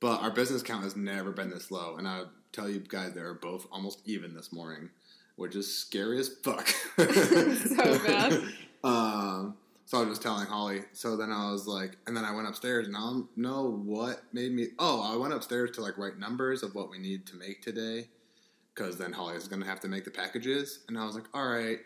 but 0.00 0.20
our 0.20 0.30
business 0.30 0.62
count 0.62 0.84
has 0.84 0.96
never 0.96 1.32
been 1.32 1.50
this 1.50 1.70
low. 1.70 1.96
And 1.96 2.06
I 2.06 2.24
tell 2.52 2.68
you 2.68 2.80
guys, 2.80 3.14
they 3.14 3.20
are 3.20 3.34
both 3.34 3.66
almost 3.72 4.00
even 4.04 4.34
this 4.34 4.52
morning, 4.52 4.90
which 5.36 5.54
is 5.56 5.72
scary 5.72 6.18
as 6.18 6.28
fuck. 6.42 6.68
So 6.98 7.98
bad. 8.06 8.42
Um, 8.84 9.56
so 9.86 9.96
I 9.96 10.00
was 10.00 10.10
just 10.10 10.22
telling 10.22 10.46
Holly. 10.46 10.82
So 10.92 11.16
then 11.16 11.32
I 11.32 11.50
was 11.50 11.66
like, 11.66 11.96
and 12.06 12.14
then 12.14 12.24
I 12.24 12.34
went 12.34 12.46
upstairs, 12.46 12.86
and 12.86 12.94
I 12.94 13.00
don't 13.00 13.28
know 13.34 13.80
what 13.82 14.22
made 14.30 14.52
me. 14.52 14.68
Oh, 14.78 15.00
I 15.02 15.16
went 15.16 15.32
upstairs 15.32 15.70
to 15.72 15.80
like 15.80 15.96
write 15.96 16.18
numbers 16.18 16.62
of 16.62 16.74
what 16.74 16.90
we 16.90 16.98
need 16.98 17.26
to 17.28 17.36
make 17.36 17.62
today, 17.62 18.08
because 18.74 18.98
then 18.98 19.12
Holly 19.12 19.36
is 19.36 19.48
going 19.48 19.62
to 19.62 19.68
have 19.68 19.80
to 19.80 19.88
make 19.88 20.04
the 20.04 20.10
packages. 20.10 20.80
And 20.88 20.98
I 20.98 21.06
was 21.06 21.14
like, 21.14 21.24
all 21.32 21.48
right, 21.48 21.78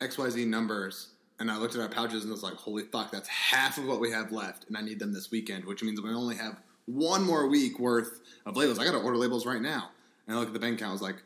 X 0.00 0.16
Y 0.16 0.30
Z 0.30 0.44
numbers. 0.46 1.08
And 1.38 1.50
I 1.50 1.58
looked 1.58 1.74
at 1.74 1.82
our 1.82 1.88
pouches 1.90 2.22
and 2.22 2.32
was 2.32 2.42
like, 2.42 2.54
holy 2.54 2.84
fuck, 2.84 3.12
that's 3.12 3.28
half 3.28 3.76
of 3.76 3.84
what 3.84 4.00
we 4.00 4.10
have 4.10 4.32
left, 4.32 4.66
and 4.68 4.76
I 4.76 4.80
need 4.80 4.98
them 4.98 5.12
this 5.12 5.30
weekend, 5.30 5.66
which 5.66 5.82
means 5.82 6.00
we 6.00 6.10
only 6.10 6.36
have 6.36 6.56
one 6.86 7.22
more 7.24 7.46
week 7.48 7.78
worth 7.78 8.20
of 8.46 8.56
labels. 8.56 8.78
I 8.78 8.84
got 8.84 8.92
to 8.92 8.98
order 8.98 9.18
labels 9.18 9.44
right 9.44 9.60
now. 9.60 9.90
And 10.26 10.36
I 10.36 10.38
look 10.40 10.48
at 10.48 10.54
the 10.54 10.60
bank 10.60 10.76
account, 10.76 10.90
I 10.90 10.92
was 10.92 11.02
like, 11.02 11.22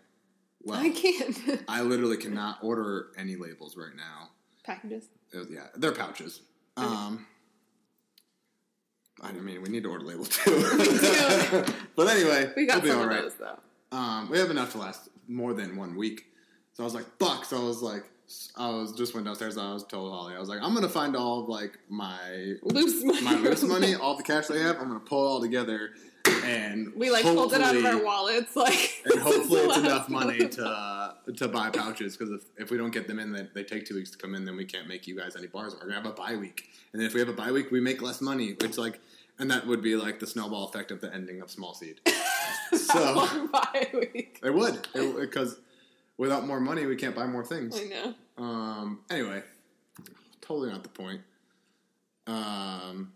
well, 0.62 0.79
I 0.79 0.90
can't. 0.90 1.62
I 1.68 1.83
literally 1.83 2.16
cannot 2.16 2.59
order 2.62 3.09
any 3.16 3.37
labels 3.37 3.77
right 3.77 3.94
now. 3.96 4.31
Packages. 4.64 5.05
Was- 5.35 5.49
yeah, 5.51 5.66
they're 5.77 5.92
pouches. 5.92 6.42
Um, 6.77 7.27
I 9.23 9.33
mean, 9.33 9.62
we 9.62 9.68
need 9.68 9.83
to 9.85 9.90
order 9.90 10.05
labels 10.05 10.29
too. 10.29 10.51
but 11.96 12.09
anyway, 12.09 12.53
We 12.57 12.66
got 12.66 12.77
we'll 12.77 12.83
be 12.83 12.88
some 12.88 12.99
all 12.99 13.05
of 13.16 13.23
those 13.23 13.35
though. 13.35 13.59
Um, 13.96 14.31
we 14.31 14.38
have 14.38 14.51
enough 14.51 14.73
to 14.73 14.79
last 14.79 15.09
more 15.29 15.53
than 15.53 15.77
one 15.77 15.96
week. 15.96 16.27
So 16.73 16.83
I 16.83 16.85
was 16.85 16.94
like, 16.94 17.07
fuck. 17.18 17.44
So 17.44 17.59
I 17.61 17.64
was 17.64 17.83
like, 17.83 18.05
I 18.57 18.69
was 18.71 18.93
just 18.93 19.14
went 19.14 19.27
downstairs. 19.27 19.57
And 19.57 19.66
I 19.66 19.73
was 19.73 19.85
told 19.85 20.12
Holly, 20.12 20.35
I 20.35 20.38
was 20.38 20.49
like, 20.49 20.61
I'm 20.62 20.75
gonna 20.75 20.88
find 20.88 21.16
all 21.16 21.43
of 21.43 21.49
like 21.49 21.79
my 21.88 22.55
Loose 22.62 23.05
money. 23.05 23.21
my 23.23 23.35
loose 23.37 23.62
money, 23.62 23.95
all 23.95 24.16
the 24.16 24.23
cash 24.23 24.51
I 24.51 24.59
have. 24.59 24.77
I'm 24.79 24.88
gonna 24.88 25.01
pull 25.01 25.25
it 25.27 25.29
all 25.31 25.40
together, 25.40 25.90
and 26.45 26.93
We 26.95 27.11
like 27.11 27.23
pulled 27.25 27.53
it 27.55 27.61
out 27.61 27.75
of 27.77 27.85
our 27.85 28.03
wallets, 28.05 28.55
like. 28.57 29.03
and 29.05 29.21
hopefully 29.21 29.61
it's 29.62 29.79
enough 29.79 30.09
money 30.09 30.49
to 30.49 30.64
uh, 30.66 31.14
to 31.37 31.49
buy 31.49 31.71
pouches 31.71 32.16
because 32.16 32.33
if, 32.33 32.43
if 32.59 32.71
we 32.71 32.77
don't 32.77 32.93
get 32.93 33.07
them 33.09 33.19
in, 33.19 33.33
they, 33.33 33.49
they 33.55 33.64
take 33.64 33.87
two 33.87 33.95
weeks 33.95 34.11
to 34.11 34.19
come 34.19 34.35
in. 34.35 34.45
Then 34.45 34.57
we 34.57 34.64
can't 34.64 34.87
make 34.87 35.07
you 35.07 35.16
guys 35.16 35.37
any 35.37 35.47
bars. 35.47 35.75
We're 35.75 35.81
gonna 35.88 35.95
have 35.95 36.07
a 36.07 36.12
bye 36.12 36.37
week, 36.37 36.69
and 36.93 37.01
then 37.01 37.07
if 37.07 37.14
we 37.14 37.21
have 37.21 37.29
a 37.29 37.35
bye 37.35 37.51
week, 37.53 37.71
we 37.71 37.81
make 37.81 38.01
less 38.03 38.21
money. 38.21 38.57
It's 38.61 38.79
like, 38.79 39.01
and 39.38 39.51
that 39.51 39.66
would 39.66 39.83
be 39.83 39.97
like 39.97 40.19
the 40.21 40.27
snowball 40.27 40.69
effect 40.69 40.90
of 40.90 41.01
the 41.01 41.12
ending 41.12 41.40
of 41.40 41.51
Small 41.51 41.75
Seed. 41.75 42.01
so 42.73 43.27
bye 43.53 43.88
week. 43.93 44.38
it 44.43 44.55
would 44.55 44.87
because 45.21 45.59
without 46.20 46.46
more 46.46 46.61
money, 46.61 46.85
we 46.87 46.94
can't 46.96 47.16
buy 47.16 47.26
more 47.26 47.44
things. 47.44 47.80
I 47.80 47.85
know. 47.85 48.14
Um. 48.44 49.00
Anyway, 49.11 49.42
totally 50.40 50.70
not 50.70 50.83
the 50.83 50.88
point. 50.90 51.20
Um. 52.26 53.12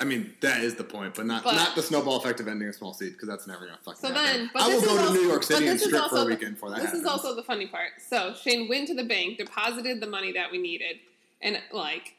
I 0.00 0.04
mean, 0.04 0.34
that 0.42 0.62
is 0.62 0.74
the 0.76 0.84
point, 0.84 1.14
but 1.14 1.26
not 1.26 1.42
But- 1.42 1.54
not 1.56 1.74
the 1.74 1.82
snowball 1.82 2.16
effect 2.18 2.38
of 2.40 2.46
ending 2.46 2.68
a 2.68 2.72
small 2.72 2.92
seed 2.94 3.12
because 3.14 3.28
that's 3.28 3.46
never 3.46 3.66
gonna 3.66 3.78
fucking 3.84 4.00
So 4.00 4.08
happen. 4.08 4.22
then, 4.42 4.50
but 4.52 4.62
I 4.62 4.68
will 4.68 4.80
go 4.82 4.96
is 4.96 5.08
to 5.08 5.14
New 5.14 5.26
York 5.28 5.42
City 5.42 5.66
and 5.66 5.80
strip 5.80 5.92
for 5.96 6.02
also 6.02 6.16
a 6.16 6.20
the- 6.20 6.26
weekend 6.26 6.58
for 6.58 6.68
that. 6.70 6.76
This 6.76 6.84
happens. 6.86 7.02
is 7.02 7.08
also 7.08 7.34
the 7.34 7.42
funny 7.42 7.66
part. 7.66 7.92
So 8.06 8.34
Shane 8.34 8.68
went 8.68 8.86
to 8.88 8.94
the 8.94 9.02
bank, 9.04 9.38
deposited 9.38 10.00
the 10.00 10.06
money 10.06 10.30
that 10.32 10.52
we 10.52 10.58
needed, 10.58 10.98
and 11.40 11.60
like 11.72 12.14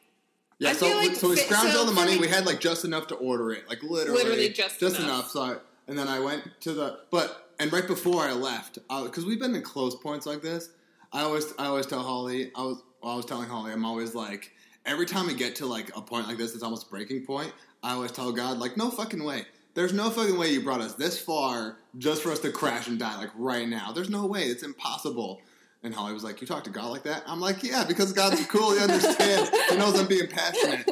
yeah. 0.58 0.69
I 0.69 0.73
So, 0.73 0.88
like 0.97 1.15
so 1.15 1.30
we 1.30 1.36
scrounged 1.38 1.71
so 1.71 1.80
all 1.80 1.86
the 1.86 1.93
money. 1.93 2.15
me- 2.15 2.21
we 2.21 2.28
had 2.28 2.45
like 2.45 2.60
just 2.60 2.84
enough 2.86 3.08
to 3.08 3.15
order 3.15 3.52
it, 3.52 3.69
like 3.69 3.82
literally, 3.84 4.23
Literally 4.23 4.49
just 4.49 4.82
enough. 4.82 4.99
enough. 4.99 5.30
So, 5.32 5.41
I, 5.41 5.56
and 5.88 5.97
then 5.97 6.08
I 6.10 6.19
went 6.19 6.43
to 6.62 6.73
the 6.73 6.99
but 7.12 7.49
and 7.60 7.72
right 7.72 7.86
before 7.86 8.24
I 8.24 8.34
left, 8.34 8.80
because 8.88 9.26
we've 9.26 9.39
been 9.39 9.54
in 9.54 9.62
close 9.62 9.95
points 9.95 10.26
like 10.26 10.41
this. 10.41 10.69
I 11.12 11.22
always 11.22 11.54
I 11.58 11.65
always 11.65 11.86
tell 11.86 12.02
Holly 12.02 12.52
I 12.56 12.62
was 12.62 12.84
well, 13.02 13.13
I 13.13 13.15
was 13.15 13.26
telling 13.26 13.50
Holly 13.50 13.72
I'm 13.72 13.86
always 13.86 14.15
like 14.15 14.52
every 14.86 15.06
time 15.06 15.28
we 15.28 15.34
get 15.34 15.56
to 15.58 15.65
like 15.65 15.95
a 15.95 16.02
point 16.02 16.28
like 16.28 16.38
this, 16.38 16.54
it's 16.54 16.63
almost 16.63 16.89
breaking 16.89 17.26
point. 17.26 17.54
I 17.84 17.93
always 17.93 18.12
tell 18.12 18.32
God 18.32 18.58
like 18.58 18.78
no 18.78 18.89
fucking 18.89 19.24
way. 19.24 19.45
There's 19.74 19.93
no 19.93 20.10
fucking 20.10 20.38
way 20.38 20.52
you 20.52 20.62
brought 20.62 20.82
us 20.82 20.95
this 20.95 21.19
far 21.19 21.78
just 21.98 22.24
for 22.24 22.32
us 22.32 22.39
to 22.39 22.52
crash 22.52 22.88
and 22.88 23.00
die 23.00 23.17
like 23.17 23.32
right 23.36 23.67
now. 23.67 23.91
There's 23.91 24.10
no 24.10 24.26
way. 24.26 24.43
It's 24.43 24.63
impossible. 24.63 25.41
And 25.84 25.93
Holly 25.93 26.13
was 26.13 26.24
like, 26.24 26.41
"You 26.41 26.48
talk 26.48 26.65
to 26.65 26.69
God 26.69 26.88
like 26.88 27.04
that?" 27.04 27.24
I'm 27.26 27.39
like, 27.39 27.63
"Yeah, 27.63 27.86
because 27.86 28.12
God's 28.12 28.45
cool. 28.48 28.74
He 28.74 28.80
understands. 28.80 29.50
he 29.69 29.78
knows 29.78 30.00
I'm 30.00 30.08
being 30.08 30.28
passionate." 30.28 30.89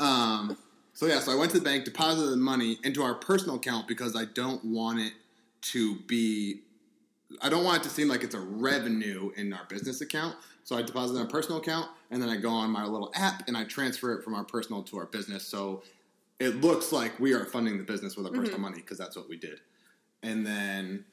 Um, 0.00 0.56
so 0.92 1.06
yeah, 1.06 1.20
so 1.20 1.32
I 1.32 1.36
went 1.36 1.52
to 1.52 1.58
the 1.58 1.64
bank, 1.64 1.84
deposited 1.84 2.30
the 2.30 2.36
money 2.36 2.78
into 2.84 3.02
our 3.02 3.14
personal 3.14 3.56
account 3.56 3.88
because 3.88 4.14
I 4.14 4.26
don't 4.26 4.62
want 4.64 5.00
it 5.00 5.12
to 5.62 5.96
be. 6.06 6.62
I 7.42 7.50
don't 7.50 7.64
want 7.64 7.80
it 7.80 7.88
to 7.88 7.90
seem 7.90 8.08
like 8.08 8.24
it's 8.24 8.34
a 8.34 8.40
revenue 8.40 9.30
in 9.36 9.52
our 9.52 9.64
business 9.68 10.00
account. 10.00 10.36
So 10.64 10.76
I 10.76 10.82
deposit 10.82 11.14
in 11.14 11.20
our 11.20 11.26
personal 11.26 11.58
account, 11.58 11.88
and 12.10 12.22
then 12.22 12.28
I 12.28 12.36
go 12.36 12.50
on 12.50 12.70
my 12.70 12.84
little 12.84 13.10
app 13.14 13.48
and 13.48 13.56
I 13.56 13.64
transfer 13.64 14.14
it 14.14 14.24
from 14.24 14.34
our 14.34 14.44
personal 14.44 14.82
to 14.84 14.98
our 14.98 15.06
business. 15.06 15.46
So 15.46 15.82
it 16.38 16.60
looks 16.60 16.92
like 16.92 17.18
we 17.18 17.32
are 17.34 17.44
funding 17.44 17.78
the 17.78 17.84
business 17.84 18.16
with 18.16 18.26
our 18.26 18.32
personal 18.32 18.54
mm-hmm. 18.54 18.62
money 18.62 18.76
because 18.76 18.98
that's 18.98 19.16
what 19.16 19.28
we 19.28 19.36
did. 19.36 19.60
And 20.22 20.46
then 20.46 21.04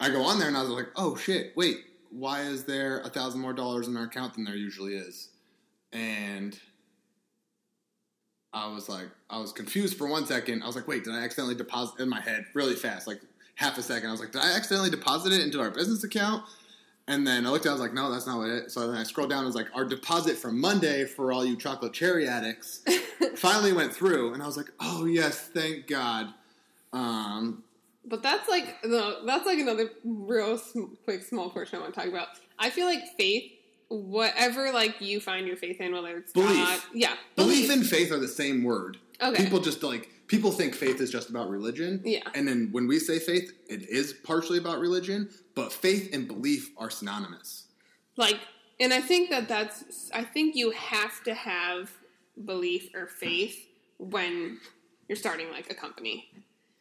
I 0.00 0.10
go 0.10 0.22
on 0.22 0.38
there 0.38 0.48
and 0.48 0.56
I 0.56 0.62
was 0.62 0.70
like, 0.70 0.88
oh 0.96 1.16
shit, 1.16 1.52
wait, 1.56 1.78
why 2.10 2.42
is 2.42 2.64
there 2.64 3.00
a 3.00 3.08
thousand 3.08 3.40
more 3.40 3.52
dollars 3.52 3.88
in 3.88 3.96
our 3.96 4.04
account 4.04 4.34
than 4.34 4.44
there 4.44 4.56
usually 4.56 4.94
is? 4.94 5.28
And 5.92 6.58
I 8.52 8.66
was 8.66 8.88
like, 8.88 9.08
I 9.30 9.38
was 9.38 9.52
confused 9.52 9.96
for 9.96 10.06
one 10.06 10.26
second. 10.26 10.62
I 10.62 10.66
was 10.66 10.76
like, 10.76 10.88
wait, 10.88 11.04
did 11.04 11.14
I 11.14 11.22
accidentally 11.22 11.54
deposit 11.54 12.00
in 12.00 12.08
my 12.08 12.20
head 12.20 12.46
really 12.54 12.74
fast, 12.74 13.06
like 13.06 13.20
half 13.54 13.78
a 13.78 13.82
second? 13.82 14.08
I 14.08 14.12
was 14.12 14.20
like, 14.20 14.32
did 14.32 14.42
I 14.42 14.56
accidentally 14.56 14.90
deposit 14.90 15.32
it 15.32 15.40
into 15.40 15.60
our 15.60 15.70
business 15.70 16.04
account? 16.04 16.44
And 17.08 17.26
then 17.26 17.46
I 17.46 17.50
looked 17.50 17.66
at 17.66 17.70
it, 17.70 17.72
I 17.72 17.74
was 17.74 17.80
like, 17.80 17.94
no, 17.94 18.10
that's 18.12 18.26
not 18.26 18.38
what 18.38 18.48
it 18.48 18.66
is. 18.66 18.72
So 18.74 18.86
then 18.86 18.96
I 18.96 19.02
scrolled 19.02 19.30
down, 19.30 19.42
it 19.42 19.46
was 19.46 19.56
like, 19.56 19.66
our 19.74 19.84
deposit 19.84 20.36
from 20.36 20.60
Monday 20.60 21.04
for 21.04 21.32
all 21.32 21.44
you 21.44 21.56
chocolate 21.56 21.92
cherry 21.92 22.28
addicts 22.28 22.84
finally 23.36 23.72
went 23.72 23.92
through. 23.92 24.34
And 24.34 24.42
I 24.42 24.46
was 24.46 24.56
like, 24.56 24.70
oh, 24.80 25.04
yes, 25.04 25.48
thank 25.52 25.88
God. 25.88 26.32
Um, 26.92 27.64
But 28.04 28.22
that's 28.22 28.48
like 28.48 28.84
no, 28.84 29.24
that's 29.24 29.46
like 29.46 29.58
another 29.58 29.90
real 30.04 30.58
sm- 30.58 30.94
quick 31.04 31.22
small 31.22 31.50
portion 31.50 31.78
I 31.78 31.82
want 31.82 31.94
to 31.94 32.00
talk 32.00 32.08
about. 32.08 32.28
I 32.58 32.70
feel 32.70 32.86
like 32.86 33.00
faith, 33.16 33.50
whatever 33.88 34.72
like 34.72 35.00
you 35.00 35.20
find 35.20 35.46
your 35.46 35.56
faith 35.56 35.80
in, 35.80 35.92
whether 35.92 36.18
it's 36.18 36.32
Belief. 36.32 36.56
God, 36.56 36.80
yeah, 36.92 37.14
belief 37.36 37.70
and 37.70 37.86
faith 37.86 38.12
are 38.12 38.18
the 38.18 38.28
same 38.28 38.62
word. 38.64 38.98
Okay. 39.20 39.42
People 39.42 39.60
just 39.60 39.82
like 39.82 40.10
people 40.32 40.50
think 40.50 40.74
faith 40.74 40.98
is 41.02 41.10
just 41.10 41.28
about 41.28 41.50
religion. 41.50 42.00
Yeah. 42.06 42.22
And 42.34 42.48
then 42.48 42.70
when 42.72 42.88
we 42.88 42.98
say 42.98 43.18
faith, 43.18 43.52
it 43.68 43.86
is 43.90 44.14
partially 44.14 44.56
about 44.56 44.78
religion, 44.78 45.28
but 45.54 45.70
faith 45.70 46.08
and 46.14 46.26
belief 46.26 46.70
are 46.78 46.88
synonymous. 46.88 47.66
like, 48.16 48.40
and 48.80 48.94
I 48.94 49.02
think 49.02 49.28
that 49.28 49.46
that's 49.46 50.10
I 50.14 50.24
think 50.24 50.56
you 50.56 50.70
have 50.70 51.22
to 51.24 51.34
have 51.34 51.90
belief 52.46 52.88
or 52.94 53.06
faith 53.06 53.68
when 53.98 54.58
you're 55.06 55.16
starting 55.16 55.50
like 55.50 55.70
a 55.70 55.74
company. 55.74 56.30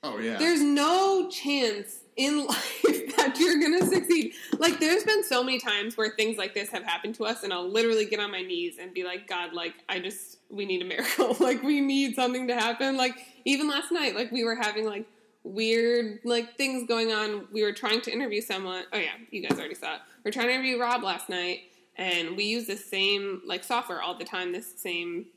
Oh 0.03 0.17
yeah. 0.17 0.37
There's 0.37 0.61
no 0.61 1.29
chance 1.29 1.99
in 2.17 2.45
life 2.47 3.15
that 3.17 3.37
you're 3.39 3.59
gonna 3.59 3.85
succeed. 3.85 4.33
Like, 4.57 4.79
there's 4.79 5.03
been 5.03 5.23
so 5.23 5.43
many 5.43 5.59
times 5.59 5.97
where 5.97 6.09
things 6.09 6.37
like 6.37 6.53
this 6.53 6.69
have 6.69 6.83
happened 6.83 7.15
to 7.15 7.25
us, 7.25 7.43
and 7.43 7.53
I'll 7.53 7.69
literally 7.69 8.05
get 8.05 8.19
on 8.19 8.31
my 8.31 8.41
knees 8.41 8.77
and 8.79 8.93
be 8.93 9.03
like, 9.03 9.27
God, 9.27 9.53
like, 9.53 9.75
I 9.89 9.99
just, 9.99 10.37
we 10.49 10.65
need 10.65 10.81
a 10.81 10.85
miracle. 10.85 11.35
like, 11.43 11.61
we 11.63 11.81
need 11.81 12.15
something 12.15 12.47
to 12.47 12.55
happen. 12.55 12.97
Like, 12.97 13.15
even 13.45 13.67
last 13.67 13.91
night, 13.91 14.15
like, 14.15 14.31
we 14.31 14.43
were 14.43 14.55
having, 14.55 14.85
like, 14.85 15.05
weird, 15.43 16.19
like, 16.23 16.57
things 16.57 16.87
going 16.87 17.11
on. 17.11 17.47
We 17.51 17.63
were 17.63 17.73
trying 17.73 18.01
to 18.01 18.11
interview 18.11 18.41
someone. 18.41 18.83
Oh, 18.91 18.97
yeah, 18.97 19.13
you 19.29 19.47
guys 19.47 19.57
already 19.57 19.75
saw 19.75 19.95
it. 19.95 20.01
We 20.23 20.29
are 20.29 20.31
trying 20.31 20.47
to 20.47 20.53
interview 20.53 20.79
Rob 20.79 21.03
last 21.03 21.29
night, 21.29 21.61
and 21.95 22.35
we 22.35 22.43
use 22.45 22.67
the 22.67 22.77
same, 22.77 23.41
like, 23.45 23.63
software 23.63 24.01
all 24.01 24.17
the 24.17 24.25
time, 24.25 24.51
this 24.51 24.73
same 24.75 25.27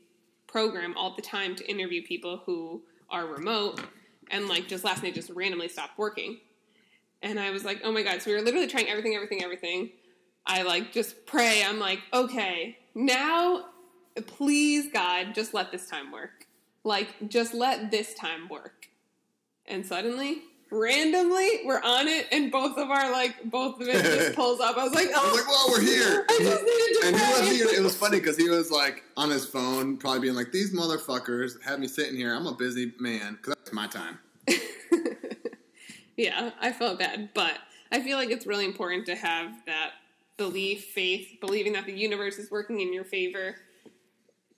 program 0.47 0.95
all 0.97 1.15
the 1.15 1.21
time 1.21 1.55
to 1.55 1.69
interview 1.69 2.03
people 2.03 2.41
who 2.45 2.81
are 3.09 3.27
remote 3.27 3.79
and 4.31 4.47
like 4.47 4.67
just 4.67 4.83
last 4.83 5.03
night 5.03 5.13
just 5.13 5.29
randomly 5.31 5.67
stopped 5.67 5.97
working. 5.97 6.39
And 7.21 7.39
i 7.39 7.49
was 7.51 7.65
like 7.65 7.81
oh 7.83 7.91
my 7.91 8.03
god. 8.03 8.21
So 8.21 8.31
we 8.31 8.35
were 8.37 8.43
literally 8.43 8.67
trying 8.67 8.89
everything 8.89 9.15
everything 9.15 9.43
everything. 9.43 9.91
I 10.45 10.61
like 10.61 10.91
just 10.91 11.25
pray. 11.25 11.63
I'm 11.63 11.79
like 11.79 11.99
okay 12.13 12.77
now 12.93 13.65
please 14.27 14.89
god 14.91 15.35
just 15.35 15.53
let 15.53 15.71
this 15.71 15.87
time 15.89 16.11
work. 16.11 16.45
Like 16.83 17.29
just 17.29 17.53
let 17.53 17.91
this 17.91 18.13
time 18.13 18.47
work. 18.49 18.87
And 19.65 19.85
suddenly 19.85 20.43
randomly 20.75 21.61
we're 21.65 21.81
on 21.81 22.07
it 22.07 22.27
and 22.31 22.51
both 22.51 22.77
of 22.77 22.89
our 22.89 23.11
like 23.11 23.35
both 23.49 23.79
of 23.81 23.87
it 23.87 24.03
just 24.03 24.35
pulls 24.35 24.59
up 24.59 24.77
i 24.77 24.83
was 24.83 24.93
like 24.93 25.07
I 25.07 25.13
oh 25.15 25.31
was 25.31 25.39
like, 25.39 25.47
well, 25.47 25.65
we're 25.69 25.81
here. 25.81 26.25
I 26.29 26.37
just 26.39 26.63
needed 26.63 27.01
to 27.01 27.07
and 27.07 27.47
he 27.47 27.63
was, 27.63 27.73
it 27.73 27.83
was 27.83 27.95
funny 27.95 28.19
because 28.19 28.37
he 28.37 28.49
was 28.49 28.71
like 28.71 29.03
on 29.15 29.29
his 29.29 29.45
phone, 29.45 29.97
probably 29.97 30.19
being 30.19 30.35
like, 30.35 30.51
"These 30.51 30.73
motherfuckers 30.73 31.61
have 31.61 31.79
me 31.79 31.87
sitting 31.87 32.17
here. 32.17 32.33
I'm 32.33 32.47
a 32.47 32.53
busy 32.53 32.93
man 32.99 33.35
because 33.35 33.55
that's 33.55 33.71
my 33.71 33.87
time." 33.87 34.19
Yeah, 36.17 36.51
I 36.61 36.71
felt 36.71 36.99
bad, 36.99 37.29
but 37.33 37.57
I 37.91 38.01
feel 38.01 38.17
like 38.17 38.29
it's 38.29 38.47
really 38.47 38.65
important 38.65 39.05
to 39.07 39.15
have 39.15 39.51
that 39.65 39.91
belief, 40.37 40.85
faith, 40.85 41.37
believing 41.41 41.73
that 41.73 41.85
the 41.85 41.93
universe 41.93 42.37
is 42.37 42.49
working 42.49 42.79
in 42.79 42.93
your 42.93 43.03
favor 43.03 43.55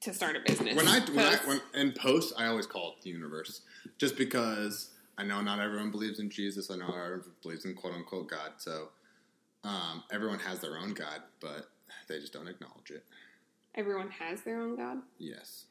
to 0.02 0.14
start 0.14 0.36
a 0.36 0.40
business. 0.46 0.76
When 0.76 0.88
I 0.88 1.00
when 1.00 1.26
I 1.26 1.36
when 1.46 1.62
in 1.74 1.94
post, 1.94 2.34
I 2.38 2.46
always 2.46 2.68
call 2.68 2.90
it 2.98 3.04
the 3.04 3.10
universe, 3.10 3.62
just 3.98 4.18
because 4.18 4.92
I 5.18 5.24
know 5.24 5.42
not 5.42 5.60
everyone 5.60 5.92
believes 5.92 6.20
in 6.20 6.30
Jesus. 6.30 6.70
I 6.70 6.76
know 6.76 6.88
not 6.88 6.98
everyone 7.04 7.24
believes 7.42 7.66
in 7.66 7.74
quote 7.74 7.94
unquote 7.94 8.30
God. 8.30 8.52
So 8.58 8.90
um, 9.64 10.04
everyone 10.12 10.40
has 10.40 10.60
their 10.60 10.78
own 10.78 10.94
God, 10.94 11.22
but 11.40 11.70
they 12.08 12.20
just 12.20 12.34
don't 12.34 12.48
acknowledge 12.48 12.92
it. 12.92 13.04
everyone 13.76 14.10
has 14.12 14.42
their 14.42 14.60
own 14.62 14.76
god, 14.76 14.98
Yes, 15.20 15.66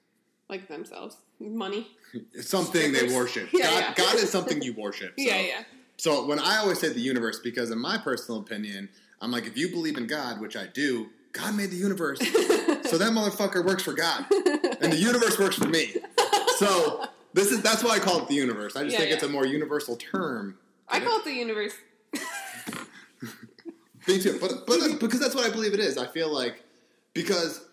like 0.49 0.69
themselves, 0.69 1.17
money. 1.41 1.89
something 2.41 2.93
they 2.93 3.15
worship. 3.15 3.49
Yeah, 3.53 3.71
God, 3.71 3.81
yeah. 3.81 3.95
God 3.97 4.15
is 4.17 4.31
something 4.31 4.63
you 4.63 4.75
worship. 4.75 5.15
So. 5.19 5.25
Yeah, 5.25 5.41
yeah. 5.41 5.63
So 5.99 6.27
when 6.27 6.39
I 6.39 6.59
always 6.59 6.79
say 6.79 6.91
the 6.93 7.01
universe, 7.01 7.39
because 7.39 7.71
in 7.71 7.79
my 7.79 7.97
personal 7.97 8.41
opinion, 8.41 8.91
I'm 9.23 9.31
like, 9.31 9.47
if 9.47 9.57
you 9.57 9.71
believe 9.71 9.97
in 9.97 10.07
God, 10.07 10.41
which 10.43 10.55
I 10.57 10.67
do, 10.67 11.09
God 11.33 11.55
made 11.55 11.71
the 11.71 11.77
universe, 11.77 12.19
so 12.91 12.99
that 12.99 13.13
motherfucker 13.13 13.65
works 13.65 13.83
for 13.83 13.95
God, 13.95 14.27
and 14.83 14.93
the 14.93 14.99
universe 14.99 15.39
works 15.39 15.57
for 15.57 15.69
me. 15.69 15.95
So 16.59 17.07
this 17.37 17.53
is 17.53 17.63
that's 17.63 17.85
why 17.85 17.91
I 17.91 17.99
call 18.01 18.23
it 18.23 18.29
the 18.29 18.35
universe. 18.35 18.75
I 18.77 18.83
just 18.83 18.95
Yeah, 18.95 18.99
think 19.01 19.11
yeah. 19.11 19.15
it's 19.17 19.25
a 19.25 19.29
more 19.29 19.47
universal 19.47 19.95
term. 19.97 20.59
I 20.89 21.01
call 21.01 21.19
it 21.21 21.25
the 21.25 21.33
universe. 21.33 21.75
Me 24.09 24.21
too, 24.21 24.39
but 24.41 24.67
but 24.67 24.81
because 25.01 25.21
that's 25.21 25.35
what 25.35 25.47
I 25.47 25.51
believe 25.51 25.75
it 25.75 25.81
is. 25.81 25.99
I 25.99 26.07
feel 26.07 26.33
like 26.33 26.63
because 27.13 27.65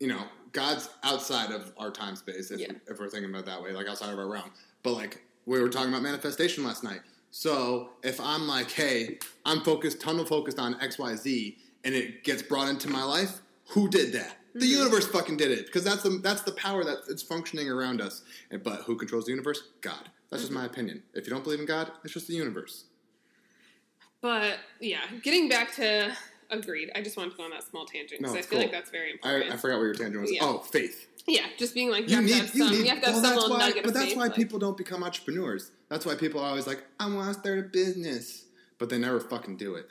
you 0.00 0.08
know 0.08 0.22
God's 0.52 0.88
outside 1.02 1.50
of 1.52 1.72
our 1.78 1.90
time 1.90 2.16
space. 2.16 2.50
If, 2.50 2.60
Yeah. 2.60 2.72
if 2.88 2.98
we're 2.98 3.08
thinking 3.08 3.30
about 3.30 3.40
it 3.40 3.46
that 3.46 3.62
way, 3.62 3.72
like 3.72 3.88
outside 3.88 4.12
of 4.12 4.18
our 4.18 4.28
realm. 4.28 4.50
But 4.82 4.92
like 4.92 5.22
we 5.46 5.60
were 5.60 5.68
talking 5.68 5.90
about 5.90 6.02
manifestation 6.02 6.64
last 6.64 6.82
night. 6.84 7.00
So 7.30 7.90
if 8.02 8.20
I'm 8.20 8.46
like, 8.46 8.70
hey, 8.70 9.18
I'm 9.44 9.60
focused, 9.62 10.00
tunnel 10.00 10.24
focused 10.24 10.58
on 10.58 10.80
X, 10.80 10.98
Y, 10.98 11.14
Z, 11.16 11.56
and 11.84 11.94
it 11.94 12.22
gets 12.22 12.42
brought 12.42 12.68
into 12.68 12.88
my 12.88 13.02
life, 13.02 13.40
who 13.70 13.88
did 13.88 14.12
that? 14.12 14.36
The 14.54 14.60
Mm-hmm. 14.60 14.78
universe 14.78 15.06
fucking 15.08 15.36
did 15.36 15.50
it 15.50 15.66
because 15.66 15.82
that's 15.84 16.02
the 16.04 16.10
that's 16.22 16.42
the 16.42 16.52
power 16.52 16.84
that 16.84 16.98
it's 17.08 17.22
functioning 17.22 17.68
around 17.68 18.00
us. 18.00 18.22
And, 18.50 18.62
but 18.62 18.82
who 18.82 18.96
controls 18.96 19.24
the 19.26 19.32
universe? 19.32 19.62
God. 19.80 20.08
That's 20.30 20.42
just 20.42 20.52
Mm-hmm. 20.52 20.60
my 20.62 20.66
opinion. 20.66 21.02
If 21.12 21.26
you 21.26 21.32
don't 21.32 21.42
believe 21.42 21.58
in 21.60 21.66
God, 21.66 21.90
it's 22.04 22.12
just 22.14 22.28
the 22.28 22.34
universe. 22.34 22.84
But 24.20 24.58
yeah, 24.80 25.00
getting 25.22 25.48
back 25.48 25.74
to 25.76 26.12
agreed. 26.50 26.90
I 26.94 27.02
just 27.02 27.16
wanted 27.16 27.32
to 27.32 27.36
go 27.36 27.42
on 27.44 27.50
that 27.50 27.64
small 27.64 27.84
tangent 27.84 28.20
because 28.20 28.32
No, 28.34 28.38
I 28.38 28.42
feel 28.42 28.50
cool. 28.50 28.58
like 28.60 28.70
that's 28.70 28.90
very 28.90 29.10
important. 29.12 29.52
I 29.52 29.56
forgot 29.56 29.76
what 29.78 29.84
your 29.84 29.94
tangent 29.94 30.20
was. 30.20 30.32
Yeah. 30.32 30.40
Oh, 30.42 30.58
faith. 30.58 31.08
yeah, 31.26 31.46
just 31.58 31.74
being 31.74 31.90
like 31.90 32.04
you, 32.08 32.10
You 32.10 32.16
have 32.16 32.24
need, 32.24 32.30
to 32.32 32.38
have 32.46 32.54
you 32.54 32.64
some. 32.64 32.70
need, 32.72 32.78
you 32.84 32.90
have 32.90 33.00
to 33.00 33.06
have 33.06 33.14
well, 33.16 33.24
some 33.24 33.34
little 33.34 33.50
why, 33.50 33.58
nugget 33.68 33.84
but 33.84 33.94
that's 33.94 34.06
faith, 34.06 34.16
why 34.16 34.22
like- 34.24 34.34
people 34.36 34.58
don't 34.58 34.76
become 34.76 35.02
entrepreneurs. 35.02 35.72
That's 35.88 36.06
why 36.06 36.14
people 36.14 36.40
are 36.40 36.48
always 36.50 36.66
like, 36.66 36.84
I 37.00 37.12
want 37.12 37.32
to 37.34 37.40
start 37.40 37.58
a 37.58 37.62
business, 37.62 38.44
but 38.78 38.88
they 38.88 38.98
never 38.98 39.18
fucking 39.20 39.56
do 39.56 39.74
it. 39.74 39.88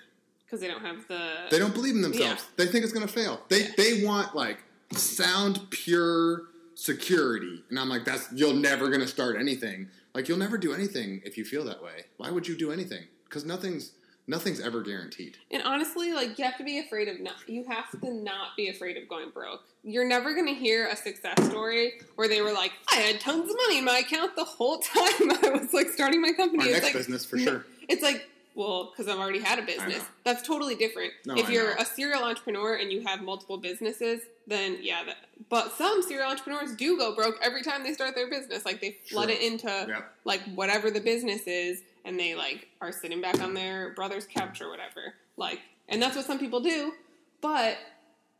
Because 0.54 0.62
they 0.62 0.68
don't 0.68 0.86
have 0.86 1.08
the. 1.08 1.48
They 1.50 1.58
don't 1.58 1.74
believe 1.74 1.96
in 1.96 2.04
themselves. 2.04 2.44
Yeah. 2.44 2.66
They 2.66 2.72
think 2.72 2.84
it's 2.84 2.94
gonna 2.94 3.08
fail. 3.08 3.42
They 3.50 3.70
they 3.76 4.06
want 4.06 4.36
like 4.36 4.60
sound 4.92 5.68
pure 5.72 6.44
security, 6.76 7.64
and 7.72 7.80
I'm 7.80 7.90
like, 7.90 8.06
that's 8.06 8.32
you're 8.34 8.54
never 8.54 8.90
gonna 8.90 9.08
start 9.08 9.36
anything. 9.36 9.88
Like 10.14 10.30
you'll 10.30 10.38
never 10.38 10.60
do 10.60 10.72
anything 10.74 11.22
if 11.26 11.40
you 11.40 11.44
feel 11.46 11.66
that 11.66 11.82
way. 11.82 12.06
Why 12.18 12.30
would 12.30 12.48
you 12.48 12.56
do 12.56 12.72
anything? 12.72 13.06
Because 13.26 13.46
nothing's 13.46 13.94
nothing's 14.28 14.60
ever 14.60 14.82
guaranteed. 14.82 15.38
And 15.50 15.64
honestly, 15.64 16.14
like 16.14 16.38
you 16.38 16.46
have 16.46 16.58
to 16.58 16.64
be 16.64 16.78
afraid 16.78 17.08
of 17.08 17.20
not. 17.20 17.38
You 17.48 17.66
have 17.68 17.90
to 18.00 18.14
not 18.14 18.56
be 18.56 18.70
afraid 18.70 18.96
of 18.98 19.10
going 19.10 19.32
broke. 19.32 19.62
You're 19.84 20.08
never 20.08 20.34
going 20.34 20.46
to 20.46 20.54
hear 20.54 20.88
a 20.88 20.96
success 20.96 21.44
story 21.50 21.94
where 22.16 22.28
they 22.28 22.42
were 22.42 22.54
like, 22.54 22.74
"I 22.92 22.98
had 22.98 23.20
tons 23.20 23.50
of 23.50 23.58
money 23.66 23.80
in 23.80 23.86
my 23.86 23.98
account 23.98 24.36
the 24.36 24.44
whole 24.46 24.78
time 24.94 25.32
I 25.44 25.50
was 25.50 25.74
like 25.74 25.90
starting 25.90 26.22
my 26.22 26.32
company." 26.32 26.62
Our 26.62 26.70
It's 26.70 26.74
next 26.76 26.86
like, 26.86 26.94
business 26.94 27.26
for 27.26 27.40
sure. 27.40 27.66
It's 27.90 28.04
like, 28.04 28.30
well, 28.56 28.92
because 28.92 29.08
I've 29.12 29.20
already 29.20 29.40
had 29.40 29.60
a 29.60 29.64
business. 29.64 30.04
That's 30.24 30.46
totally 30.46 30.76
different. 30.76 31.12
No, 31.26 31.36
if 31.36 31.48
I 31.48 31.52
you're 31.52 31.76
know. 31.76 31.82
a 31.82 31.86
serial 31.86 32.24
entrepreneur 32.24 32.76
and 32.76 32.92
you 32.92 33.02
have 33.02 33.22
multiple 33.22 33.58
businesses, 33.58 34.22
then 34.48 34.78
yeah. 34.82 35.04
That, 35.06 35.18
but 35.50 35.74
some 35.78 36.02
serial 36.04 36.30
entrepreneurs 36.30 36.76
do 36.76 36.98
go 36.98 37.16
broke 37.16 37.38
every 37.42 37.64
time 37.64 37.84
they 37.84 37.94
start 37.94 38.16
their 38.16 38.30
business. 38.30 38.66
Like 38.66 38.80
they 38.82 38.98
flood 39.10 39.30
Sure. 39.30 39.38
it 39.38 39.42
into 39.42 39.68
Yep. 39.68 40.14
like 40.26 40.42
whatever 40.56 40.92
the 40.92 41.02
business 41.02 41.48
is, 41.48 41.82
and 42.06 42.20
they 42.20 42.36
like 42.36 42.68
are 42.82 42.92
sitting 42.92 43.22
back 43.22 43.42
on 43.42 43.54
their 43.54 43.94
brother's 43.94 44.26
couch 44.28 44.62
or 44.62 44.70
whatever. 44.70 45.16
Like, 45.38 45.60
and 45.90 46.02
that's 46.02 46.16
what 46.16 46.26
some 46.26 46.40
people 46.40 46.60
do. 46.60 46.94
But 47.42 47.78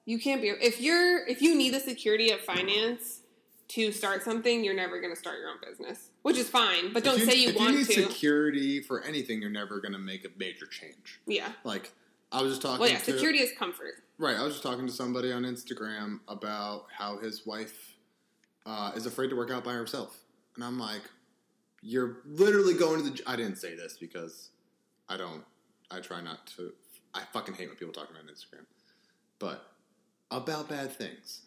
you 0.06 0.20
can't 0.20 0.42
be 0.42 0.50
if 0.50 0.80
you're 0.82 1.26
if 1.28 1.42
you 1.42 1.56
need 1.56 1.74
the 1.74 1.80
security 1.80 2.30
of 2.32 2.40
finance 2.42 3.22
to 3.70 3.92
start 3.92 4.22
something, 4.24 4.64
you're 4.64 4.76
never 4.76 5.00
going 5.02 5.14
to 5.14 5.20
start 5.20 5.40
your 5.40 5.50
own 5.50 5.58
business, 5.66 6.10
which 6.24 6.38
is 6.38 6.50
fine. 6.50 6.92
But 6.92 7.04
don't 7.04 7.20
If 7.22 7.30
say 7.30 7.36
you 7.38 7.50
if 7.50 7.56
want 7.56 7.72
you 7.74 7.78
need 7.80 7.88
to. 7.88 8.04
security 8.10 8.82
for 8.82 9.02
anything, 9.04 9.42
you're 9.42 9.52
never 9.52 9.80
gonna 9.80 10.00
make 10.00 10.26
a 10.26 10.30
major 10.38 10.66
change. 10.66 11.20
yeah. 11.28 11.52
Like 11.64 11.92
I 12.32 12.42
was 12.42 12.52
just 12.54 12.62
talking. 12.64 12.80
Well, 12.80 12.90
yeah. 12.90 12.98
to, 12.98 13.06
Security 13.12 13.40
is 13.40 13.52
comfort. 13.58 13.94
Right. 14.18 14.36
I 14.36 14.44
was 14.44 14.54
just 14.54 14.64
talking 14.64 14.88
to 14.88 14.92
somebody 14.92 15.32
on 15.32 15.44
Instagram 15.44 16.20
about 16.28 16.86
how 16.92 17.18
his 17.20 17.46
wife 17.46 17.96
uh, 18.66 18.92
is 18.96 19.06
afraid 19.06 19.30
to 19.30 19.36
work 19.36 19.52
out 19.52 19.64
by 19.64 19.74
herself, 19.74 20.18
and 20.56 20.64
I'm 20.64 20.80
like, 20.80 21.02
"You're 21.82 22.18
literally 22.26 22.74
going 22.74 23.04
to 23.04 23.10
the." 23.12 23.22
I 23.28 23.36
didn't 23.36 23.58
say 23.58 23.76
this 23.76 23.98
because 24.00 24.50
I 25.10 25.18
don't. 25.18 25.44
I 25.92 26.00
try 26.00 26.22
not 26.22 26.48
to. 26.58 26.72
I 27.14 27.22
fucking 27.34 27.54
hate 27.56 27.68
when 27.68 27.78
people 27.78 27.94
talk 27.94 28.10
about 28.10 28.24
Instagram, 28.26 28.66
but 29.38 29.68
about 30.32 30.68
bad 30.70 30.92
things, 30.92 31.42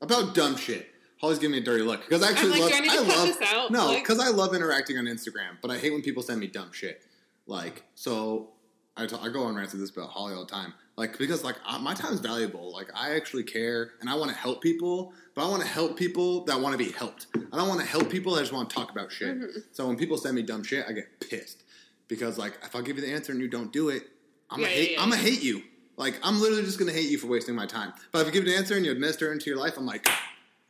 about 0.00 0.34
dumb 0.34 0.56
shit. 0.56 0.88
Holly's 1.20 1.38
giving 1.38 1.52
me 1.52 1.58
a 1.58 1.64
dirty 1.64 1.82
look 1.82 2.00
because 2.00 2.22
I 2.22 2.30
actually 2.30 2.50
like, 2.58 2.60
love. 2.60 2.72
I 2.72 2.86
cut 2.86 3.06
love 3.08 3.26
this 3.38 3.52
out? 3.52 3.70
no, 3.70 3.86
Like- 3.88 4.02
because 4.02 4.18
I 4.18 4.28
love 4.28 4.54
interacting 4.54 4.96
on 4.98 5.04
Instagram, 5.04 5.58
but 5.60 5.70
I 5.70 5.78
hate 5.78 5.92
when 5.92 6.02
people 6.02 6.22
send 6.22 6.40
me 6.40 6.46
dumb 6.46 6.72
shit. 6.72 7.02
Like 7.46 7.82
so, 7.94 8.50
I 8.96 9.06
ta- 9.06 9.20
I 9.22 9.28
go 9.28 9.42
on 9.42 9.54
rants 9.54 9.72
with 9.72 9.80
this 9.82 9.90
about 9.90 10.10
Holly 10.10 10.34
all 10.34 10.44
the 10.44 10.50
time. 10.50 10.72
Like 10.96 11.18
because 11.18 11.42
like 11.44 11.56
I, 11.66 11.78
my 11.78 11.92
is 11.92 12.20
valuable. 12.20 12.72
Like 12.72 12.88
I 12.94 13.14
actually 13.16 13.42
care 13.44 13.92
and 14.00 14.08
I 14.10 14.14
want 14.14 14.30
to 14.30 14.36
help 14.36 14.62
people, 14.62 15.12
but 15.34 15.44
I 15.46 15.48
want 15.48 15.62
to 15.62 15.68
help 15.68 15.96
people 15.96 16.44
that 16.44 16.60
want 16.60 16.72
to 16.72 16.78
be 16.78 16.90
helped. 16.92 17.26
I 17.34 17.56
don't 17.56 17.68
want 17.68 17.80
to 17.80 17.86
help 17.86 18.10
people 18.10 18.34
that 18.34 18.42
just 18.42 18.52
want 18.52 18.68
to 18.70 18.76
talk 18.76 18.90
about 18.90 19.10
shit. 19.10 19.36
Mm-hmm. 19.36 19.58
So 19.72 19.86
when 19.86 19.96
people 19.96 20.16
send 20.18 20.36
me 20.36 20.42
dumb 20.42 20.62
shit, 20.62 20.84
I 20.88 20.92
get 20.92 21.20
pissed 21.20 21.64
because 22.08 22.38
like 22.38 22.58
if 22.62 22.74
I 22.76 22.82
give 22.82 22.96
you 22.96 23.02
the 23.02 23.12
answer 23.12 23.32
and 23.32 23.40
you 23.40 23.48
don't 23.48 23.72
do 23.72 23.88
it, 23.88 24.04
I'm 24.50 24.60
Yeah, 24.60 24.66
gonna 24.66 24.76
hate. 24.76 24.90
yeah, 24.92 25.02
I'm 25.02 25.10
gonna 25.10 25.22
hate 25.22 25.42
you. 25.42 25.62
Like 25.96 26.18
I'm 26.22 26.40
literally 26.40 26.62
just 26.64 26.78
gonna 26.78 26.92
hate 26.92 27.08
you 27.10 27.18
for 27.18 27.26
wasting 27.26 27.54
my 27.54 27.66
time. 27.66 27.92
But 28.12 28.20
if 28.20 28.26
you 28.34 28.40
give 28.40 28.50
an 28.52 28.58
answer 28.58 28.76
and 28.76 28.84
you 28.86 28.92
administer 28.92 29.30
it 29.30 29.32
into 29.34 29.50
your 29.50 29.58
life, 29.58 29.76
I'm 29.78 29.86
like, 29.86 30.06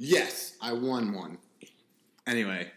yes, 0.00 0.56
I 0.60 0.72
won 0.72 1.12
one. 1.12 1.38
Anyway, 2.26 2.68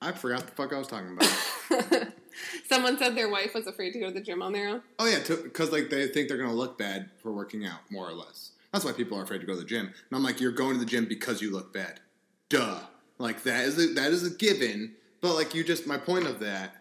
I 0.00 0.10
forgot 0.12 0.46
the 0.46 0.52
fuck 0.52 0.72
I 0.72 0.78
was 0.78 0.88
talking 0.88 1.16
about. 1.16 2.08
Someone 2.68 2.98
said 2.98 3.14
their 3.14 3.28
wife 3.28 3.54
was 3.54 3.66
afraid 3.66 3.92
to 3.92 4.00
go 4.00 4.08
to 4.08 4.14
the 4.14 4.20
gym 4.20 4.42
on 4.42 4.52
their 4.52 4.68
own. 4.68 4.82
Oh 4.98 5.06
yeah, 5.06 5.18
because 5.42 5.70
like 5.70 5.90
they 5.90 6.08
think 6.08 6.28
they're 6.28 6.38
gonna 6.38 6.54
look 6.54 6.78
bad 6.78 7.10
for 7.22 7.30
working 7.32 7.66
out, 7.66 7.78
more 7.90 8.08
or 8.08 8.12
less. 8.14 8.52
That's 8.72 8.84
why 8.84 8.92
people 8.92 9.18
are 9.18 9.22
afraid 9.22 9.42
to 9.42 9.46
go 9.46 9.52
to 9.52 9.60
the 9.60 9.66
gym. 9.66 9.86
And 9.86 9.94
I'm 10.16 10.22
like, 10.22 10.40
you're 10.40 10.50
going 10.52 10.72
to 10.72 10.78
the 10.80 10.86
gym 10.86 11.04
because 11.04 11.42
you 11.42 11.52
look 11.52 11.74
bad. 11.74 12.00
Duh. 12.48 12.78
Like 13.18 13.42
that 13.42 13.66
is 13.66 13.78
a, 13.78 13.92
that 13.94 14.10
is 14.12 14.26
a 14.26 14.34
given. 14.34 14.94
But 15.20 15.34
like 15.34 15.54
you 15.54 15.62
just 15.62 15.86
my 15.86 15.98
point 15.98 16.26
of 16.26 16.40
that. 16.40 16.76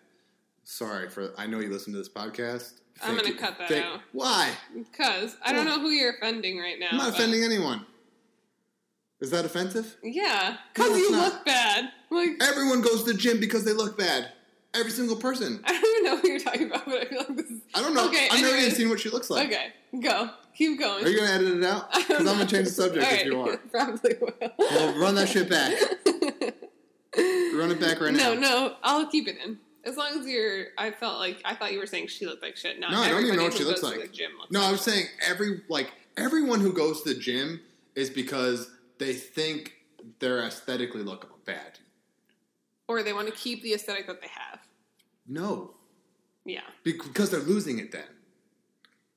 Sorry 0.64 1.10
for 1.10 1.34
I 1.38 1.48
know 1.48 1.60
you 1.60 1.70
listen 1.70 1.92
to 1.94 2.00
this 2.00 2.08
podcast. 2.10 2.76
I'm 3.04 3.16
gonna 3.18 3.30
you- 3.30 3.36
cut 3.36 3.58
that 3.58 3.68
thank- 3.68 3.86
out. 3.86 4.00
Why? 4.14 4.52
Because 4.74 5.36
I 5.44 5.52
don't 5.52 5.66
know 5.66 5.80
who 5.80 5.90
you're 5.90 6.14
offending 6.16 6.60
right 6.60 6.80
now. 6.80 6.88
I'm 6.92 6.98
not 6.98 7.08
but- 7.12 7.20
offending 7.20 7.44
anyone. 7.44 7.86
Is 9.22 9.30
that 9.32 9.46
offensive? 9.46 9.96
Yeah, 10.04 10.58
because 10.74 10.90
No, 10.90 10.96
you 10.98 11.12
not. 11.12 11.34
look 11.34 11.46
bad. 11.46 11.92
Like 12.10 12.30
Everyone 12.42 12.82
goes 12.82 13.04
to 13.04 13.14
the 13.14 13.18
gym 13.18 13.40
because 13.40 13.64
they 13.64 13.74
look 13.74 13.98
bad. 13.98 14.32
Every 14.74 14.92
single 14.92 15.16
person. 15.18 15.62
I 15.66 15.72
don't 15.74 15.86
even 15.86 16.04
know 16.06 16.16
what 16.16 16.24
you're 16.24 16.40
talking 16.40 16.68
about, 16.68 16.86
but 16.86 17.02
I 17.02 17.06
feel 17.06 17.18
like 17.20 17.36
this 17.36 17.46
is. 17.48 17.62
I 17.76 17.82
don't 17.82 17.94
know. 17.94 18.08
Okay, 18.08 18.28
I've 18.32 18.42
never 18.42 18.56
even 18.58 18.72
seen 18.72 18.90
what 18.90 19.00
she 19.00 19.10
looks 19.10 19.30
like. 19.30 19.48
Okay, 19.48 19.68
go. 20.02 20.30
Keep 20.56 20.80
going. 20.80 21.06
Are 21.06 21.10
you 21.10 21.20
gonna 21.20 21.32
edit 21.32 21.58
it 21.58 21.64
out? 21.64 21.92
Because 22.08 22.20
I'm 22.20 22.26
gonna 22.26 22.46
change 22.46 22.68
the 22.68 22.74
subject 22.74 23.06
if 23.10 23.26
you 23.26 23.38
want. 23.38 23.72
Probably 23.72 24.16
will. 24.20 24.34
Well, 24.58 25.00
run 25.00 25.16
that 25.16 25.30
shit 25.30 25.50
back. 25.50 25.74
Run 27.18 27.70
it 27.72 27.80
back 27.82 28.00
right 28.00 28.14
no, 28.14 28.34
now. 28.34 28.40
no, 28.40 28.40
no, 28.68 28.76
I'll 28.84 29.08
keep 29.08 29.28
it 29.28 29.36
in. 29.44 29.60
As 29.84 29.98
long 29.98 30.20
as 30.20 30.26
you're, 30.26 30.68
I 30.78 30.92
felt 30.92 31.20
like 31.20 31.42
I 31.44 31.54
thought 31.56 31.74
you 31.74 31.80
were 31.80 31.86
saying 31.86 32.08
she 32.08 32.26
looked 32.26 32.42
like 32.42 32.56
shit. 32.56 32.80
Not 32.80 32.92
No, 32.92 33.02
I 33.02 33.10
don't 33.10 33.26
even 33.26 33.36
know 33.36 33.44
what 33.44 33.54
she 33.54 33.64
looks 33.66 33.84
like. 33.84 34.12
Gym 34.14 34.32
looks 34.40 34.52
No, 34.52 34.60
like 34.62 34.70
I 34.70 34.72
was 34.72 34.82
saying 34.82 35.08
every 35.28 35.62
like 35.68 35.92
everyone 36.16 36.62
who 36.62 36.72
goes 36.72 37.02
to 37.04 37.14
the 37.14 37.20
gym 37.20 37.60
is 37.96 38.10
because 38.10 38.70
they 39.02 39.14
think 39.14 39.74
they're 40.20 40.40
aesthetically 40.44 41.02
look 41.04 41.44
bad. 41.46 41.80
or 42.88 43.02
they 43.04 43.14
want 43.14 43.28
to 43.28 43.34
keep 43.34 43.62
the 43.64 43.74
aesthetic 43.74 44.06
that 44.08 44.22
they 44.22 44.28
have. 44.28 44.60
No, 45.28 45.72
Yeah, 46.46 46.62
because 46.84 47.30
they're 47.30 47.40
losing 47.40 47.80
it 47.80 47.92
then. 47.92 48.04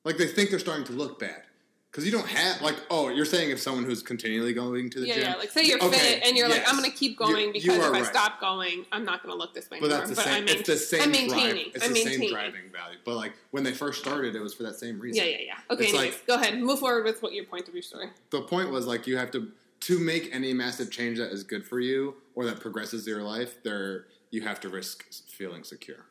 Like 0.04 0.16
they 0.16 0.26
think 0.26 0.50
they're 0.50 0.58
starting 0.58 0.84
to 0.86 0.92
look 0.92 1.18
bad. 1.18 1.42
Because 1.90 2.04
you 2.04 2.10
don't 2.12 2.26
have 2.26 2.60
like 2.60 2.74
oh 2.90 3.08
you're 3.08 3.24
saying 3.24 3.50
if 3.50 3.60
someone 3.60 3.84
who's 3.84 4.02
continually 4.02 4.52
going 4.52 4.90
to 4.90 5.00
the 5.00 5.06
yeah, 5.06 5.14
gym 5.14 5.22
yeah. 5.22 5.34
Like 5.36 5.50
say 5.52 5.62
you're 5.64 5.80
Okay, 5.82 5.96
fit 5.96 6.22
and 6.26 6.36
you're 6.36 6.48
like. 6.48 6.64
I'm 6.68 6.76
going 6.76 6.90
to 6.90 6.96
keep 6.96 7.16
going 7.16 7.52
because 7.52 7.76
if 7.76 7.82
are 7.84 7.94
I 7.94 8.02
stop 8.02 8.40
going, 8.40 8.84
I'm 8.90 9.04
not 9.04 9.22
going 9.22 9.32
to 9.32 9.38
look 9.38 9.54
this 9.54 9.70
way 9.70 9.78
But 9.80 9.90
anymore. 9.92 9.98
that's 10.06 10.10
the 10.10 10.16
but 10.16 10.24
same. 10.24 10.42
I'm, 10.42 10.48
it's 10.48 10.68
the 10.68 10.76
same 10.76 11.02
I'm 11.02 11.28
drive. 11.28 11.56
It's 11.74 11.84
I'm 11.84 11.92
the 11.92 11.94
maintaining. 11.94 12.20
same 12.20 12.30
driving 12.32 12.62
value. 12.72 12.98
But 13.04 13.14
like 13.16 13.32
when 13.52 13.62
they 13.62 13.72
first 13.72 14.00
started, 14.00 14.34
it 14.34 14.40
was 14.40 14.54
for 14.54 14.64
that 14.64 14.74
same 14.74 14.98
reason. 14.98 15.22
Yeah, 15.24 15.30
yeah, 15.30 15.44
yeah. 15.46 15.54
Okay, 15.74 15.88
anyways, 15.88 16.12
like- 16.14 16.26
go 16.26 16.34
ahead. 16.34 16.58
Move 16.60 16.80
forward 16.80 17.04
with 17.04 17.22
what 17.22 17.32
your 17.32 17.44
point 17.44 17.68
of 17.68 17.74
your 17.74 17.82
story. 17.84 18.08
The 18.30 18.40
point 18.42 18.70
was 18.70 18.86
like 18.88 19.06
you 19.06 19.16
have 19.16 19.30
to 19.30 19.52
to 19.84 19.98
make 19.98 20.34
any 20.34 20.52
massive 20.52 20.90
change 20.90 21.18
that 21.18 21.30
is 21.30 21.42
good 21.42 21.66
for 21.66 21.80
you 21.80 22.14
or 22.34 22.44
that 22.46 22.60
progresses 22.60 23.06
your 23.06 23.22
life. 23.22 23.62
There 23.62 24.06
you 24.30 24.40
have 24.42 24.58
to 24.60 24.68
risk 24.68 25.04
feeling 25.12 25.62
secure. 25.62 26.06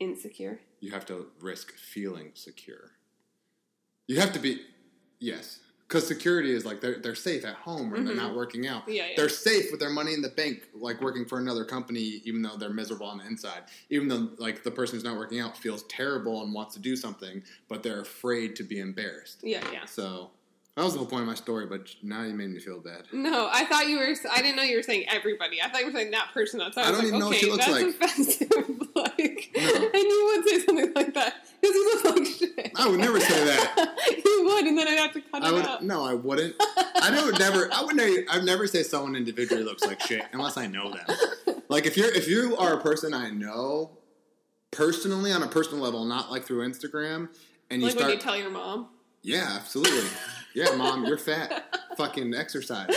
insecure. 0.00 0.60
You 0.80 0.92
have 0.92 1.04
to 1.06 1.26
risk 1.40 1.72
feeling 1.72 2.30
secure. 2.34 2.92
You 4.06 4.20
have 4.20 4.32
to 4.32 4.38
be, 4.38 4.62
yes, 5.20 5.58
because 5.86 6.06
security 6.06 6.52
is 6.54 6.64
like 6.64 6.80
they're 6.80 6.98
they're 7.00 7.14
safe 7.14 7.44
at 7.44 7.54
home 7.56 7.90
when 7.90 8.04
they're 8.04 8.14
not 8.14 8.34
working 8.34 8.66
out. 8.66 8.82
Mm-hmm. 8.82 8.90
Yeah, 8.92 9.06
yeah. 9.08 9.12
They're 9.16 9.28
safe 9.28 9.66
with 9.70 9.80
their 9.80 9.90
money 9.90 10.14
in 10.14 10.22
the 10.22 10.28
bank, 10.28 10.68
like 10.74 11.00
working 11.00 11.24
for 11.26 11.38
another 11.38 11.64
company, 11.64 12.20
even 12.24 12.42
though 12.42 12.56
they're 12.56 12.70
miserable 12.70 13.06
on 13.06 13.18
the 13.18 13.26
inside. 13.26 13.62
Even 13.90 14.08
though 14.08 14.30
like 14.38 14.62
the 14.62 14.70
person 14.70 14.96
who's 14.96 15.04
not 15.04 15.16
working 15.16 15.40
out 15.40 15.56
feels 15.56 15.82
terrible 15.84 16.42
and 16.42 16.54
wants 16.54 16.74
to 16.74 16.80
do 16.80 16.94
something, 16.96 17.42
but 17.68 17.82
they're 17.82 18.00
afraid 18.00 18.54
to 18.56 18.62
be 18.62 18.80
embarrassed. 18.80 19.40
Yeah, 19.42 19.64
yeah. 19.72 19.84
So 19.84 20.30
that 20.78 20.84
was 20.84 20.92
the 20.92 20.98
whole 21.00 21.08
point 21.08 21.22
of 21.22 21.26
my 21.28 21.34
story. 21.34 21.66
But 21.66 21.92
now 22.04 22.22
you 22.22 22.32
made 22.34 22.50
me 22.50 22.60
feel 22.60 22.78
bad. 22.80 23.02
No, 23.12 23.48
I 23.52 23.64
thought 23.64 23.88
you 23.88 23.98
were. 23.98 24.14
I 24.30 24.40
didn't 24.42 24.56
know 24.56 24.62
you 24.62 24.76
were 24.76 24.82
saying 24.84 25.06
everybody. 25.08 25.60
I 25.60 25.68
thought 25.68 25.80
you 25.80 25.86
were 25.86 25.92
saying 25.92 26.12
that 26.12 26.28
person 26.32 26.60
outside. 26.60 26.84
I 26.86 26.90
was 26.92 27.00
don't 27.00 27.04
like, 27.04 27.08
even 27.08 27.20
know 27.20 27.26
what 27.28 27.36
she 27.36 27.50
looks 27.50 27.66
that's 27.66 27.82
like. 27.82 27.94
offensive. 28.10 28.50
like, 28.94 29.50
No. 29.56 29.90
and 29.92 29.94
you 29.94 30.32
would 30.36 30.48
say 30.48 30.58
something 30.60 30.92
like 30.94 31.14
that 31.14 31.34
because 31.60 31.74
you 31.74 32.00
look 32.04 32.16
like 32.16 32.26
shit. 32.26 32.72
I 32.76 32.88
would 32.88 33.00
never 33.00 33.18
say 33.20 33.44
that. 33.44 33.96
you 34.24 34.44
would, 34.44 34.66
and 34.66 34.78
then 34.78 34.86
I'd 34.88 34.98
have 34.98 35.12
to 35.14 35.20
cut 35.20 35.42
I 35.44 35.48
it 35.48 35.52
would 35.52 35.66
out. 35.66 35.82
no, 35.84 36.04
I 36.04 36.14
wouldn't. 36.14 36.54
I 37.00 37.22
would 37.24 37.38
never. 37.40 37.68
I 37.72 37.82
would 37.82 37.96
never. 37.96 38.12
I'd 38.30 38.44
never 38.44 38.66
say 38.68 38.84
someone 38.84 39.16
individually 39.16 39.64
looks 39.64 39.84
like 39.84 40.00
shit 40.00 40.22
unless 40.32 40.56
I 40.56 40.68
know 40.68 40.92
them. 40.92 41.60
Like 41.68 41.86
if 41.86 41.96
you're 41.96 42.12
if 42.14 42.28
you 42.28 42.56
are 42.56 42.74
a 42.74 42.80
person 42.80 43.12
I 43.14 43.30
know 43.30 43.98
personally 44.70 45.32
on 45.32 45.42
a 45.42 45.48
personal 45.48 45.82
level, 45.82 46.04
not 46.04 46.30
like 46.30 46.44
through 46.44 46.68
Instagram, 46.68 47.28
and 47.70 47.80
you 47.82 47.88
Like 47.88 47.92
start. 47.96 48.08
when 48.10 48.16
you 48.16 48.22
tell 48.22 48.36
your 48.36 48.50
mom. 48.50 48.88
yeah, 49.22 49.48
absolutely. 49.56 50.08
Yeah, 50.58 50.74
mom, 50.74 51.04
you're 51.04 51.18
fat. 51.18 51.72
Fucking 51.96 52.34
exercise. 52.34 52.90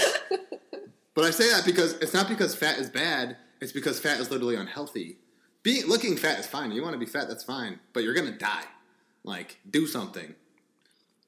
But 1.13 1.25
I 1.25 1.29
say 1.29 1.47
that 1.51 1.63
because 1.63 1.93
it's 1.99 2.11
not 2.11 2.27
because 2.27 2.55
fat 2.55 2.79
is 2.79 2.89
bad. 2.89 3.37
It's 3.59 3.71
because 3.71 3.99
fat 3.99 4.19
is 4.19 4.31
literally 4.31 4.55
unhealthy. 4.55 5.17
Being 5.61 5.85
looking 5.85 6.17
fat 6.17 6.39
is 6.39 6.47
fine. 6.47 6.71
You 6.71 6.81
want 6.81 6.93
to 6.93 6.99
be 6.99 7.05
fat, 7.05 7.27
that's 7.27 7.43
fine. 7.43 7.79
But 7.93 8.03
you're 8.03 8.15
gonna 8.15 8.31
die. 8.31 8.63
Like, 9.23 9.59
do 9.69 9.85
something. 9.85 10.33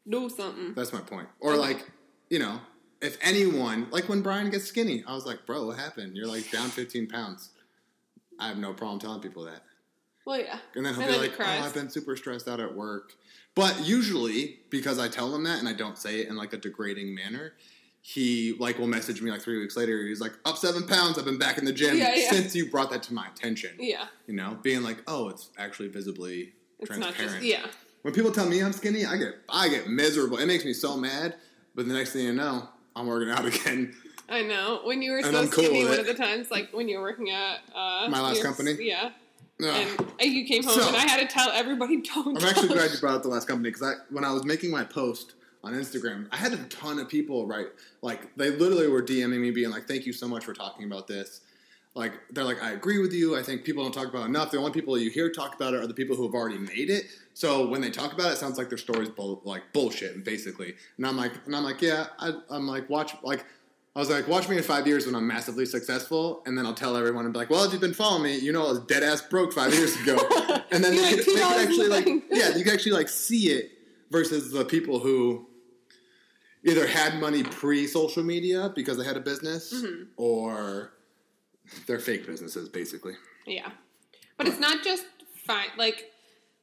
Do 0.09 0.27
something. 0.27 0.73
That's 0.73 0.91
my 0.91 1.01
point. 1.01 1.27
Or 1.39 1.55
like, 1.55 1.91
you 2.31 2.39
know, 2.39 2.61
if 2.99 3.19
anyone, 3.21 3.87
like 3.91 4.09
when 4.09 4.23
Brian 4.23 4.49
gets 4.49 4.65
skinny, 4.65 5.03
I 5.05 5.13
was 5.13 5.27
like, 5.27 5.45
bro, 5.45 5.67
what 5.67 5.77
happened? 5.77 6.17
You're 6.17 6.25
like 6.25 6.49
down 6.49 6.69
15 6.69 7.09
pounds. 7.09 7.51
I 8.39 8.47
have 8.47 8.57
no 8.57 8.73
problem 8.73 8.99
telling 8.99 9.21
people 9.21 9.43
that. 9.45 9.61
Well, 10.25 10.39
yeah. 10.39 10.57
And 10.75 10.85
then 10.85 10.93
he'll 10.93 11.03
And 11.03 11.09
be 11.11 11.17
then 11.19 11.23
he 11.23 11.29
like, 11.37 11.39
oh. 11.39 11.65
I've 11.65 11.73
been 11.73 11.89
super 11.89 12.15
stressed 12.15 12.47
out 12.47 12.59
at 12.59 12.73
work. 12.73 13.13
But 13.55 13.81
usually, 13.85 14.59
because 14.69 14.97
I 14.99 15.07
tell 15.09 15.33
him 15.35 15.43
that 15.43 15.59
and 15.59 15.67
I 15.69 15.73
don't 15.73 15.97
say 15.97 16.21
it 16.21 16.27
in 16.29 16.35
like 16.35 16.53
a 16.53 16.57
degrading 16.57 17.13
manner, 17.13 17.53
he 18.01 18.55
like 18.59 18.79
will 18.79 18.87
message 18.87 19.21
me 19.21 19.31
like 19.31 19.41
three 19.41 19.59
weeks 19.59 19.77
later. 19.77 20.05
He's 20.07 20.19
like, 20.21 20.33
up 20.45 20.57
seven 20.57 20.87
pounds. 20.87 21.17
I've 21.17 21.25
been 21.25 21.37
back 21.37 21.57
in 21.57 21.65
the 21.65 21.71
gym 21.73 21.97
Yeah, 21.97 22.13
yeah. 22.15 22.29
since 22.31 22.55
you 22.55 22.69
brought 22.69 22.89
that 22.91 23.03
to 23.03 23.13
my 23.13 23.27
attention. 23.27 23.71
Yeah. 23.79 24.05
You 24.27 24.33
know, 24.33 24.57
being 24.61 24.81
like, 24.83 24.97
oh, 25.07 25.29
it's 25.29 25.49
actually 25.57 25.89
visibly 25.89 26.53
It's 26.79 26.89
not 26.91 27.13
transparent. 27.15 27.35
just 27.35 27.45
yeah. 27.45 27.65
When 28.01 28.13
people 28.13 28.31
tell 28.31 28.47
me 28.47 28.61
I'm 28.61 28.73
skinny, 28.73 29.05
I 29.05 29.15
get 29.17 29.35
I 29.47 29.69
get 29.69 29.87
miserable. 29.87 30.37
It 30.37 30.47
makes 30.47 30.65
me 30.65 30.73
so 30.73 30.97
mad. 30.97 31.35
But 31.75 31.87
the 31.87 31.93
next 31.93 32.11
thing 32.13 32.25
you 32.25 32.33
know, 32.33 32.67
I'm 32.95 33.07
working 33.07 33.29
out 33.29 33.45
again. 33.53 33.93
I 34.29 34.41
know. 34.41 34.81
When 34.83 35.01
you 35.01 35.11
were 35.11 35.17
And 35.17 35.27
so 35.27 35.39
I'm 35.39 35.47
skinny 35.47 35.85
one 35.85 35.99
of 35.99 36.05
the 36.05 36.13
times, 36.13 36.49
like 36.51 36.69
when 36.73 36.89
you 36.89 36.97
were 36.97 37.03
working 37.03 37.29
at 37.29 37.59
uh, 37.73 38.07
My 38.09 38.19
last 38.21 38.37
your- 38.37 38.45
company? 38.45 38.75
Yeah. 38.79 39.11
And 39.59 40.33
you 40.33 40.45
came 40.45 40.63
home 40.63 40.73
So- 40.79 40.87
and 40.87 40.95
I 40.95 41.01
had 41.01 41.19
to 41.19 41.27
tell 41.33 41.49
everybody 41.51 42.01
don't. 42.13 42.37
I'm 42.37 42.45
actually 42.49 42.69
glad 42.69 42.91
you 42.91 42.97
brought 42.99 43.15
up 43.15 43.23
the 43.23 43.29
last 43.29 43.47
company 43.47 43.69
because 43.69 43.83
I, 43.83 43.93
when 44.09 44.23
I 44.23 44.31
was 44.31 44.43
making 44.45 44.71
my 44.71 44.83
post 44.83 45.33
on 45.63 45.73
Instagram, 45.73 46.27
I 46.31 46.37
had 46.37 46.53
a 46.53 46.57
ton 46.65 46.99
of 46.99 47.07
people 47.07 47.47
write 47.47 47.67
like 48.01 48.35
they 48.35 48.51
literally 48.51 48.87
were 48.87 49.01
DMing 49.01 49.39
me, 49.39 49.51
being 49.51 49.69
like, 49.69 49.87
"Thank 49.87 50.05
you 50.05 50.13
so 50.13 50.27
much 50.27 50.43
for 50.43 50.53
talking 50.53 50.85
about 50.85 51.07
this." 51.07 51.41
Like 51.95 52.13
they're 52.31 52.43
like, 52.43 52.61
"I 52.61 52.71
agree 52.71 52.97
with 52.99 53.13
you. 53.13 53.37
I 53.37 53.43
think 53.43 53.63
people 53.63 53.83
don't 53.83 53.93
talk 53.93 54.07
about 54.07 54.23
it 54.23 54.29
enough. 54.29 54.51
The 54.51 54.57
only 54.57 54.71
people 54.71 54.97
you 54.97 55.09
hear 55.09 55.31
talk 55.31 55.55
about 55.55 55.73
it 55.73 55.81
are 55.81 55.87
the 55.87 55.93
people 55.93 56.15
who 56.15 56.23
have 56.23 56.33
already 56.33 56.57
made 56.57 56.89
it. 56.89 57.05
So 57.33 57.67
when 57.67 57.81
they 57.81 57.91
talk 57.91 58.11
about 58.13 58.29
it, 58.31 58.33
it 58.33 58.37
sounds 58.37 58.57
like 58.57 58.67
their 58.69 58.77
story's 58.77 59.09
bull, 59.09 59.41
like 59.45 59.71
bullshit, 59.71 60.23
basically." 60.25 60.73
And 60.97 61.05
I'm 61.07 61.15
like, 61.15 61.33
and 61.45 61.55
I'm 61.55 61.63
like, 61.63 61.81
yeah, 61.81 62.07
I, 62.19 62.33
I'm 62.49 62.67
like, 62.67 62.89
watch 62.89 63.15
like. 63.23 63.45
I 63.95 63.99
was 63.99 64.09
like, 64.09 64.27
watch 64.27 64.49
me 64.49 64.57
in 64.57 64.63
five 64.63 64.87
years 64.87 65.05
when 65.05 65.13
I'm 65.13 65.27
massively 65.27 65.67
successful, 65.67 66.41
and 66.47 66.57
then 66.57 66.65
I'll 66.65 66.73
tell 66.73 66.97
everyone 66.97 67.25
and 67.25 67.33
be 67.33 67.39
like, 67.39 67.51
well, 67.51 67.63
if 67.63 67.71
you've 67.71 67.81
been 67.81 67.93
following 67.93 68.23
me, 68.23 68.39
you 68.39 68.51
know 68.51 68.65
I 68.65 68.69
was 68.71 68.79
dead 68.81 69.03
ass 69.03 69.21
broke 69.21 69.53
five 69.53 69.73
years 69.73 69.95
ago. 70.01 70.17
And 70.71 70.83
then 70.83 70.95
they 70.95 71.03
had 71.03 71.19
could, 71.19 71.27
they 71.27 71.33
could 71.33 71.67
actually 71.67 71.87
like, 71.87 72.07
yeah, 72.31 72.55
you 72.57 72.63
can 72.63 72.73
actually 72.73 72.93
like 72.93 73.07
see 73.07 73.49
it 73.49 73.69
versus 74.09 74.51
the 74.51 74.65
people 74.65 74.97
who 74.97 75.47
either 76.65 76.87
had 76.87 77.19
money 77.19 77.43
pre 77.43 77.85
social 77.85 78.23
media 78.23 78.71
because 78.75 78.97
they 78.97 79.03
had 79.05 79.15
a 79.15 79.19
business 79.19 79.71
Mm-hmm. 79.71 80.05
or 80.17 80.93
they're 81.85 81.99
fake 81.99 82.25
businesses, 82.25 82.69
basically. 82.69 83.13
Yeah. 83.45 83.69
But 84.37 84.47
it's 84.47 84.59
not 84.59 84.83
just 84.83 85.05
fine. 85.45 85.67
Like, 85.77 86.05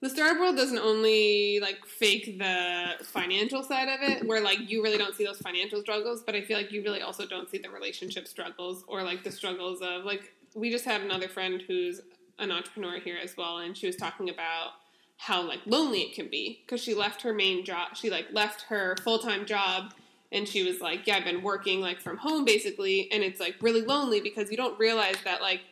the 0.01 0.09
startup 0.09 0.41
world 0.41 0.57
doesn't 0.57 0.79
only, 0.79 1.59
like, 1.61 1.85
fake 1.87 2.39
the 2.39 2.95
financial 3.05 3.63
side 3.63 3.89
of 3.89 4.01
it, 4.01 4.27
where, 4.27 4.41
like, 4.41 4.59
you 4.71 4.83
really 4.83 4.97
don't 4.97 5.15
see 5.15 5.25
those 5.25 5.39
financial 5.39 5.81
struggles, 5.83 6.23
but 6.23 6.35
I 6.35 6.41
feel 6.41 6.57
like 6.57 6.73
you 6.73 6.83
really 6.83 7.03
also 7.03 7.27
don't 7.27 7.51
see 7.51 7.59
the 7.59 7.71
relationship 7.71 8.27
struggles 8.27 8.83
or, 8.89 9.03
like, 9.03 9.25
the 9.25 9.31
struggles 9.31 9.81
of, 9.83 10.05
like, 10.05 10.35
we 10.55 10.71
just 10.71 10.85
had 10.85 11.03
another 11.03 11.29
friend 11.29 11.63
who's 11.67 12.01
an 12.39 12.51
entrepreneur 12.51 12.99
here 12.99 13.19
as 13.23 13.37
well, 13.37 13.59
and 13.59 13.77
she 13.77 13.87
was 13.87 13.97
talking 13.97 14.31
about 14.31 14.73
how, 15.19 15.43
like, 15.43 15.61
lonely 15.67 16.01
it 16.01 16.15
can 16.15 16.29
be 16.29 16.63
because 16.65 16.81
she 16.83 16.95
left 16.95 17.21
her 17.21 17.35
main 17.35 17.63
job. 17.63 17.95
She, 17.95 18.09
like, 18.09 18.27
left 18.33 18.63
her 18.63 18.97
full 19.05 19.19
time 19.19 19.45
job 19.45 19.93
and 20.33 20.47
she 20.47 20.63
was 20.63 20.81
like, 20.81 21.07
"Yeah, 21.07 21.17
I've 21.17 21.25
been 21.25 21.43
working 21.43 21.81
like 21.81 22.01
from 22.01 22.17
home 22.17 22.45
basically, 22.45 23.11
and 23.11 23.23
it's 23.23 23.41
like 23.41 23.57
really 23.61 23.83
lonely 23.83 24.21
because 24.21 24.51
you 24.51 24.57
don't 24.57 24.79
realize 24.79 25.17
that 25.25 25.43
like 25.43 25.63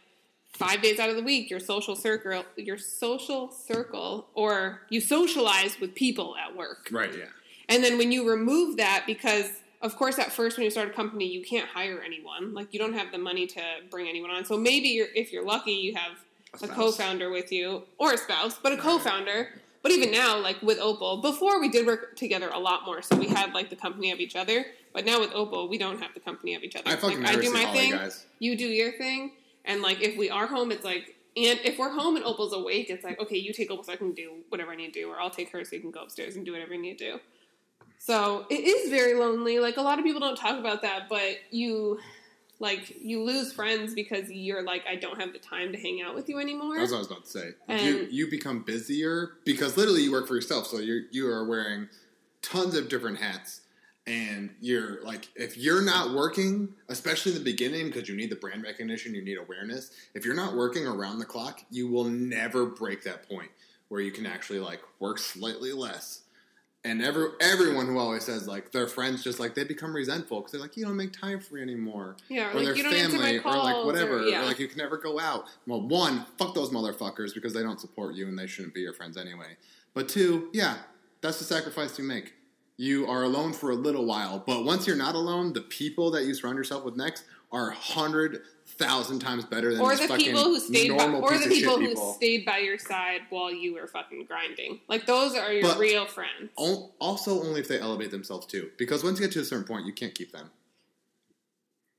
five 0.58 0.82
days 0.82 0.98
out 0.98 1.08
of 1.08 1.16
the 1.16 1.22
week 1.22 1.50
your 1.50 1.60
social 1.60 1.94
circle, 1.96 2.44
your 2.56 2.78
social 2.78 3.50
circle, 3.52 4.26
or 4.34 4.82
you 4.90 5.00
socialize 5.00 5.78
with 5.80 5.94
people 5.94 6.34
at 6.36 6.56
work, 6.56 6.88
Right, 6.90 7.14
yeah. 7.16 7.24
and 7.68 7.82
then 7.84 7.96
when 7.98 8.10
you 8.12 8.28
remove 8.28 8.76
that, 8.76 9.04
because 9.06 9.50
of 9.80 9.94
course 9.96 10.18
at 10.18 10.32
first 10.32 10.56
when 10.56 10.64
you 10.64 10.70
start 10.70 10.88
a 10.88 10.92
company 10.92 11.26
you 11.26 11.42
can't 11.42 11.68
hire 11.68 12.00
anyone, 12.04 12.52
like 12.52 12.72
you 12.72 12.78
don't 12.80 12.94
have 12.94 13.12
the 13.12 13.18
money 13.18 13.46
to 13.46 13.62
bring 13.90 14.08
anyone 14.08 14.30
on. 14.30 14.44
So 14.44 14.56
maybe 14.56 14.88
you're, 14.88 15.06
if 15.14 15.32
you're 15.32 15.44
lucky, 15.44 15.72
you 15.72 15.94
have 15.94 16.12
A 16.62 16.64
a 16.64 16.68
co-founder 16.68 17.30
with 17.30 17.52
you 17.52 17.84
or 17.98 18.12
a 18.14 18.18
spouse, 18.18 18.58
but 18.62 18.72
a 18.72 18.76
co-founder. 18.76 19.50
But 19.80 19.92
even 19.92 20.10
now, 20.10 20.38
like 20.40 20.60
with 20.60 20.78
Opal, 20.80 21.18
before 21.18 21.60
we 21.60 21.68
did 21.68 21.86
work 21.86 22.16
together 22.16 22.50
a 22.52 22.58
lot 22.58 22.84
more, 22.84 23.00
so 23.00 23.14
we 23.16 23.28
had 23.28 23.54
like 23.54 23.70
the 23.70 23.76
company 23.76 24.10
of 24.10 24.18
each 24.18 24.34
other. 24.34 24.66
But 24.92 25.04
now 25.04 25.20
with 25.20 25.32
Opal, 25.32 25.68
we 25.68 25.78
don't 25.78 26.02
have 26.02 26.12
the 26.14 26.20
company 26.20 26.56
of 26.56 26.64
each 26.64 26.74
other. 26.74 26.90
I 26.90 26.94
like, 26.94 27.24
I 27.24 27.36
do 27.40 27.52
my 27.52 27.66
thing, 27.66 27.96
you 28.40 28.56
do 28.56 28.66
your 28.66 28.90
thing, 28.92 29.32
and 29.68 29.80
like 29.82 30.00
if 30.02 30.16
we 30.16 30.28
are 30.30 30.46
home, 30.48 30.72
it's 30.72 30.84
like, 30.84 31.14
and 31.36 31.60
if 31.62 31.78
we're 31.78 31.90
home 31.90 32.16
and 32.16 32.24
Opal's 32.24 32.52
awake, 32.52 32.90
it's 32.90 33.04
like, 33.04 33.20
okay, 33.20 33.36
you 33.38 33.52
take 33.52 33.70
Opal 33.70 33.84
so 33.84 33.92
I 33.92 33.96
can 33.96 34.12
do 34.12 34.38
whatever 34.48 34.72
I 34.72 34.76
need 34.76 34.92
to 34.94 35.00
do, 35.02 35.08
or 35.08 35.20
I'll 35.20 35.30
take 35.30 35.50
her 35.52 35.64
so 35.64 35.76
you 35.76 35.80
can 35.82 35.92
go 35.92 36.00
upstairs 36.00 36.34
and 36.34 36.44
do 36.44 36.50
whatever 36.52 36.74
you 36.74 36.82
need 36.82 36.98
to 36.98 37.12
do. 37.12 37.20
So 37.98 38.46
it 38.50 38.54
is 38.64 38.90
very 38.90 39.14
lonely. 39.14 39.58
Like 39.60 39.76
a 39.76 39.82
lot 39.82 39.98
of 39.98 40.04
people 40.04 40.20
don't 40.20 40.36
talk 40.36 40.58
about 40.58 40.82
that, 40.82 41.08
but 41.08 41.36
you 41.50 42.00
like 42.60 42.96
you 43.00 43.22
lose 43.22 43.52
friends 43.52 43.94
because 43.94 44.28
you're 44.30 44.62
like, 44.64 44.82
I 44.88 44.96
don't 44.96 45.20
have 45.20 45.32
the 45.32 45.38
time 45.38 45.70
to 45.72 45.78
hang 45.78 46.02
out 46.02 46.14
with 46.14 46.28
you 46.28 46.38
anymore. 46.40 46.76
That's 46.78 46.90
what 46.90 46.96
I 46.96 47.00
was 47.00 47.06
about 47.10 47.24
to 47.24 47.30
say. 47.30 47.46
you, 47.68 47.98
And- 48.00 48.12
you 48.12 48.30
become 48.30 48.62
busier 48.62 49.32
because 49.44 49.76
literally 49.76 50.02
you 50.02 50.10
work 50.12 50.26
for 50.26 50.34
yourself, 50.34 50.66
so 50.66 50.78
you 50.78 51.04
you 51.10 51.28
are 51.28 51.44
wearing 51.44 51.88
tons 52.42 52.74
of 52.76 52.88
different 52.88 53.18
hats, 53.18 53.60
and 54.08 54.50
you're 54.60 55.02
like, 55.04 55.28
if 55.36 55.58
you're 55.58 55.82
not 55.82 56.14
working, 56.14 56.70
especially 56.88 57.32
in 57.32 57.38
the 57.38 57.44
beginning, 57.44 57.86
because 57.88 58.08
you 58.08 58.16
need 58.16 58.30
the 58.30 58.36
brand 58.36 58.62
recognition, 58.62 59.14
you 59.14 59.22
need 59.22 59.36
awareness. 59.36 59.90
If 60.14 60.24
you're 60.24 60.34
not 60.34 60.54
working 60.56 60.86
around 60.86 61.18
the 61.18 61.26
clock, 61.26 61.60
you 61.70 61.88
will 61.88 62.04
never 62.04 62.64
break 62.66 63.02
that 63.04 63.28
point 63.28 63.50
where 63.88 64.00
you 64.00 64.10
can 64.10 64.24
actually 64.24 64.60
like 64.60 64.80
work 64.98 65.18
slightly 65.18 65.72
less. 65.72 66.22
And 66.84 67.02
every, 67.02 67.26
everyone 67.40 67.86
who 67.86 67.98
always 67.98 68.24
says 68.24 68.48
like 68.48 68.72
their 68.72 68.86
friends 68.86 69.22
just 69.22 69.38
like 69.40 69.54
they 69.54 69.64
become 69.64 69.94
resentful 69.94 70.38
because 70.40 70.52
they're 70.52 70.60
like 70.60 70.76
you 70.76 70.86
don't 70.86 70.96
make 70.96 71.12
time 71.12 71.38
for 71.40 71.56
me 71.56 71.62
anymore 71.62 72.16
Yeah, 72.30 72.46
or 72.48 72.50
or 72.52 72.54
like, 72.54 72.64
their 72.64 72.76
you 72.76 72.82
don't 72.84 72.92
my 72.92 72.98
family, 73.00 73.38
or 73.40 73.56
like 73.56 73.84
whatever, 73.84 74.20
or- 74.20 74.22
yeah. 74.22 74.42
or 74.42 74.46
like 74.46 74.58
you 74.58 74.68
can 74.68 74.78
never 74.78 74.96
go 74.96 75.18
out. 75.20 75.44
Well, 75.66 75.82
one, 75.82 76.24
fuck 76.38 76.54
those 76.54 76.70
motherfuckers 76.70 77.34
because 77.34 77.52
they 77.52 77.62
don't 77.62 77.80
support 77.80 78.14
you 78.14 78.26
and 78.26 78.38
they 78.38 78.46
shouldn't 78.46 78.72
be 78.74 78.80
your 78.80 78.94
friends 78.94 79.18
anyway. 79.18 79.56
But 79.92 80.08
two, 80.08 80.48
yeah, 80.54 80.76
that's 81.20 81.38
the 81.38 81.44
sacrifice 81.44 81.98
you 81.98 82.04
make. 82.04 82.32
You 82.80 83.08
are 83.08 83.24
alone 83.24 83.52
for 83.52 83.70
a 83.70 83.74
little 83.74 84.06
while, 84.06 84.38
but 84.46 84.64
once 84.64 84.86
you're 84.86 84.96
not 84.96 85.16
alone, 85.16 85.52
the 85.52 85.62
people 85.62 86.12
that 86.12 86.24
you 86.24 86.32
surround 86.32 86.56
yourself 86.56 86.84
with 86.84 86.96
next 86.96 87.24
are 87.50 87.70
hundred 87.70 88.42
thousand 88.66 89.18
times 89.18 89.44
better 89.44 89.72
than 89.72 89.80
or 89.80 89.96
the 89.96 90.06
people 90.16 90.44
who 90.44 90.60
stayed 90.60 90.96
by, 90.96 91.06
or 91.06 91.36
the 91.38 91.48
people 91.48 91.76
who 91.78 91.88
people. 91.88 92.12
stayed 92.14 92.44
by 92.44 92.58
your 92.58 92.78
side 92.78 93.22
while 93.30 93.52
you 93.52 93.74
were 93.74 93.88
fucking 93.88 94.26
grinding. 94.26 94.78
Like 94.88 95.06
those 95.06 95.34
are 95.34 95.52
your 95.52 95.62
But- 95.62 95.78
real 95.78 96.06
friends. 96.06 96.50
Also, 96.56 97.42
only 97.42 97.58
if 97.60 97.66
they 97.66 97.80
elevate 97.80 98.12
themselves 98.12 98.46
too, 98.46 98.70
because 98.78 99.02
once 99.02 99.18
you 99.18 99.26
get 99.26 99.32
to 99.32 99.40
a 99.40 99.44
certain 99.44 99.64
point, 99.66 99.84
you 99.84 99.92
can't 99.92 100.14
keep 100.14 100.30
them. 100.30 100.50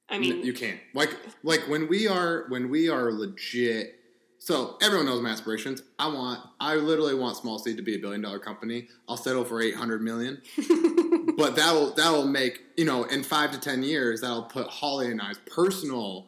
I 0.08 0.18
mean, 0.18 0.46
you 0.46 0.54
can't. 0.54 0.80
Like 0.94 1.14
like 1.44 1.68
when 1.68 1.90
we 1.90 2.08
are 2.08 2.46
when 2.48 2.70
we 2.70 2.88
are 2.88 3.12
legit. 3.12 3.99
So 4.42 4.78
everyone 4.82 5.06
knows 5.06 5.22
my 5.22 5.30
aspirations. 5.32 5.84
I 6.00 6.08
want. 6.08 6.40
I 6.60 6.76
literally 6.76 7.14
want 7.16 7.38
Small 7.38 7.60
Seed 7.60 7.78
to 7.78 7.84
be 7.84 7.96
a 7.96 8.00
billion 8.00 8.22
dollar 8.22 8.40
company. 8.40 8.88
I'll 9.08 9.18
settle 9.18 9.44
for 9.44 9.62
eight 9.62 9.76
hundred 9.76 10.02
million. 10.02 10.42
but 11.38 11.56
that 11.58 11.72
will 11.74 11.92
that 11.96 12.12
will 12.12 12.26
make 12.28 12.62
you 12.78 12.86
know 12.86 13.04
in 13.04 13.24
five 13.24 13.52
to 13.52 13.60
ten 13.60 13.84
years 13.84 14.22
that'll 14.22 14.44
put 14.44 14.68
Holly 14.68 15.12
and 15.12 15.22
I's 15.22 15.40
personal 15.46 16.28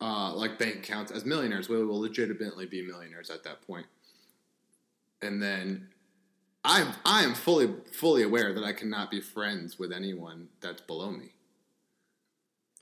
uh, 0.00 0.32
like 0.34 0.58
bank 0.58 0.76
accounts 0.76 1.12
as 1.12 1.24
millionaires. 1.26 1.68
We 1.68 1.82
will 1.84 2.00
legitimately 2.00 2.66
be 2.66 2.82
millionaires 2.86 3.30
at 3.30 3.44
that 3.44 3.66
point. 3.66 3.86
and 5.22 5.42
then 5.42 5.88
I 6.64 6.94
I 7.04 7.22
am 7.24 7.34
fully 7.34 7.68
fully 7.92 8.22
aware 8.22 8.52
that 8.54 8.64
I 8.64 8.72
cannot 8.72 9.10
be 9.10 9.20
friends 9.20 9.78
with 9.78 9.92
anyone 9.92 10.48
that's 10.60 10.80
below 10.82 11.10
me. 11.10 11.32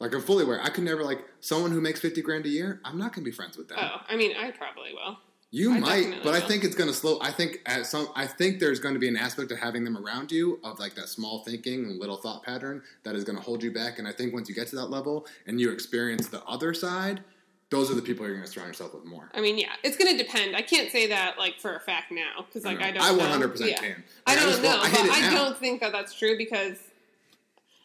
Like 0.01 0.15
I'm 0.15 0.21
fully 0.21 0.45
aware 0.45 0.61
I 0.63 0.71
could 0.71 0.85
never 0.85 1.05
like 1.05 1.25
someone 1.41 1.71
who 1.71 1.81
makes 1.81 2.01
fifty 2.01 2.23
grand 2.23 2.47
a 2.47 2.49
year. 2.49 2.81
I'm 2.85 2.99
not 2.99 3.13
gonna 3.13 3.25
be 3.25 3.31
friends 3.31 3.57
with 3.57 3.69
them. 3.69 3.79
Oh, 3.81 4.01
I 4.09 4.17
mean, 4.17 4.33
I 4.37 4.51
probably 4.51 4.93
will. 4.93 5.19
You 5.55 5.73
I 5.73 5.79
might, 5.79 6.25
but 6.25 6.35
I 6.35 6.41
think 6.41 6.65
it's 6.65 6.75
to 6.75 6.93
slow. 6.93 7.21
I 7.21 7.31
think 7.31 7.61
at 7.65 7.87
some, 7.87 8.09
I 8.17 8.27
think 8.27 8.59
there's 8.59 8.81
going 8.81 8.95
to 8.95 8.99
be 8.99 9.07
an 9.07 9.17
aspect 9.17 9.53
of 9.53 9.59
having 9.59 9.85
them 9.85 9.97
around 9.97 10.33
you 10.33 10.59
of 10.65 10.81
like 10.81 10.97
that 10.97 11.09
small 11.09 11.45
thinking 11.45 11.85
and 11.85 12.01
little 12.01 12.17
thought 12.17 12.43
pattern 12.43 12.83
that 13.05 13.15
is 13.15 13.23
going 13.23 13.39
to 13.39 13.45
hold 13.45 13.63
you 13.63 13.73
back. 13.73 14.01
And 14.01 14.09
I 14.09 14.11
think 14.11 14.35
once 14.35 14.49
you 14.49 14.55
get 14.57 14.67
to 14.71 14.77
that 14.77 14.87
level 14.87 15.29
and 15.47 15.61
you 15.61 15.71
experience 15.71 16.27
the 16.27 16.43
other 16.43 16.75
side, 16.75 17.23
those 17.71 17.89
are 17.89 17.95
the 17.95 18.03
people 18.03 18.27
you're 18.27 18.35
going 18.35 18.45
to 18.45 18.51
surround 18.51 18.71
yourself 18.71 18.95
with 18.95 19.05
more. 19.05 19.31
I 19.33 19.41
mean, 19.41 19.57
yeah, 19.57 19.75
it's 19.85 19.97
going 19.97 20.11
to 20.19 20.21
depend. 20.21 20.57
I 20.57 20.63
can't 20.63 20.91
say 20.91 21.07
that 21.07 21.39
like 21.39 21.61
for 21.61 21.77
a 21.77 21.81
fact 21.81 22.11
now 22.11 22.45
because 22.47 22.65
like 22.65 22.83
I, 22.83 22.91
don't. 22.91 23.05
I 23.05 23.13
know. 23.13 23.19
100 23.19 23.49
percent 23.49 23.77
can. 23.77 24.05
I 24.27 24.35
don't 24.35 24.61
know, 24.61 24.71
I 24.71 24.91
but 24.91 25.11
I 25.11 25.31
don't 25.33 25.57
think 25.57 25.81
that 25.83 25.93
that's 25.93 26.15
true 26.15 26.37
because 26.37 26.79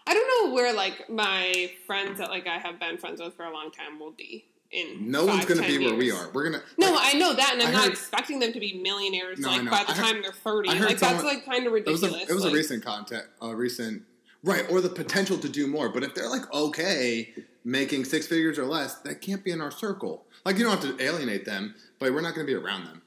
I 0.10 0.14
don't 0.14 0.48
know 0.50 0.54
where 0.56 0.74
like 0.74 1.08
my 1.10 1.72
friends 1.86 2.18
that 2.18 2.30
like 2.30 2.48
I 2.48 2.58
have 2.58 2.80
been 2.80 2.98
friends 2.98 3.22
with 3.22 3.36
for 3.36 3.46
a 3.46 3.54
long 3.54 3.70
time 3.70 4.00
will 4.00 4.10
be 4.12 4.46
in. 4.72 5.12
No 5.12 5.26
one's 5.26 5.46
going 5.46 5.62
to 5.62 5.68
be 5.68 5.78
where 5.78 5.94
we 5.96 6.12
are. 6.12 6.30
We're 6.34 6.52
to. 6.52 6.62
No, 6.80 6.96
I 7.00 7.14
know 7.14 7.36
that, 7.36 7.52
and 7.54 7.62
I'm 7.62 7.68
I 7.70 7.72
not 7.72 7.84
heard- 7.84 7.92
expecting 7.92 8.40
them 8.40 8.52
to 8.54 8.60
be 8.60 8.74
millionaires 8.82 9.38
No, 9.40 9.50
like 9.50 9.70
by 9.70 9.84
the 9.84 9.92
I 9.92 9.94
heard- 9.94 10.06
time 10.14 10.22
they're 10.24 10.32
30. 10.32 10.70
I 10.70 10.76
heard 10.76 10.88
Like 10.90 11.00
that's 11.00 11.24
like 11.24 11.46
kind 11.46 11.68
of 11.68 11.74
It 11.76 11.86
was 11.86 12.02
ridiculous. 12.02 12.28
a, 12.28 12.32
it 12.32 12.34
was 12.34 12.44
like, 12.44 12.54
a 12.54 12.56
recent 12.56 12.84
content, 12.84 13.26
a 13.42 13.56
recent 13.56 14.04
right, 14.44 14.66
or 14.72 14.82
the 14.82 14.90
potential 14.90 15.38
to 15.38 15.48
do 15.50 15.68
more. 15.68 15.90
But 15.90 16.04
if 16.04 16.16
they're 16.16 16.30
like 16.30 16.52
okay, 16.52 17.32
making 17.64 18.06
six 18.06 18.26
figures 18.26 18.58
or 18.58 18.66
less, 18.66 18.96
that 19.02 19.22
can't 19.22 19.44
be 19.44 19.52
in 19.52 19.62
our 19.62 19.72
circle. 19.72 20.26
Like 20.44 20.58
you 20.58 20.64
don't 20.66 20.82
have 20.84 20.98
to 20.98 21.04
alienate 21.04 21.46
them, 21.46 21.76
but 22.00 22.12
we're 22.14 22.22
not 22.22 22.34
going 22.34 22.48
to 22.48 22.52
be 22.52 22.58
around 22.58 22.86
them. 22.86 23.02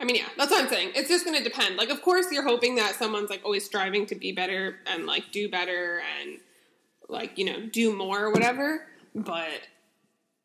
I 0.00 0.04
mean, 0.04 0.16
yeah, 0.16 0.28
that's 0.36 0.50
what 0.50 0.62
I'm 0.62 0.68
saying. 0.68 0.92
It's 0.94 1.08
just 1.08 1.24
going 1.24 1.36
to 1.36 1.42
depend. 1.42 1.76
Like, 1.76 1.90
of 1.90 2.02
course, 2.02 2.26
you're 2.30 2.44
hoping 2.46 2.76
that 2.76 2.94
someone's 2.94 3.30
like 3.30 3.42
always 3.44 3.64
striving 3.64 4.06
to 4.06 4.14
be 4.14 4.30
better 4.32 4.76
and 4.86 5.06
like 5.06 5.24
do 5.32 5.48
better 5.50 6.00
and 6.20 6.38
like 7.08 7.36
you 7.38 7.44
know 7.44 7.66
do 7.66 7.94
more 7.96 8.24
or 8.24 8.30
whatever. 8.32 8.86
But 9.14 9.48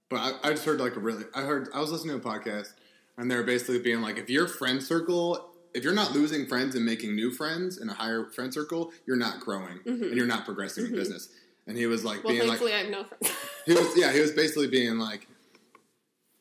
But 0.10 0.18
I, 0.20 0.32
I 0.43 0.49
just 0.51 0.66
heard 0.66 0.80
like 0.80 0.95
a 0.95 0.99
really, 0.99 1.26
I 1.36 1.41
heard, 1.41 1.70
I 1.74 1.80
was 1.80 1.91
listening 1.91 2.20
to 2.20 2.28
a 2.28 2.32
podcast, 2.32 2.74
and 3.18 3.30
they 3.30 3.36
were 3.36 3.43
basically 3.43 3.80
being 3.80 4.01
like, 4.01 4.18
if 4.18 4.30
your 4.30 4.47
friend 4.47 4.82
circle, 4.82 5.51
if 5.76 5.84
you're 5.84 5.93
not 5.93 6.14
losing 6.14 6.47
friends 6.47 6.76
and 6.76 6.86
making 6.86 7.16
new 7.16 7.32
friends 7.32 7.78
in 7.80 7.89
a 7.89 7.93
higher 7.93 8.26
friend 8.32 8.51
circle, 8.54 8.91
you're 9.06 9.18
not 9.18 9.39
growing 9.39 9.80
and 9.86 10.16
you're 10.16 10.26
not 10.28 10.45
progressing 10.45 10.86
in 10.86 10.91
business. 10.93 11.30
And 11.68 11.78
he 11.78 11.86
was 11.86 12.04
like 12.04 12.20
Mm-hmm. 12.20 12.28
well, 12.28 12.36
being 12.36 12.47
like, 12.47 12.62
I 12.62 12.78
have 12.80 12.89
no 12.89 13.04
friends. 13.04 13.32
he 13.66 13.74
was 13.74 13.93
yeah 13.97 14.12
he 14.12 14.20
was 14.20 14.32
basically 14.32 14.68
being 14.68 14.97
like 14.97 15.28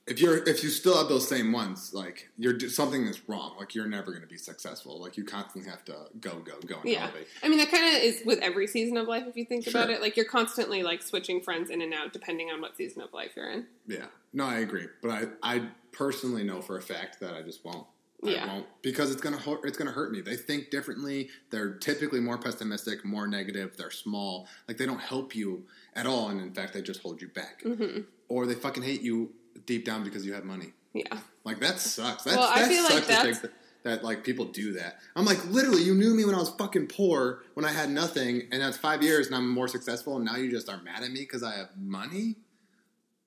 if 0.06 0.20
you're 0.20 0.46
if 0.48 0.64
you 0.64 0.68
still 0.68 0.96
have 0.96 1.08
those 1.08 1.28
same 1.28 1.52
ones 1.52 1.92
like 1.94 2.28
you're 2.36 2.58
something 2.68 3.06
is 3.06 3.28
wrong 3.28 3.54
like 3.58 3.74
you're 3.74 3.86
never 3.86 4.10
going 4.10 4.22
to 4.22 4.28
be 4.28 4.36
successful 4.36 5.00
like 5.00 5.16
you 5.16 5.24
constantly 5.24 5.70
have 5.70 5.84
to 5.84 5.94
go 6.20 6.40
go 6.40 6.54
go 6.66 6.76
and 6.80 6.90
yeah, 6.90 7.04
elevate 7.04 7.28
I 7.42 7.48
mean 7.48 7.58
that 7.58 7.70
kind 7.70 7.84
of 7.96 8.02
is 8.02 8.20
with 8.24 8.40
every 8.40 8.66
season 8.66 8.96
of 8.96 9.06
life 9.06 9.24
if 9.28 9.36
you 9.36 9.44
think 9.44 9.66
about 9.68 9.90
it. 9.90 10.00
Like 10.00 10.16
you're 10.16 10.26
constantly 10.26 10.82
like 10.82 11.02
switching 11.02 11.40
friends 11.40 11.70
in 11.70 11.82
and 11.82 11.94
out 11.94 12.12
depending 12.12 12.50
on 12.50 12.60
what 12.60 12.76
season 12.76 13.02
of 13.02 13.12
life 13.12 13.30
you're 13.36 13.50
in. 13.50 13.66
yeah 13.86 14.06
no 14.32 14.44
i 14.44 14.58
agree 14.58 14.86
but 15.02 15.10
i 15.10 15.26
i 15.42 15.62
personally 15.92 16.42
know 16.42 16.60
for 16.60 16.76
a 16.78 16.82
fact 16.82 17.20
that 17.20 17.34
i 17.34 17.42
just 17.42 17.64
won't 17.64 17.86
Yeah. 18.24 18.44
I 18.44 18.46
won't 18.48 18.66
because 18.82 19.10
it's 19.10 19.20
gonna 19.20 19.36
hurt. 19.36 19.60
It's 19.64 19.76
gonna 19.76 19.90
hurt 19.92 20.12
me. 20.12 20.20
They 20.20 20.36
think 20.36 20.70
differently. 20.70 21.28
They're 21.50 21.74
typically 21.74 22.20
more 22.20 22.38
pessimistic, 22.38 23.04
more 23.04 23.26
negative. 23.26 23.76
They're 23.76 23.90
small. 23.90 24.46
Like 24.68 24.76
they 24.78 24.86
don't 24.86 25.00
help 25.00 25.34
you 25.34 25.64
at 25.96 26.06
all, 26.06 26.28
and 26.28 26.40
in 26.40 26.52
fact, 26.54 26.72
they 26.72 26.82
just 26.82 27.02
hold 27.02 27.20
you 27.20 27.26
back. 27.28 27.62
Mm-hmm. 27.64 28.02
Or 28.28 28.46
they 28.46 28.54
fucking 28.54 28.84
hate 28.84 29.02
you 29.02 29.32
deep 29.66 29.84
down 29.84 30.04
because 30.04 30.24
you 30.26 30.32
have 30.34 30.44
money. 30.44 30.72
Yeah, 30.94 31.18
Like 31.44 31.58
that 31.60 31.78
sucks. 31.78 32.24
That's, 32.24 32.36
Well, 32.36 32.48
I 32.48 32.60
that 32.62 32.68
feel 32.68 32.84
sucks 32.86 33.00
to 33.06 33.12
that's- 33.12 33.40
that, 33.40 33.52
that 33.84 34.04
like 34.04 34.24
people 34.24 34.44
do 34.46 34.72
that. 34.74 34.98
I'm 35.16 35.24
like, 35.24 35.44
literally, 35.46 35.82
you 35.82 35.94
knew 35.94 36.14
me 36.14 36.24
when 36.24 36.34
I 36.34 36.38
was 36.38 36.50
fucking 36.50 36.86
poor, 36.88 37.42
when 37.54 37.64
I 37.64 37.70
had 37.72 37.90
nothing, 37.90 38.42
and 38.52 38.60
that's 38.62 38.76
five 38.76 39.02
years, 39.02 39.26
and 39.26 39.34
I'm 39.36 39.48
more 39.48 39.68
successful, 39.68 40.16
and 40.16 40.24
now 40.24 40.36
you 40.36 40.50
just 40.50 40.68
are 40.68 40.80
mad 40.82 41.02
at 41.02 41.10
me 41.10 41.20
because 41.20 41.42
I 41.42 41.54
have 41.56 41.68
money 41.78 42.36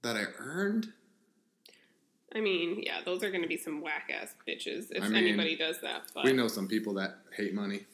that 0.04 0.16
I 0.16 0.26
earned. 0.38 0.94
I 2.36 2.42
mean, 2.42 2.82
yeah, 2.84 3.00
those 3.04 3.24
are 3.24 3.30
going 3.32 3.42
to 3.44 3.48
be 3.48 3.58
some 3.58 3.82
whack 3.82 4.12
ass 4.14 4.36
bitches 4.48 4.88
if 4.92 5.04
I 5.04 5.08
mean, 5.08 5.16
anybody 5.24 5.56
does 5.56 5.80
that. 5.82 6.04
But 6.14 6.26
We 6.26 6.34
know 6.34 6.48
some 6.48 6.68
people 6.68 6.94
that 6.96 7.16
hate 7.36 7.54
money. 7.54 7.86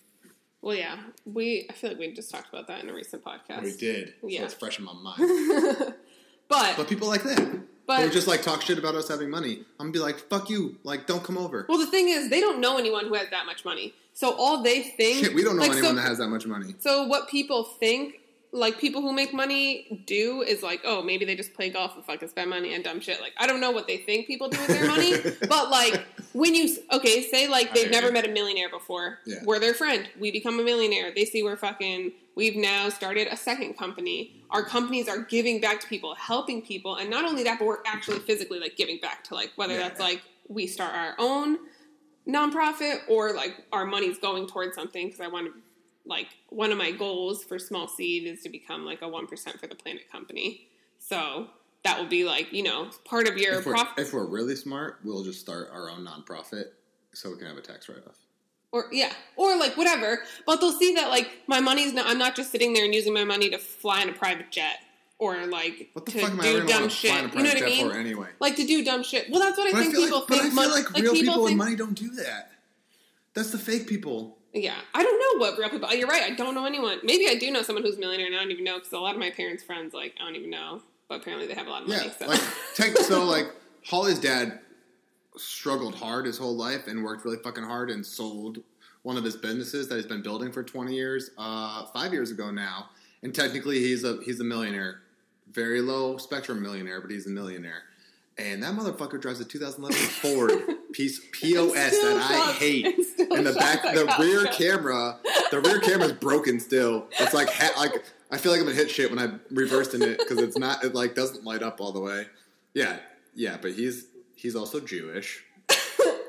well, 0.61 0.75
yeah, 0.75 0.97
we. 1.25 1.67
I 1.69 1.73
feel 1.73 1.91
like 1.91 1.99
we 1.99 2.11
just 2.13 2.31
talked 2.31 2.49
about 2.49 2.67
that 2.67 2.83
in 2.83 2.89
a 2.89 2.93
recent 2.93 3.23
podcast. 3.23 3.63
We 3.63 3.75
did. 3.77 4.15
So 4.21 4.27
Yeah. 4.27 4.43
it's 4.43 4.53
fresh 4.55 4.79
in 4.79 4.85
my 4.85 4.93
mind. 4.93 5.19
but 6.49 6.73
but 6.75 6.87
people 6.89 7.07
like 7.07 7.23
that. 7.23 7.61
But- 7.97 8.05
Or 8.05 8.09
just 8.09 8.27
like 8.27 8.41
talk 8.41 8.61
shit 8.61 8.77
about 8.77 8.95
us 8.95 9.09
having 9.09 9.29
money. 9.29 9.65
I'm 9.79 9.87
gonna 9.87 9.91
be 9.91 9.99
like, 9.99 10.17
fuck 10.29 10.49
you. 10.49 10.77
Like, 10.83 11.07
don't 11.07 11.23
come 11.23 11.37
over. 11.37 11.65
Well, 11.67 11.77
the 11.77 11.87
thing 11.87 12.07
is, 12.07 12.29
they 12.29 12.39
don't 12.39 12.59
know 12.61 12.77
anyone 12.77 13.05
who 13.07 13.15
has 13.15 13.29
that 13.31 13.45
much 13.45 13.65
money. 13.65 13.93
So 14.13 14.33
all 14.37 14.63
they 14.63 14.81
think, 14.81 15.25
Shit, 15.25 15.33
we 15.35 15.43
don't 15.43 15.55
know 15.57 15.61
like, 15.63 15.71
anyone 15.71 15.91
so, 15.91 15.95
that 15.95 16.07
has 16.07 16.17
that 16.19 16.27
much 16.29 16.45
money. 16.45 16.75
So 16.79 17.05
what 17.07 17.27
people 17.29 17.63
think, 17.63 18.19
like 18.53 18.77
people 18.79 19.01
who 19.01 19.13
make 19.13 19.33
money 19.33 20.03
do, 20.05 20.41
is 20.41 20.61
like, 20.61 20.81
oh, 20.83 21.01
maybe 21.01 21.23
they 21.23 21.35
just 21.35 21.53
play 21.53 21.69
golf 21.69 21.95
and 21.95 22.03
fucking 22.03 22.27
spend 22.27 22.49
money 22.49 22.75
on 22.75 22.81
dumb 22.81 22.99
shit. 22.99 23.21
Like 23.21 23.33
I 23.39 23.47
don't 23.47 23.61
know 23.61 23.71
what 23.71 23.87
they 23.87 23.97
think 23.97 24.27
people 24.27 24.49
do 24.49 24.57
with 24.59 24.67
their 24.67 24.87
money, 24.87 25.13
but 25.47 25.69
like 25.69 26.03
when 26.33 26.53
you 26.53 26.75
okay, 26.91 27.23
say 27.23 27.47
like 27.47 27.73
they've 27.73 27.89
never 27.91 28.11
met 28.11 28.25
a 28.25 28.31
millionaire 28.31 28.69
before, 28.69 29.19
Yeah. 29.25 29.37
we're 29.45 29.59
their 29.59 29.73
friend, 29.73 30.09
we 30.19 30.31
become 30.31 30.59
a 30.59 30.63
millionaire. 30.63 31.11
They 31.15 31.25
see 31.25 31.43
we're 31.43 31.55
fucking. 31.57 32.11
We've 32.35 32.55
now 32.55 32.87
started 32.89 33.27
a 33.29 33.35
second 33.35 33.77
company. 33.77 34.41
Our 34.51 34.63
companies 34.63 35.09
are 35.09 35.19
giving 35.19 35.59
back 35.59 35.81
to 35.81 35.87
people, 35.87 36.15
helping 36.15 36.61
people, 36.61 36.95
and 36.95 37.09
not 37.09 37.25
only 37.25 37.43
that, 37.43 37.59
but 37.59 37.65
we're 37.65 37.83
actually 37.85 38.19
physically 38.19 38.59
like 38.59 38.77
giving 38.77 38.99
back 38.99 39.23
to 39.25 39.35
like 39.35 39.51
whether 39.57 39.73
Yeah. 39.73 39.79
that's 39.89 39.99
like 39.99 40.21
we 40.47 40.65
start 40.67 40.93
our 40.93 41.13
own 41.19 41.57
nonprofit 42.27 42.99
or 43.07 43.33
like 43.33 43.55
our 43.71 43.85
money's 43.85 44.17
going 44.17 44.47
towards 44.47 44.75
something 44.75 45.07
because 45.07 45.21
I 45.21 45.27
want 45.27 45.47
to 45.47 45.53
like 46.05 46.27
one 46.49 46.71
of 46.71 46.77
my 46.77 46.91
goals 46.91 47.43
for 47.43 47.59
small 47.59 47.87
seed 47.87 48.25
is 48.27 48.41
to 48.43 48.49
become 48.49 48.85
like 48.85 49.01
a 49.01 49.05
1% 49.05 49.59
for 49.59 49.67
the 49.67 49.75
planet 49.75 50.09
company. 50.11 50.67
So 50.99 51.47
that 51.83 51.99
will 51.99 52.07
be 52.07 52.23
like, 52.23 52.51
you 52.53 52.63
know, 52.63 52.89
part 53.05 53.27
of 53.27 53.37
your 53.37 53.55
If 53.59 53.65
we're, 53.65 53.73
profit 53.73 53.99
if 54.05 54.13
we're 54.13 54.25
really 54.27 54.55
smart, 54.55 54.99
we'll 55.03 55.23
just 55.23 55.39
start 55.39 55.69
our 55.73 55.89
own 55.89 56.05
nonprofit 56.05 56.65
so 57.13 57.29
we 57.31 57.37
can 57.37 57.47
have 57.47 57.57
a 57.57 57.61
tax 57.61 57.89
write 57.89 57.99
off. 58.07 58.17
or 58.71 58.85
yeah, 58.91 59.11
or 59.35 59.57
like 59.57 59.75
whatever, 59.77 60.19
but 60.45 60.61
they'll 60.61 60.71
see 60.71 60.93
that 60.95 61.09
like 61.09 61.29
my 61.47 61.59
money's 61.59 61.93
not 61.93 62.07
I'm 62.07 62.17
not 62.17 62.35
just 62.35 62.51
sitting 62.51 62.73
there 62.73 62.85
and 62.85 62.93
using 62.95 63.13
my 63.13 63.23
money 63.23 63.49
to 63.49 63.57
fly 63.57 64.01
in 64.01 64.09
a 64.09 64.13
private 64.13 64.51
jet 64.51 64.77
or 65.19 65.45
like 65.47 65.89
What 65.93 66.05
the 66.05 66.13
to 66.13 66.23
I 66.25 66.29
do 66.41 66.67
dumb 66.67 66.87
shit. 66.89 67.11
fly 67.11 67.19
in 67.19 67.25
a 67.25 67.27
You 67.29 67.43
know 67.43 67.49
what 67.49 67.63
I 67.63 67.65
mean? 67.65 67.91
anyway? 67.91 68.27
Like 68.39 68.55
to 68.55 68.65
do 68.65 68.83
dumb 68.83 69.03
shit. 69.03 69.29
Well, 69.29 69.39
that's 69.41 69.57
what 69.57 69.67
I 69.67 69.71
But 69.71 69.77
I 69.79 69.81
think 69.83 69.93
feel 69.95 70.03
people 70.05 70.19
like, 70.19 70.27
but 70.29 70.37
think. 70.39 70.45
I 70.45 70.55
feel 70.55 70.55
mon- 70.69 70.71
like 70.71 70.89
real 70.93 71.13
people 71.13 71.33
people 71.33 71.43
with 71.43 71.53
money 71.55 71.75
don't 71.75 71.93
do 71.97 72.09
that. 72.11 72.51
That's 73.33 73.51
the 73.51 73.57
fake 73.59 73.87
people. 73.87 74.37
Yeah, 74.53 74.75
I 74.93 75.03
don't 75.03 75.17
know 75.19 75.39
what 75.45 75.57
real 75.57 75.69
people. 75.69 75.93
You're 75.93 76.07
right. 76.07 76.23
I 76.23 76.35
don't 76.35 76.55
know 76.55 76.65
anyone. 76.65 76.99
Maybe 77.03 77.27
I 77.29 77.35
do 77.35 77.51
know 77.51 77.61
someone 77.61 77.83
who's 77.83 77.95
a 77.97 77.99
millionaire, 77.99 78.27
and 78.27 78.35
I 78.35 78.39
don't 78.39 78.51
even 78.51 78.63
know 78.65 78.77
because 78.77 78.91
a 78.91 78.99
lot 78.99 79.13
of 79.13 79.19
my 79.19 79.29
parents' 79.31 79.63
friends, 79.63 79.93
like, 79.93 80.15
I 80.19 80.25
don't 80.25 80.35
even 80.35 80.49
know. 80.49 80.81
But 81.07 81.21
apparently, 81.21 81.47
they 81.47 81.53
have 81.53 81.67
a 81.67 81.69
lot 81.69 81.83
of 81.83 81.89
Yeah, 81.89 81.97
money. 81.97 82.11
So. 82.17 82.27
like 82.27 82.41
tech, 82.75 82.97
so 82.97 83.23
like 83.25 83.47
Holly's 83.85 84.19
dad 84.19 84.59
struggled 85.37 85.95
hard 85.95 86.25
his 86.25 86.37
whole 86.37 86.55
life 86.55 86.87
and 86.87 87.03
worked 87.03 87.23
really 87.23 87.37
fucking 87.37 87.63
hard 87.63 87.89
and 87.89 88.05
sold 88.05 88.59
one 89.03 89.17
of 89.17 89.23
his 89.23 89.35
businesses 89.35 89.87
that 89.87 89.95
he's 89.95 90.05
been 90.05 90.21
building 90.21 90.51
for 90.51 90.63
20 90.63 90.93
years, 90.93 91.31
uh, 91.37 91.85
five 91.87 92.13
years 92.13 92.29
ago 92.31 92.51
now. 92.51 92.89
And 93.23 93.33
technically, 93.33 93.79
he's 93.79 94.03
a 94.03 94.19
he's 94.23 94.39
a 94.39 94.43
millionaire, 94.43 95.01
very 95.51 95.81
low 95.81 96.17
spectrum 96.17 96.61
millionaire, 96.61 96.99
but 97.01 97.09
he's 97.11 97.27
a 97.27 97.29
millionaire. 97.29 97.83
And 98.37 98.63
that 98.63 98.73
motherfucker 98.73 99.21
drives 99.21 99.39
a 99.39 99.45
2011 99.45 99.97
Ford 100.21 100.51
piece 100.93 101.21
POS 101.31 101.73
that 101.73 102.17
I 102.17 102.35
shocked. 102.45 102.59
hate. 102.59 102.85
And 103.31 103.45
the 103.45 103.53
back, 103.53 103.81
the 103.83 104.15
rear 104.19 104.45
camera, 104.47 105.19
the 105.51 105.59
rear 105.61 105.79
camera's 105.79 106.13
broken 106.13 106.59
still. 106.59 107.07
It's 107.19 107.33
like 107.33 107.49
ha- 107.49 107.73
like 107.77 108.03
I 108.31 108.37
feel 108.37 108.51
like 108.51 108.61
I'm 108.61 108.67
gonna 108.67 108.77
hit 108.77 108.89
shit 108.89 109.09
when 109.09 109.19
I 109.19 109.33
reversed 109.51 109.93
in 109.93 110.01
it 110.01 110.17
because 110.17 110.39
it's 110.39 110.57
not 110.57 110.83
it 110.83 110.95
like 110.95 111.13
doesn't 111.15 111.43
light 111.43 111.61
up 111.61 111.79
all 111.81 111.91
the 111.91 111.99
way. 111.99 112.25
Yeah, 112.73 112.97
yeah, 113.35 113.57
but 113.61 113.73
he's 113.73 114.05
he's 114.35 114.55
also 114.55 114.79
Jewish, 114.79 115.43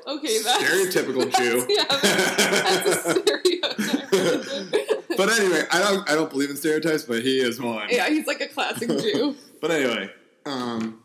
Okay, 0.07 0.39
that's 0.43 0.63
stereotypical 0.63 1.33
Jew. 1.37 1.65
Yeah, 1.69 1.83
that's 1.89 3.05
a 3.07 3.21
stereotype. 3.21 5.07
but 5.17 5.29
anyway, 5.39 5.63
I 5.71 5.79
don't 5.79 6.09
I 6.09 6.15
don't 6.15 6.29
believe 6.29 6.49
in 6.49 6.57
stereotypes, 6.57 7.03
but 7.03 7.21
he 7.23 7.39
is 7.39 7.59
one. 7.61 7.87
yeah, 7.89 8.07
he's 8.09 8.27
like 8.27 8.41
a 8.41 8.47
classic 8.47 8.89
Jew. 8.89 9.35
But 9.61 9.71
anyway, 9.71 10.09
um, 10.45 11.02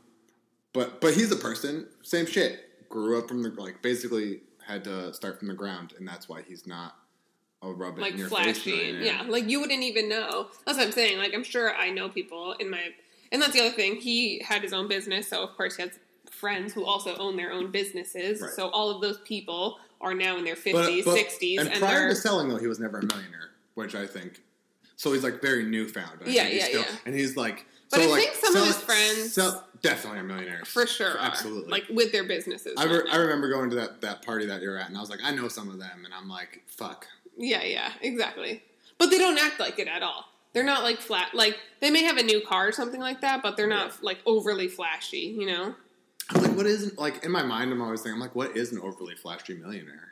but 0.72 1.00
but 1.00 1.14
he's 1.14 1.30
a 1.32 1.36
person, 1.36 1.86
same 2.02 2.26
shit. 2.26 2.88
Grew 2.88 3.18
up 3.18 3.28
from 3.28 3.42
the 3.42 3.50
like 3.50 3.82
basically 3.82 4.40
had 4.66 4.84
to 4.84 5.12
start 5.14 5.38
from 5.38 5.48
the 5.48 5.54
ground, 5.54 5.94
and 5.98 6.06
that's 6.06 6.28
why 6.28 6.42
he's 6.42 6.66
not 6.66 6.96
a 7.62 7.70
rub 7.70 7.98
it 7.98 8.00
like 8.02 8.16
your 8.16 8.28
flashy. 8.28 8.96
Yeah, 9.00 9.24
like 9.26 9.48
you 9.48 9.60
wouldn't 9.60 9.82
even 9.82 10.08
know. 10.08 10.48
That's 10.64 10.78
what 10.78 10.86
I'm 10.86 10.92
saying. 10.92 11.18
Like 11.18 11.34
I'm 11.34 11.44
sure 11.44 11.74
I 11.74 11.90
know 11.90 12.08
people 12.08 12.52
in 12.60 12.70
my, 12.70 12.80
and 13.32 13.40
that's 13.42 13.52
the 13.52 13.60
other 13.60 13.70
thing. 13.74 13.96
He 13.96 14.40
had 14.44 14.62
his 14.62 14.72
own 14.72 14.88
business, 14.88 15.28
so 15.28 15.42
of 15.42 15.56
course 15.56 15.76
he 15.76 15.82
has 15.82 15.92
friends 16.30 16.72
who 16.72 16.84
also 16.84 17.16
own 17.16 17.36
their 17.36 17.52
own 17.52 17.70
businesses. 17.70 18.40
Right. 18.40 18.50
So 18.50 18.68
all 18.68 18.90
of 18.90 19.00
those 19.00 19.18
people 19.24 19.78
are 20.00 20.14
now 20.14 20.36
in 20.36 20.44
their 20.44 20.54
50s, 20.54 21.04
but- 21.04 21.16
60s, 21.16 21.58
And, 21.58 21.68
and, 21.68 21.80
prior 21.80 21.98
they're 22.00 22.08
to 22.10 22.14
selling, 22.14 22.48
though, 22.48 22.58
he 22.58 22.68
was 22.68 22.78
never 22.78 22.98
a 23.00 23.04
millionaire, 23.06 23.50
which 23.74 23.96
I 23.96 24.06
think. 24.06 24.40
So 24.94 25.12
he's 25.12 25.24
like 25.24 25.42
very 25.42 25.64
newfound. 25.64 26.20
I 26.24 26.28
Yeah, 26.28 26.44
think. 26.44 26.54
Yeah, 26.60 26.64
still, 26.66 26.80
yeah. 26.82 26.96
And 27.06 27.14
he's 27.16 27.36
like 27.36 27.66
But 27.90 28.00
So, 28.00 28.06
I 28.06 28.10
like, 28.10 28.22
think 28.24 28.34
some 28.36 28.52
so- 28.54 28.60
of 28.60 28.66
his 28.66 28.76
friends, 28.76 29.32
so, 29.32 29.62
definitely 29.80 30.20
are 30.20 30.24
millionaires 30.24 30.68
for 30.68 30.86
sure, 30.86 31.16
absolutely. 31.18 31.70
like 31.70 31.84
with 31.88 32.12
their 32.12 32.24
businesses. 32.24 32.74
I, 32.76 32.84
re-. 32.84 33.08
I 33.10 33.16
remember 33.16 33.48
going 33.50 33.70
to 33.70 33.76
that, 33.76 34.00
that 34.02 34.22
party 34.22 34.46
that 34.46 34.60
you're 34.60 34.76
at, 34.76 34.88
and 34.88 34.96
I 34.96 35.00
was 35.00 35.08
like, 35.10 35.20
I 35.24 35.30
know 35.30 35.48
some 35.48 35.70
of 35.70 35.78
them, 35.78 36.04
and 36.04 36.12
I'm 36.12 36.28
like, 36.28 36.62
fuck. 36.66 37.06
Yeah, 37.36 37.62
yeah, 37.62 37.92
exactly. 38.02 38.62
But 38.98 39.10
they 39.10 39.18
don't 39.18 39.38
act 39.38 39.60
like 39.60 39.78
it 39.78 39.88
at 39.88 40.02
all. 40.02 40.24
They're 40.54 40.64
not 40.64 40.82
like 40.82 40.98
flat. 40.98 41.34
Like 41.34 41.56
they 41.80 41.90
may 41.90 42.02
have 42.02 42.16
a 42.16 42.22
new 42.22 42.40
car 42.44 42.66
or 42.68 42.72
something 42.72 43.00
like 43.00 43.20
that, 43.20 43.42
but 43.42 43.56
they're 43.56 43.68
not 43.68 44.02
like 44.02 44.18
overly 44.26 44.66
flashy. 44.66 45.36
You 45.38 45.46
know? 45.46 45.74
I'm 46.30 46.42
like, 46.42 46.56
what 46.56 46.66
isn't 46.66 46.98
like 46.98 47.22
in 47.24 47.30
my 47.30 47.42
mind? 47.44 47.70
I'm 47.70 47.80
always 47.80 48.00
thinking, 48.00 48.14
I'm 48.14 48.20
like, 48.20 48.34
what 48.34 48.56
is 48.56 48.72
an 48.72 48.80
overly 48.80 49.14
flashy 49.14 49.54
millionaire? 49.54 50.08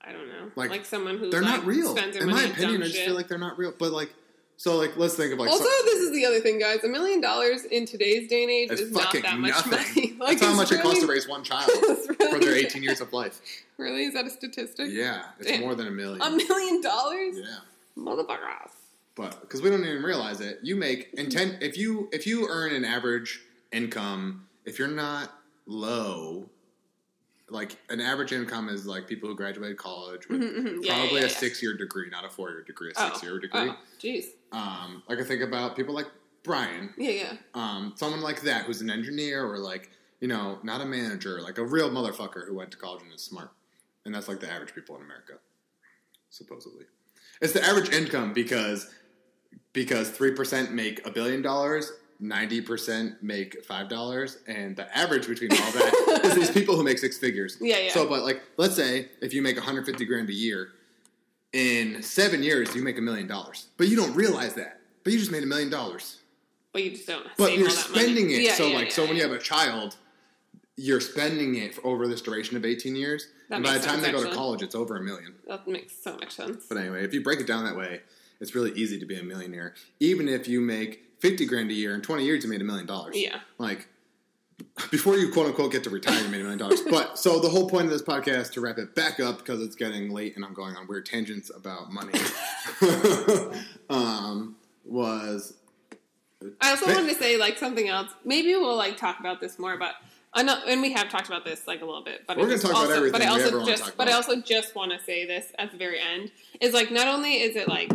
I 0.00 0.12
don't 0.12 0.28
know. 0.28 0.50
Like, 0.54 0.70
Like, 0.70 0.84
someone 0.84 1.18
who 1.18 1.30
They're 1.30 1.42
like, 1.42 1.56
not 1.58 1.66
real. 1.66 1.96
Spends 1.96 2.14
their 2.16 2.22
In 2.24 2.30
my 2.30 2.42
opinion, 2.44 2.82
I 2.82 2.84
just 2.84 2.94
shit. 2.96 3.06
feel 3.06 3.14
like 3.16 3.26
they're 3.26 3.38
not 3.38 3.58
real. 3.58 3.74
But 3.76 3.90
like, 3.90 4.12
so 4.56 4.76
like, 4.76 4.96
let's 4.96 5.14
think 5.14 5.32
of 5.32 5.38
like, 5.38 5.50
also, 5.50 5.64
so- 5.64 5.70
this 5.84 6.00
is 6.00 6.12
the 6.12 6.24
other 6.24 6.40
thing, 6.40 6.58
guys. 6.58 6.84
A 6.84 6.88
million 6.88 7.20
dollars 7.20 7.64
in 7.64 7.86
today's 7.86 8.28
day 8.28 8.42
and 8.42 8.50
age 8.52 8.70
is 8.70 8.92
not 8.92 9.04
fucking 9.04 9.22
that 9.22 9.38
much 9.38 9.50
nothing. 9.50 9.72
money. 9.72 10.10
Like, 10.24 10.38
That's 10.38 10.50
how 10.52 10.56
much 10.56 10.72
it 10.72 10.80
costs 10.80 11.00
to 11.00 11.06
raise 11.06 11.28
one 11.28 11.42
child 11.44 11.68
it's 11.68 12.06
for 12.06 12.38
their 12.38 12.54
18 12.54 12.82
years 12.82 13.00
of 13.00 13.12
life. 13.12 13.40
Really, 13.76 14.04
is 14.04 14.14
that 14.14 14.24
a 14.24 14.30
statistic? 14.30 14.86
Yeah, 14.92 15.24
it's 15.40 15.48
Damn. 15.48 15.58
more 15.60 15.74
than 15.74 15.88
a 15.88 15.90
million. 15.90 16.22
A 16.22 16.30
million 16.30 16.80
dollars, 16.80 17.34
yeah. 17.36 17.56
motherfucker. 17.98 18.38
but 19.16 19.40
because 19.40 19.62
we 19.62 19.68
don't 19.68 19.84
even 19.84 20.00
realize 20.04 20.40
it, 20.40 20.60
you 20.62 20.76
make 20.76 21.10
in 21.14 21.28
ten. 21.28 21.58
If 21.60 21.76
you 21.76 22.08
if 22.12 22.24
you 22.24 22.46
earn 22.48 22.72
an 22.72 22.84
average 22.84 23.40
income, 23.72 24.46
if 24.64 24.78
you're 24.78 24.86
not 24.86 25.32
low, 25.66 26.48
like 27.50 27.76
an 27.90 28.00
average 28.00 28.30
income 28.32 28.68
is 28.68 28.86
like 28.86 29.08
people 29.08 29.28
who 29.28 29.34
graduated 29.34 29.76
college 29.76 30.28
with 30.28 30.40
Mhm, 30.40 30.54
mhm. 30.56 30.76
Yeah, 30.84 30.94
probably 30.94 31.20
yeah, 31.20 31.26
a 31.26 31.28
yeah. 31.30 31.34
six 31.36 31.60
year 31.60 31.76
degree, 31.76 32.08
not 32.10 32.24
a 32.24 32.28
four 32.28 32.50
year 32.50 32.62
degree, 32.62 32.92
a 32.96 33.00
six 33.10 33.22
year 33.24 33.40
degree. 33.40 33.70
Oh, 33.70 33.76
jeez. 34.00 34.26
Um, 34.54 35.02
like 35.08 35.18
I 35.18 35.24
think 35.24 35.42
about 35.42 35.74
people 35.76 35.94
like 35.94 36.06
Brian, 36.44 36.92
Yeah, 36.96 37.10
yeah. 37.10 37.32
um, 37.54 37.94
someone 37.96 38.20
like 38.20 38.42
that 38.42 38.66
who's 38.66 38.80
an 38.80 38.90
engineer 38.90 39.44
or 39.44 39.58
like 39.58 39.90
you 40.20 40.28
know 40.28 40.58
not 40.62 40.80
a 40.80 40.84
manager, 40.84 41.40
like 41.40 41.58
a 41.58 41.64
real 41.64 41.90
motherfucker 41.90 42.46
who 42.46 42.54
went 42.54 42.70
to 42.70 42.76
college 42.76 43.02
and 43.02 43.12
is 43.12 43.22
smart, 43.22 43.50
and 44.04 44.14
that's 44.14 44.28
like 44.28 44.40
the 44.40 44.50
average 44.50 44.74
people 44.74 44.94
in 44.96 45.02
America, 45.02 45.34
supposedly. 46.30 46.84
It's 47.40 47.52
the 47.52 47.64
average 47.64 47.90
income 47.92 48.32
because 48.32 48.90
because 49.72 50.10
three 50.10 50.32
percent 50.32 50.72
make 50.72 51.04
a 51.06 51.10
billion 51.10 51.42
dollars, 51.42 51.90
ninety 52.20 52.60
percent 52.60 53.22
make 53.22 53.64
five 53.64 53.88
dollars, 53.88 54.38
and 54.46 54.76
the 54.76 54.96
average 54.96 55.26
between 55.26 55.50
all 55.52 55.72
that 55.72 56.20
is 56.24 56.34
these 56.34 56.50
people 56.50 56.76
who 56.76 56.84
make 56.84 56.98
six 56.98 57.18
figures. 57.18 57.56
Yeah, 57.60 57.78
yeah. 57.78 57.90
So, 57.90 58.06
but 58.08 58.22
like, 58.22 58.42
let's 58.56 58.76
say 58.76 59.08
if 59.20 59.34
you 59.34 59.42
make 59.42 59.56
150 59.56 60.04
grand 60.04 60.28
a 60.28 60.32
year, 60.34 60.68
in 61.54 62.02
seven 62.02 62.42
years 62.42 62.74
you 62.74 62.82
make 62.82 62.98
a 62.98 63.00
million 63.00 63.26
dollars, 63.26 63.68
but 63.78 63.88
you 63.88 63.96
don't 63.96 64.14
realize 64.14 64.54
that. 64.54 64.80
But 65.04 65.12
you 65.12 65.18
just 65.18 65.30
made 65.30 65.42
a 65.42 65.46
million 65.46 65.70
dollars. 65.70 66.18
But 66.72 66.82
you 66.82 66.90
just 66.90 67.06
don't. 67.06 67.26
But 67.38 67.48
save 67.48 67.58
you're 67.60 67.68
all 67.68 67.74
that 67.74 67.90
money. 67.90 68.02
spending 68.02 68.30
it. 68.30 68.42
Yeah, 68.42 68.54
so 68.54 68.66
yeah, 68.66 68.76
like, 68.76 68.84
yeah, 68.86 68.92
so 68.92 69.06
when 69.06 69.16
you 69.16 69.22
have 69.22 69.32
a 69.32 69.38
child, 69.38 69.96
you're 70.76 71.00
spending 71.00 71.54
it 71.54 71.74
for 71.74 71.86
over 71.86 72.08
this 72.08 72.20
duration 72.20 72.56
of 72.56 72.64
18 72.64 72.96
years. 72.96 73.28
That 73.48 73.56
and 73.56 73.64
by 73.64 73.74
the 73.74 73.78
time 73.80 74.00
sense, 74.00 74.06
they 74.06 74.12
go 74.12 74.28
to 74.28 74.34
college, 74.34 74.62
it's 74.62 74.74
over 74.74 74.96
a 74.96 75.00
million. 75.00 75.34
that 75.46 75.68
makes 75.68 75.94
so 75.96 76.16
much 76.16 76.32
sense. 76.32 76.66
But 76.68 76.78
anyway, 76.78 77.04
if 77.04 77.14
you 77.14 77.22
break 77.22 77.38
it 77.38 77.46
down 77.46 77.64
that 77.64 77.76
way, 77.76 78.00
it's 78.40 78.54
really 78.54 78.72
easy 78.72 78.98
to 78.98 79.06
be 79.06 79.16
a 79.16 79.22
millionaire. 79.22 79.74
Even 80.00 80.28
if 80.28 80.48
you 80.48 80.60
make 80.60 81.04
50 81.20 81.46
grand 81.46 81.70
a 81.70 81.74
year, 81.74 81.94
in 81.94 82.00
20 82.02 82.24
years 82.24 82.42
you 82.42 82.50
made 82.50 82.60
a 82.60 82.64
million 82.64 82.86
dollars. 82.86 83.14
Yeah. 83.16 83.38
Like, 83.58 83.86
before 84.90 85.16
you 85.16 85.32
quote 85.32 85.46
unquote 85.46 85.72
get 85.72 85.84
to 85.84 85.90
retire, 85.90 86.20
you 86.20 86.28
made 86.28 86.40
a 86.40 86.44
million 86.44 86.58
dollars. 86.58 86.82
But 86.90 87.18
so 87.18 87.40
the 87.40 87.48
whole 87.48 87.68
point 87.68 87.86
of 87.86 87.90
this 87.90 88.02
podcast 88.02 88.52
to 88.52 88.60
wrap 88.60 88.78
it 88.78 88.94
back 88.94 89.20
up 89.20 89.38
because 89.38 89.62
it's 89.62 89.76
getting 89.76 90.10
late 90.10 90.36
and 90.36 90.44
I'm 90.44 90.54
going 90.54 90.76
on 90.76 90.86
weird 90.86 91.06
tangents 91.06 91.50
about 91.54 91.92
money. 91.92 92.12
um, 93.90 94.56
was 94.84 95.54
I 96.60 96.70
also 96.70 96.86
wanted 96.86 97.08
to 97.08 97.14
say 97.14 97.36
like 97.36 97.58
something 97.58 97.88
else. 97.88 98.10
Maybe 98.24 98.54
we'll 98.54 98.76
like 98.76 98.96
talk 98.96 99.20
about 99.20 99.40
this 99.40 99.58
more, 99.58 99.78
but 99.78 99.94
I 100.32 100.42
know, 100.42 100.60
and 100.66 100.82
we 100.82 100.92
have 100.92 101.08
talked 101.08 101.28
about 101.28 101.44
this 101.44 101.66
like 101.66 101.80
a 101.80 101.84
little 101.84 102.02
bit. 102.02 102.26
But 102.26 102.36
We're 102.36 102.44
gonna 102.44 102.54
just 102.54 102.66
talk 102.66 102.84
about 102.84 102.96
everything 102.96 103.12
But 103.12 103.22
I 103.22 103.30
also 103.30 103.64
just, 103.64 103.96
but 103.96 104.08
I 104.08 104.12
also 104.12 104.40
just 104.40 104.74
want 104.74 104.92
to 104.92 105.00
say 105.04 105.26
this 105.26 105.52
at 105.58 105.70
the 105.70 105.78
very 105.78 106.00
end 106.00 106.32
is 106.60 106.74
like 106.74 106.90
not 106.90 107.06
only 107.06 107.34
is 107.40 107.56
it 107.56 107.68
like 107.68 107.92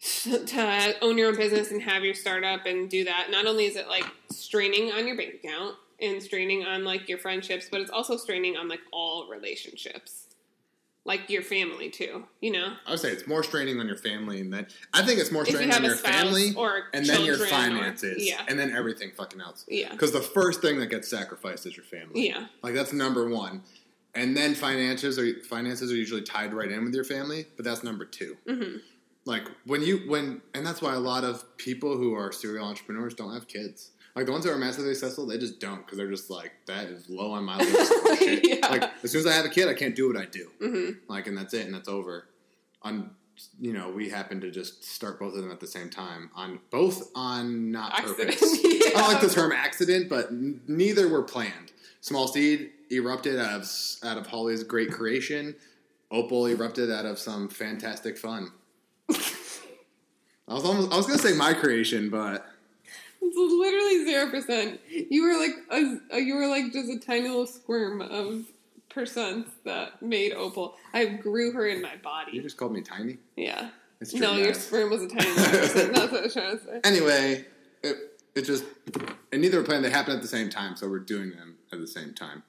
to 0.46 0.94
own 1.02 1.18
your 1.18 1.28
own 1.28 1.36
business 1.36 1.70
and 1.70 1.82
have 1.82 2.02
your 2.04 2.14
startup 2.14 2.64
and 2.66 2.88
do 2.88 3.04
that. 3.04 3.28
Not 3.30 3.46
only 3.46 3.66
is 3.66 3.76
it 3.76 3.88
like 3.88 4.06
straining 4.30 4.90
on 4.92 5.06
your 5.06 5.16
bank 5.16 5.34
account 5.34 5.76
and 6.00 6.22
straining 6.22 6.64
on 6.64 6.84
like 6.84 7.08
your 7.08 7.18
friendships, 7.18 7.68
but 7.70 7.80
it's 7.80 7.90
also 7.90 8.16
straining 8.16 8.56
on 8.56 8.66
like 8.68 8.80
all 8.92 9.28
relationships, 9.28 10.28
like 11.04 11.28
your 11.28 11.42
family 11.42 11.90
too. 11.90 12.24
You 12.40 12.52
know, 12.52 12.72
I 12.86 12.92
would 12.92 13.00
say 13.00 13.10
it's 13.10 13.26
more 13.26 13.42
straining 13.42 13.78
on 13.78 13.86
your 13.86 13.98
family, 13.98 14.40
and 14.40 14.50
then 14.50 14.66
I 14.94 15.02
think 15.02 15.20
it's 15.20 15.30
more 15.30 15.44
you 15.44 15.52
straining 15.52 15.70
have 15.70 15.82
on 15.82 15.84
your 15.84 15.96
family, 15.96 16.54
or 16.56 16.84
and 16.94 17.04
then 17.04 17.22
your 17.26 17.36
children 17.36 17.50
or- 17.74 17.78
finances, 17.78 18.26
yeah, 18.26 18.40
and 18.48 18.58
then 18.58 18.70
everything 18.74 19.10
fucking 19.14 19.42
else. 19.42 19.66
yeah, 19.68 19.90
Because 19.90 20.12
the 20.12 20.22
first 20.22 20.62
thing 20.62 20.78
that 20.78 20.86
gets 20.86 21.08
sacrificed 21.08 21.66
is 21.66 21.76
your 21.76 21.84
family. 21.84 22.26
yeah. 22.28 22.46
Like 22.62 22.72
that's 22.72 22.94
number 22.94 23.28
one, 23.28 23.62
and 24.14 24.34
then 24.34 24.54
finances 24.54 25.18
are 25.18 25.34
finances 25.44 25.92
are 25.92 25.96
usually 25.96 26.22
tied 26.22 26.54
right 26.54 26.70
in 26.70 26.84
with 26.86 26.94
your 26.94 27.04
family, 27.04 27.44
but 27.56 27.66
that's 27.66 27.82
number 27.84 28.06
two. 28.06 28.38
hmm 28.48 28.76
Like 29.26 29.44
when 29.66 29.82
you 29.82 29.98
when, 30.08 30.40
and 30.54 30.66
that's 30.66 30.80
why 30.82 30.94
a 30.94 30.98
lot 31.00 31.24
of 31.24 31.44
people 31.56 31.96
who 31.96 32.14
are 32.14 32.32
serial 32.32 32.66
entrepreneurs 32.66 33.14
don't 33.14 33.32
have 33.34 33.46
kids. 33.48 33.90
Like 34.16 34.26
the 34.26 34.32
ones 34.32 34.44
that 34.44 34.52
are 34.52 34.58
massively 34.58 34.92
successful, 34.94 35.24
they 35.26 35.38
just 35.38 35.60
don't 35.60 35.84
because 35.84 35.98
they're 35.98 36.10
just 36.10 36.30
like 36.30 36.52
that 36.66 36.86
is 36.86 37.08
low 37.08 37.30
on 37.32 37.44
my 37.44 37.58
list. 37.58 37.92
Yeah. 38.44 38.66
Like 38.68 38.90
as 39.02 39.10
soon 39.12 39.20
as 39.20 39.26
I 39.26 39.32
have 39.32 39.44
a 39.44 39.48
kid, 39.50 39.68
I 39.68 39.74
can't 39.74 39.94
do 39.94 40.08
what 40.08 40.16
I 40.16 40.26
do. 40.26 40.50
hmm 40.60 40.90
Like 41.08 41.26
and 41.26 41.36
that's 41.36 41.54
it, 41.54 41.66
and 41.66 41.74
that's 41.74 41.88
over. 41.88 42.26
On 42.82 43.10
you 43.58 43.72
know, 43.72 43.88
we 43.90 44.08
happen 44.10 44.40
to 44.42 44.50
just 44.50 44.84
start 44.84 45.18
both 45.18 45.34
of 45.34 45.42
them 45.42 45.50
at 45.50 45.60
the 45.60 45.66
same 45.66 45.88
time 45.88 46.30
on 46.34 46.58
both 46.70 47.10
on 47.14 47.70
not 47.70 47.92
Accident. 47.98 48.32
purpose. 48.32 48.58
yeah. 48.64 48.90
I 48.96 49.12
like 49.12 49.20
the 49.22 49.30
term 49.30 49.52
accident, 49.52 50.08
but 50.10 50.26
n- 50.28 50.60
neither 50.66 51.08
were 51.08 51.22
planned. 51.22 51.72
Small 52.02 52.26
Seed 52.28 52.70
erupted 52.90 53.38
out 53.38 53.60
of 53.60 53.70
out 54.02 54.18
of 54.18 54.26
Holly's 54.26 54.62
great 54.64 54.90
creation. 54.90 55.54
Opal 56.10 56.46
erupted 56.48 56.90
out 56.90 57.06
of 57.06 57.18
some 57.18 57.48
fantastic 57.48 58.18
fun. 58.18 58.50
I 60.48 60.54
was 60.54 60.64
almost 60.64 60.92
I 60.92 60.96
was 60.96 61.06
gonna 61.06 61.18
say 61.18 61.32
my 61.34 61.54
creation, 61.54 62.10
but 62.10 62.46
It's 63.22 63.36
literally 63.36 64.04
zero 64.04 64.30
percent. 64.30 64.80
You 64.88 65.22
were 65.24 65.38
like 65.38 65.56
a, 66.12 66.18
you 66.20 66.34
were 66.36 66.46
like 66.46 66.72
just 66.72 66.90
a 66.90 66.98
tiny 66.98 67.28
little 67.28 67.46
squirm 67.46 68.00
of 68.00 68.46
percents 68.90 69.50
that 69.64 70.02
made 70.02 70.32
Opal. 70.32 70.74
I 70.92 71.04
grew 71.06 71.52
her 71.52 71.66
in 71.66 71.80
my 71.80 71.96
body. 72.02 72.32
you 72.32 72.42
just 72.42 72.56
called 72.56 72.72
me 72.72 72.80
tiny. 72.80 73.18
Yeah. 73.36 73.68
No, 74.14 74.34
your 74.34 74.54
sperm 74.54 74.90
was 74.90 75.02
a 75.02 75.08
tiny 75.08 75.28
little 75.30 75.60
percent. 75.60 75.94
That's 75.94 76.10
what 76.12 76.20
I 76.20 76.24
was 76.24 76.32
trying 76.32 76.58
to 76.58 76.64
say. 76.64 76.80
Anyway, 76.84 77.44
it, 77.82 77.96
it 78.34 78.42
just 78.42 78.64
and 79.30 79.42
neither 79.42 79.58
were 79.58 79.64
planned. 79.64 79.84
They 79.84 79.90
happened 79.90 80.16
at 80.16 80.22
the 80.22 80.28
same 80.28 80.48
time, 80.50 80.74
so 80.74 80.88
we're 80.88 80.98
doing 81.00 81.30
them 81.30 81.56
at 81.72 81.80
the 81.80 81.86
same 81.86 82.14
time. 82.14 82.42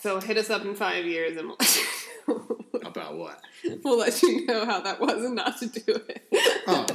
So 0.00 0.20
hit 0.20 0.36
us 0.36 0.50
up 0.50 0.62
in 0.64 0.74
five 0.74 1.04
years 1.06 1.36
and 1.38 1.52
we'll 2.26 2.58
About 2.86 3.16
what? 3.16 3.40
we'll 3.84 3.98
let 3.98 4.20
you 4.22 4.46
know 4.46 4.64
how 4.64 4.80
that 4.80 5.00
was 5.00 5.24
and 5.24 5.34
not 5.34 5.58
to 5.58 5.66
do 5.66 6.00
it. 6.08 6.22
Oh, 6.66 6.86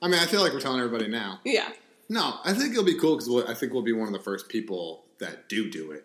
I 0.00 0.08
mean, 0.08 0.18
I 0.20 0.26
feel 0.26 0.40
like 0.42 0.52
we're 0.52 0.60
telling 0.60 0.80
everybody 0.80 1.08
now. 1.08 1.40
yeah. 1.44 1.68
No, 2.08 2.34
I 2.44 2.52
think 2.52 2.72
it'll 2.72 2.84
be 2.84 2.98
cool 2.98 3.14
because 3.16 3.28
we'll, 3.30 3.48
I 3.48 3.54
think 3.54 3.72
we'll 3.72 3.82
be 3.82 3.92
one 3.92 4.06
of 4.06 4.12
the 4.12 4.18
first 4.20 4.48
people 4.48 5.04
that 5.18 5.48
do 5.48 5.70
do 5.70 5.92
it. 5.92 6.04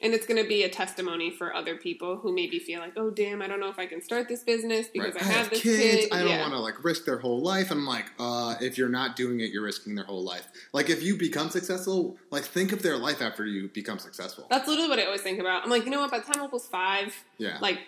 And 0.00 0.12
it's 0.12 0.26
going 0.26 0.42
to 0.42 0.46
be 0.48 0.64
a 0.64 0.68
testimony 0.68 1.30
for 1.30 1.54
other 1.54 1.76
people 1.76 2.16
who 2.16 2.34
maybe 2.34 2.58
feel 2.58 2.80
like, 2.80 2.92
oh, 2.96 3.10
damn, 3.10 3.40
I 3.40 3.46
don't 3.46 3.58
know 3.60 3.70
if 3.70 3.78
I 3.78 3.86
can 3.86 4.02
start 4.02 4.28
this 4.28 4.42
business 4.42 4.88
because 4.88 5.14
Right. 5.14 5.22
I, 5.22 5.26
have, 5.26 5.50
this 5.50 5.62
kids. 5.62 5.78
kid. 6.06 6.12
I 6.12 6.18
don't 6.18 6.28
yeah. 6.28 6.40
want 6.40 6.52
to 6.52 6.58
like 6.58 6.82
risk 6.84 7.04
their 7.06 7.18
whole 7.18 7.40
life. 7.40 7.70
I'm 7.70 7.86
like, 7.86 8.06
uh, 8.18 8.54
if 8.60 8.76
you're 8.76 8.88
not 8.90 9.16
doing 9.16 9.40
it, 9.40 9.50
you're 9.50 9.62
risking 9.62 9.94
their 9.94 10.04
whole 10.04 10.22
life. 10.22 10.46
Like, 10.72 10.90
if 10.90 11.02
you 11.02 11.16
become 11.16 11.48
successful, 11.48 12.16
like 12.30 12.42
think 12.44 12.72
of 12.72 12.82
their 12.82 12.98
life 12.98 13.22
after 13.22 13.46
you 13.46 13.68
become 13.68 13.98
successful. 13.98 14.46
That's 14.50 14.66
literally 14.68 14.90
what 14.90 14.98
I 14.98 15.04
always 15.06 15.22
think 15.22 15.38
about. 15.40 15.64
I'm 15.64 15.70
like, 15.70 15.84
you 15.84 15.90
know 15.90 16.00
what? 16.00 16.10
By 16.10 16.18
the 16.18 16.26
time 16.32 16.42
Opal's 16.42 16.66
five, 16.66 17.14
Yeah, 17.38 17.56
like 17.60 17.78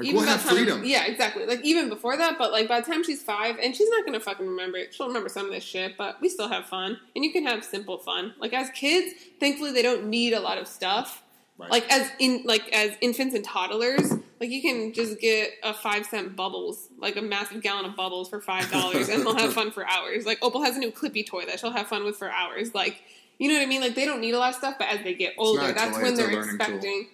like 0.00 0.08
even 0.08 0.20
we'll 0.20 0.30
have 0.30 0.42
time, 0.42 0.56
freedom. 0.56 0.82
Yeah, 0.84 1.04
exactly. 1.06 1.46
Like 1.46 1.60
even 1.62 1.88
before 1.88 2.16
that, 2.16 2.38
but 2.38 2.52
like 2.52 2.68
by 2.68 2.80
the 2.80 2.86
time 2.86 3.04
she's 3.04 3.22
five, 3.22 3.56
and 3.62 3.74
she's 3.74 3.88
not 3.88 4.04
gonna 4.04 4.20
fucking 4.20 4.46
remember 4.46 4.78
it. 4.78 4.94
She'll 4.94 5.08
remember 5.08 5.28
some 5.28 5.46
of 5.46 5.52
this 5.52 5.64
shit, 5.64 5.96
but 5.96 6.20
we 6.20 6.28
still 6.28 6.48
have 6.48 6.66
fun, 6.66 6.98
and 7.14 7.24
you 7.24 7.32
can 7.32 7.46
have 7.46 7.64
simple 7.64 7.98
fun. 7.98 8.34
Like 8.38 8.52
as 8.52 8.70
kids, 8.70 9.14
thankfully 9.38 9.72
they 9.72 9.82
don't 9.82 10.06
need 10.06 10.32
a 10.32 10.40
lot 10.40 10.58
of 10.58 10.66
stuff. 10.66 11.22
Right. 11.58 11.70
Like 11.70 11.92
as 11.92 12.10
in 12.18 12.42
like 12.46 12.72
as 12.72 12.96
infants 13.02 13.34
and 13.34 13.44
toddlers, 13.44 14.12
like 14.40 14.50
you 14.50 14.62
can 14.62 14.94
just 14.94 15.20
get 15.20 15.50
a 15.62 15.74
five 15.74 16.06
cent 16.06 16.34
bubbles, 16.34 16.88
like 16.98 17.16
a 17.16 17.22
massive 17.22 17.62
gallon 17.62 17.84
of 17.84 17.94
bubbles 17.94 18.30
for 18.30 18.40
five 18.40 18.70
dollars, 18.70 19.10
and 19.10 19.22
they'll 19.22 19.36
have 19.36 19.52
fun 19.60 19.70
for 19.70 19.86
hours. 19.86 20.24
Like 20.24 20.38
Opal 20.42 20.62
has 20.62 20.76
a 20.76 20.78
new 20.78 20.90
Clippy 20.90 21.26
toy 21.26 21.44
that 21.44 21.60
she'll 21.60 21.72
have 21.72 21.86
fun 21.86 22.04
with 22.04 22.16
for 22.16 22.30
hours. 22.30 22.74
Like 22.74 23.02
you 23.38 23.48
know 23.48 23.54
what 23.54 23.62
I 23.62 23.66
mean? 23.66 23.80
Like 23.80 23.94
they 23.94 24.06
don't 24.06 24.20
need 24.20 24.34
a 24.34 24.38
lot 24.38 24.50
of 24.50 24.56
stuff, 24.56 24.76
but 24.78 24.88
as 24.88 25.02
they 25.02 25.14
get 25.14 25.34
older, 25.38 25.72
that's 25.72 25.96
when 25.98 26.14
they're 26.14 26.26
learning 26.26 26.42
tool. 26.42 26.54
expecting. 26.56 27.08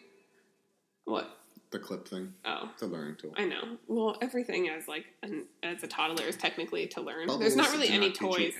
What? 1.04 1.35
The 1.70 1.78
clip 1.78 2.06
thing. 2.08 2.32
Oh. 2.44 2.70
the 2.78 2.86
learning 2.86 3.16
tool. 3.16 3.32
I 3.36 3.44
know. 3.44 3.76
Well, 3.88 4.16
everything 4.22 4.68
as 4.68 4.88
like 4.88 5.04
an, 5.22 5.44
as 5.62 5.82
a 5.82 5.86
toddler 5.86 6.24
is 6.24 6.36
technically 6.36 6.86
to 6.88 7.00
learn. 7.00 7.26
Bubbles 7.26 7.40
There's 7.40 7.56
not 7.56 7.72
really 7.72 7.88
any 7.88 8.08
not 8.08 8.14
toys. 8.16 8.54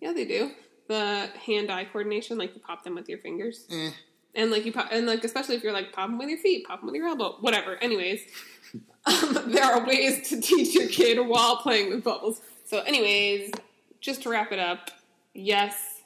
Yeah, 0.00 0.12
they 0.12 0.24
do. 0.24 0.50
The 0.88 1.30
hand-eye 1.46 1.86
coordination, 1.86 2.38
like 2.38 2.54
you 2.54 2.60
pop 2.60 2.84
them 2.84 2.94
with 2.94 3.08
your 3.08 3.18
fingers, 3.18 3.66
Eh. 3.70 3.90
and 4.34 4.50
like 4.50 4.64
you 4.66 4.72
pop, 4.72 4.88
and 4.92 5.06
like 5.06 5.24
especially 5.24 5.56
if 5.56 5.62
you're 5.62 5.72
like 5.72 5.92
pop 5.92 6.08
them 6.08 6.18
with 6.18 6.28
your 6.28 6.38
feet, 6.38 6.66
pop 6.66 6.80
them 6.80 6.86
with 6.86 6.94
your 6.94 7.08
elbow, 7.08 7.36
whatever. 7.40 7.76
Anyways, 7.76 8.20
um, 9.06 9.50
there 9.50 9.64
are 9.64 9.86
ways 9.86 10.28
to 10.28 10.40
teach 10.40 10.74
your 10.74 10.88
kid 10.88 11.18
while 11.26 11.56
playing 11.56 11.90
with 11.90 12.04
bubbles. 12.04 12.40
So, 12.64 12.80
anyways, 12.80 13.50
just 14.00 14.22
to 14.22 14.28
wrap 14.28 14.52
it 14.52 14.58
up, 14.58 14.90
yes, 15.32 16.02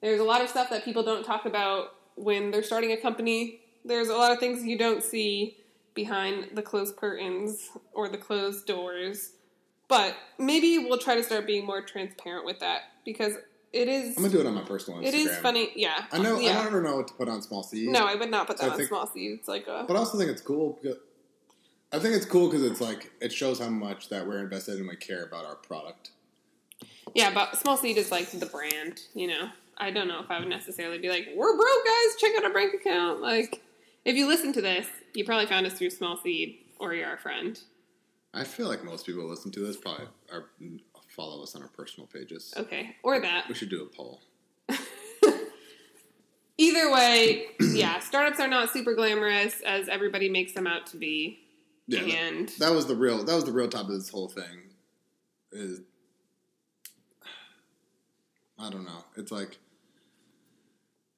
there's 0.00 0.20
a 0.20 0.24
lot 0.24 0.42
of 0.42 0.48
stuff 0.48 0.68
that 0.70 0.84
people 0.84 1.02
don't 1.02 1.24
talk 1.24 1.46
about 1.46 1.94
when 2.16 2.50
they're 2.50 2.62
starting 2.62 2.92
a 2.92 2.96
company. 2.96 3.60
There's 3.84 4.08
a 4.08 4.16
lot 4.16 4.32
of 4.32 4.38
things 4.38 4.64
you 4.64 4.76
don't 4.76 5.02
see 5.02 5.56
behind 5.98 6.50
the 6.54 6.62
closed 6.62 6.94
curtains 6.94 7.70
or 7.92 8.08
the 8.08 8.16
closed 8.16 8.66
doors. 8.68 9.32
But 9.88 10.14
maybe 10.38 10.78
we'll 10.78 10.98
try 10.98 11.16
to 11.16 11.24
start 11.24 11.44
being 11.44 11.66
more 11.66 11.82
transparent 11.82 12.46
with 12.46 12.60
that 12.60 12.82
because 13.04 13.32
it 13.72 13.88
is. 13.88 14.16
I'm 14.16 14.22
gonna 14.22 14.32
do 14.32 14.40
it 14.40 14.46
on 14.46 14.54
my 14.54 14.62
personal 14.62 15.00
Instagram. 15.00 15.06
It 15.08 15.14
is 15.14 15.36
funny, 15.38 15.70
yeah. 15.74 16.04
I 16.12 16.18
know. 16.18 16.38
Yeah. 16.38 16.60
I 16.60 16.62
never 16.64 16.80
know 16.82 16.96
what 16.98 17.08
to 17.08 17.14
put 17.14 17.28
on 17.28 17.42
small 17.42 17.64
seed. 17.64 17.88
No, 17.88 18.06
I 18.06 18.14
would 18.14 18.30
not 18.30 18.46
put 18.46 18.58
that 18.58 18.66
I 18.66 18.70
on 18.70 18.76
think- 18.76 18.88
small 18.90 19.08
seed. 19.08 19.32
It's 19.40 19.48
like 19.48 19.66
a 19.66 19.84
But 19.88 19.96
I 19.96 19.98
also 19.98 20.16
think 20.16 20.30
it's 20.30 20.40
cool. 20.42 20.78
Because, 20.80 20.98
I 21.92 21.98
think 21.98 22.14
it's 22.14 22.26
cool 22.26 22.48
because 22.48 22.62
it's 22.64 22.80
like 22.80 23.10
it 23.20 23.32
shows 23.32 23.58
how 23.58 23.70
much 23.70 24.08
that 24.10 24.24
we're 24.24 24.38
invested 24.38 24.78
and 24.78 24.88
we 24.88 24.94
care 24.94 25.24
about 25.24 25.44
our 25.46 25.56
product. 25.56 26.10
yeah, 27.14 27.32
but 27.34 27.56
small 27.58 27.76
seed 27.76 27.96
is 27.96 28.12
like 28.12 28.30
the 28.30 28.46
brand. 28.46 29.00
You 29.14 29.26
know, 29.28 29.48
I 29.78 29.90
don't 29.90 30.06
know 30.06 30.20
if 30.20 30.30
I 30.30 30.38
would 30.38 30.48
necessarily 30.48 30.98
be 30.98 31.08
like, 31.08 31.26
"We're 31.34 31.56
broke, 31.56 31.84
guys. 31.86 32.16
Check 32.20 32.32
out 32.36 32.44
our 32.44 32.52
bank 32.52 32.74
account." 32.74 33.20
Like, 33.20 33.62
if 34.08 34.16
you 34.16 34.26
listen 34.26 34.52
to 34.54 34.60
this, 34.62 34.86
you 35.14 35.24
probably 35.24 35.46
found 35.46 35.66
us 35.66 35.74
through 35.74 35.90
small 35.90 36.16
seed 36.16 36.58
or 36.80 36.94
you're 36.94 37.06
our 37.06 37.18
friend. 37.18 37.60
I 38.32 38.44
feel 38.44 38.66
like 38.68 38.82
most 38.84 39.04
people 39.06 39.24
listen 39.28 39.50
to 39.52 39.60
this 39.60 39.76
probably 39.76 40.06
are 40.32 40.46
follow 41.08 41.42
us 41.42 41.54
on 41.54 41.62
our 41.62 41.68
personal 41.68 42.06
pages. 42.06 42.54
Okay, 42.56 42.96
or 43.02 43.20
that. 43.20 43.46
We 43.48 43.54
should 43.54 43.68
do 43.70 43.82
a 43.82 43.86
poll. 43.86 44.20
Either 46.58 46.90
way, 46.92 47.46
yeah, 47.60 47.98
startups 48.00 48.40
are 48.40 48.48
not 48.48 48.70
super 48.70 48.94
glamorous 48.94 49.60
as 49.60 49.88
everybody 49.88 50.28
makes 50.28 50.52
them 50.52 50.66
out 50.66 50.86
to 50.88 50.96
be. 50.96 51.40
Yeah, 51.86 52.00
that- 52.00 52.10
and 52.10 52.48
that 52.60 52.72
was 52.72 52.86
the 52.86 52.94
real. 52.96 53.24
That 53.24 53.34
was 53.34 53.44
the 53.44 53.52
real 53.52 53.68
top 53.68 53.82
of 53.88 53.92
this 53.92 54.08
whole 54.10 54.28
thing. 54.28 54.70
Is 55.52 55.80
I 58.58 58.70
don't 58.70 58.84
know. 58.84 59.04
It's 59.16 59.30
like 59.32 59.58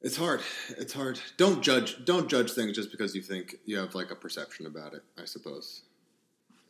it's 0.02 0.16
hard. 0.16 0.40
It's 0.78 0.92
hard. 0.92 1.20
Don't 1.36 1.62
judge. 1.62 2.04
Don't 2.04 2.28
judge 2.28 2.52
things 2.52 2.74
just 2.74 2.90
because 2.90 3.14
you 3.14 3.22
think 3.22 3.56
you 3.64 3.76
have 3.78 3.94
like 3.94 4.10
a 4.10 4.14
perception 4.16 4.66
about 4.66 4.94
it. 4.94 5.02
I 5.20 5.24
suppose. 5.24 5.82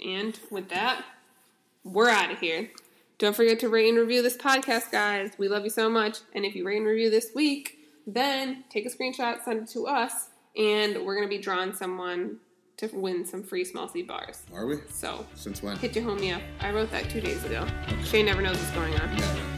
And 0.04 0.38
with 0.50 0.68
that, 0.70 1.04
we're 1.84 2.08
out 2.08 2.30
of 2.30 2.38
here. 2.38 2.70
Don't 3.18 3.36
forget 3.36 3.60
to 3.60 3.68
rate 3.68 3.88
and 3.90 3.98
review 3.98 4.22
this 4.22 4.36
podcast, 4.36 4.90
guys. 4.90 5.32
We 5.36 5.48
love 5.48 5.64
you 5.64 5.70
so 5.70 5.90
much. 5.90 6.18
And 6.34 6.44
if 6.46 6.54
you 6.54 6.66
rate 6.66 6.78
and 6.78 6.86
review 6.86 7.10
this 7.10 7.32
week, 7.34 7.76
then 8.06 8.64
take 8.70 8.86
a 8.86 8.88
screenshot, 8.88 9.44
send 9.44 9.64
it 9.64 9.68
to 9.72 9.86
us, 9.86 10.30
and 10.56 11.04
we're 11.04 11.16
going 11.16 11.28
to 11.28 11.36
be 11.36 11.36
drawing 11.42 11.74
someone 11.74 12.38
to 12.78 12.86
win 12.94 13.26
some 13.26 13.42
free 13.42 13.62
small 13.62 13.88
seed 13.88 14.06
bars. 14.08 14.42
Are 14.54 14.64
we? 14.64 14.78
So 14.88 15.26
Since 15.34 15.62
when? 15.62 15.76
hit 15.76 15.94
your 15.94 16.06
homie 16.06 16.34
up. 16.34 16.40
I 16.60 16.72
wrote 16.72 16.90
that 16.92 17.10
two 17.10 17.20
days 17.20 17.44
ago. 17.44 17.66
Shay 18.04 18.22
never 18.22 18.40
knows 18.40 18.56
what's 18.56 18.70
going 18.70 18.98
on. 18.98 19.18
Yeah. 19.18 19.49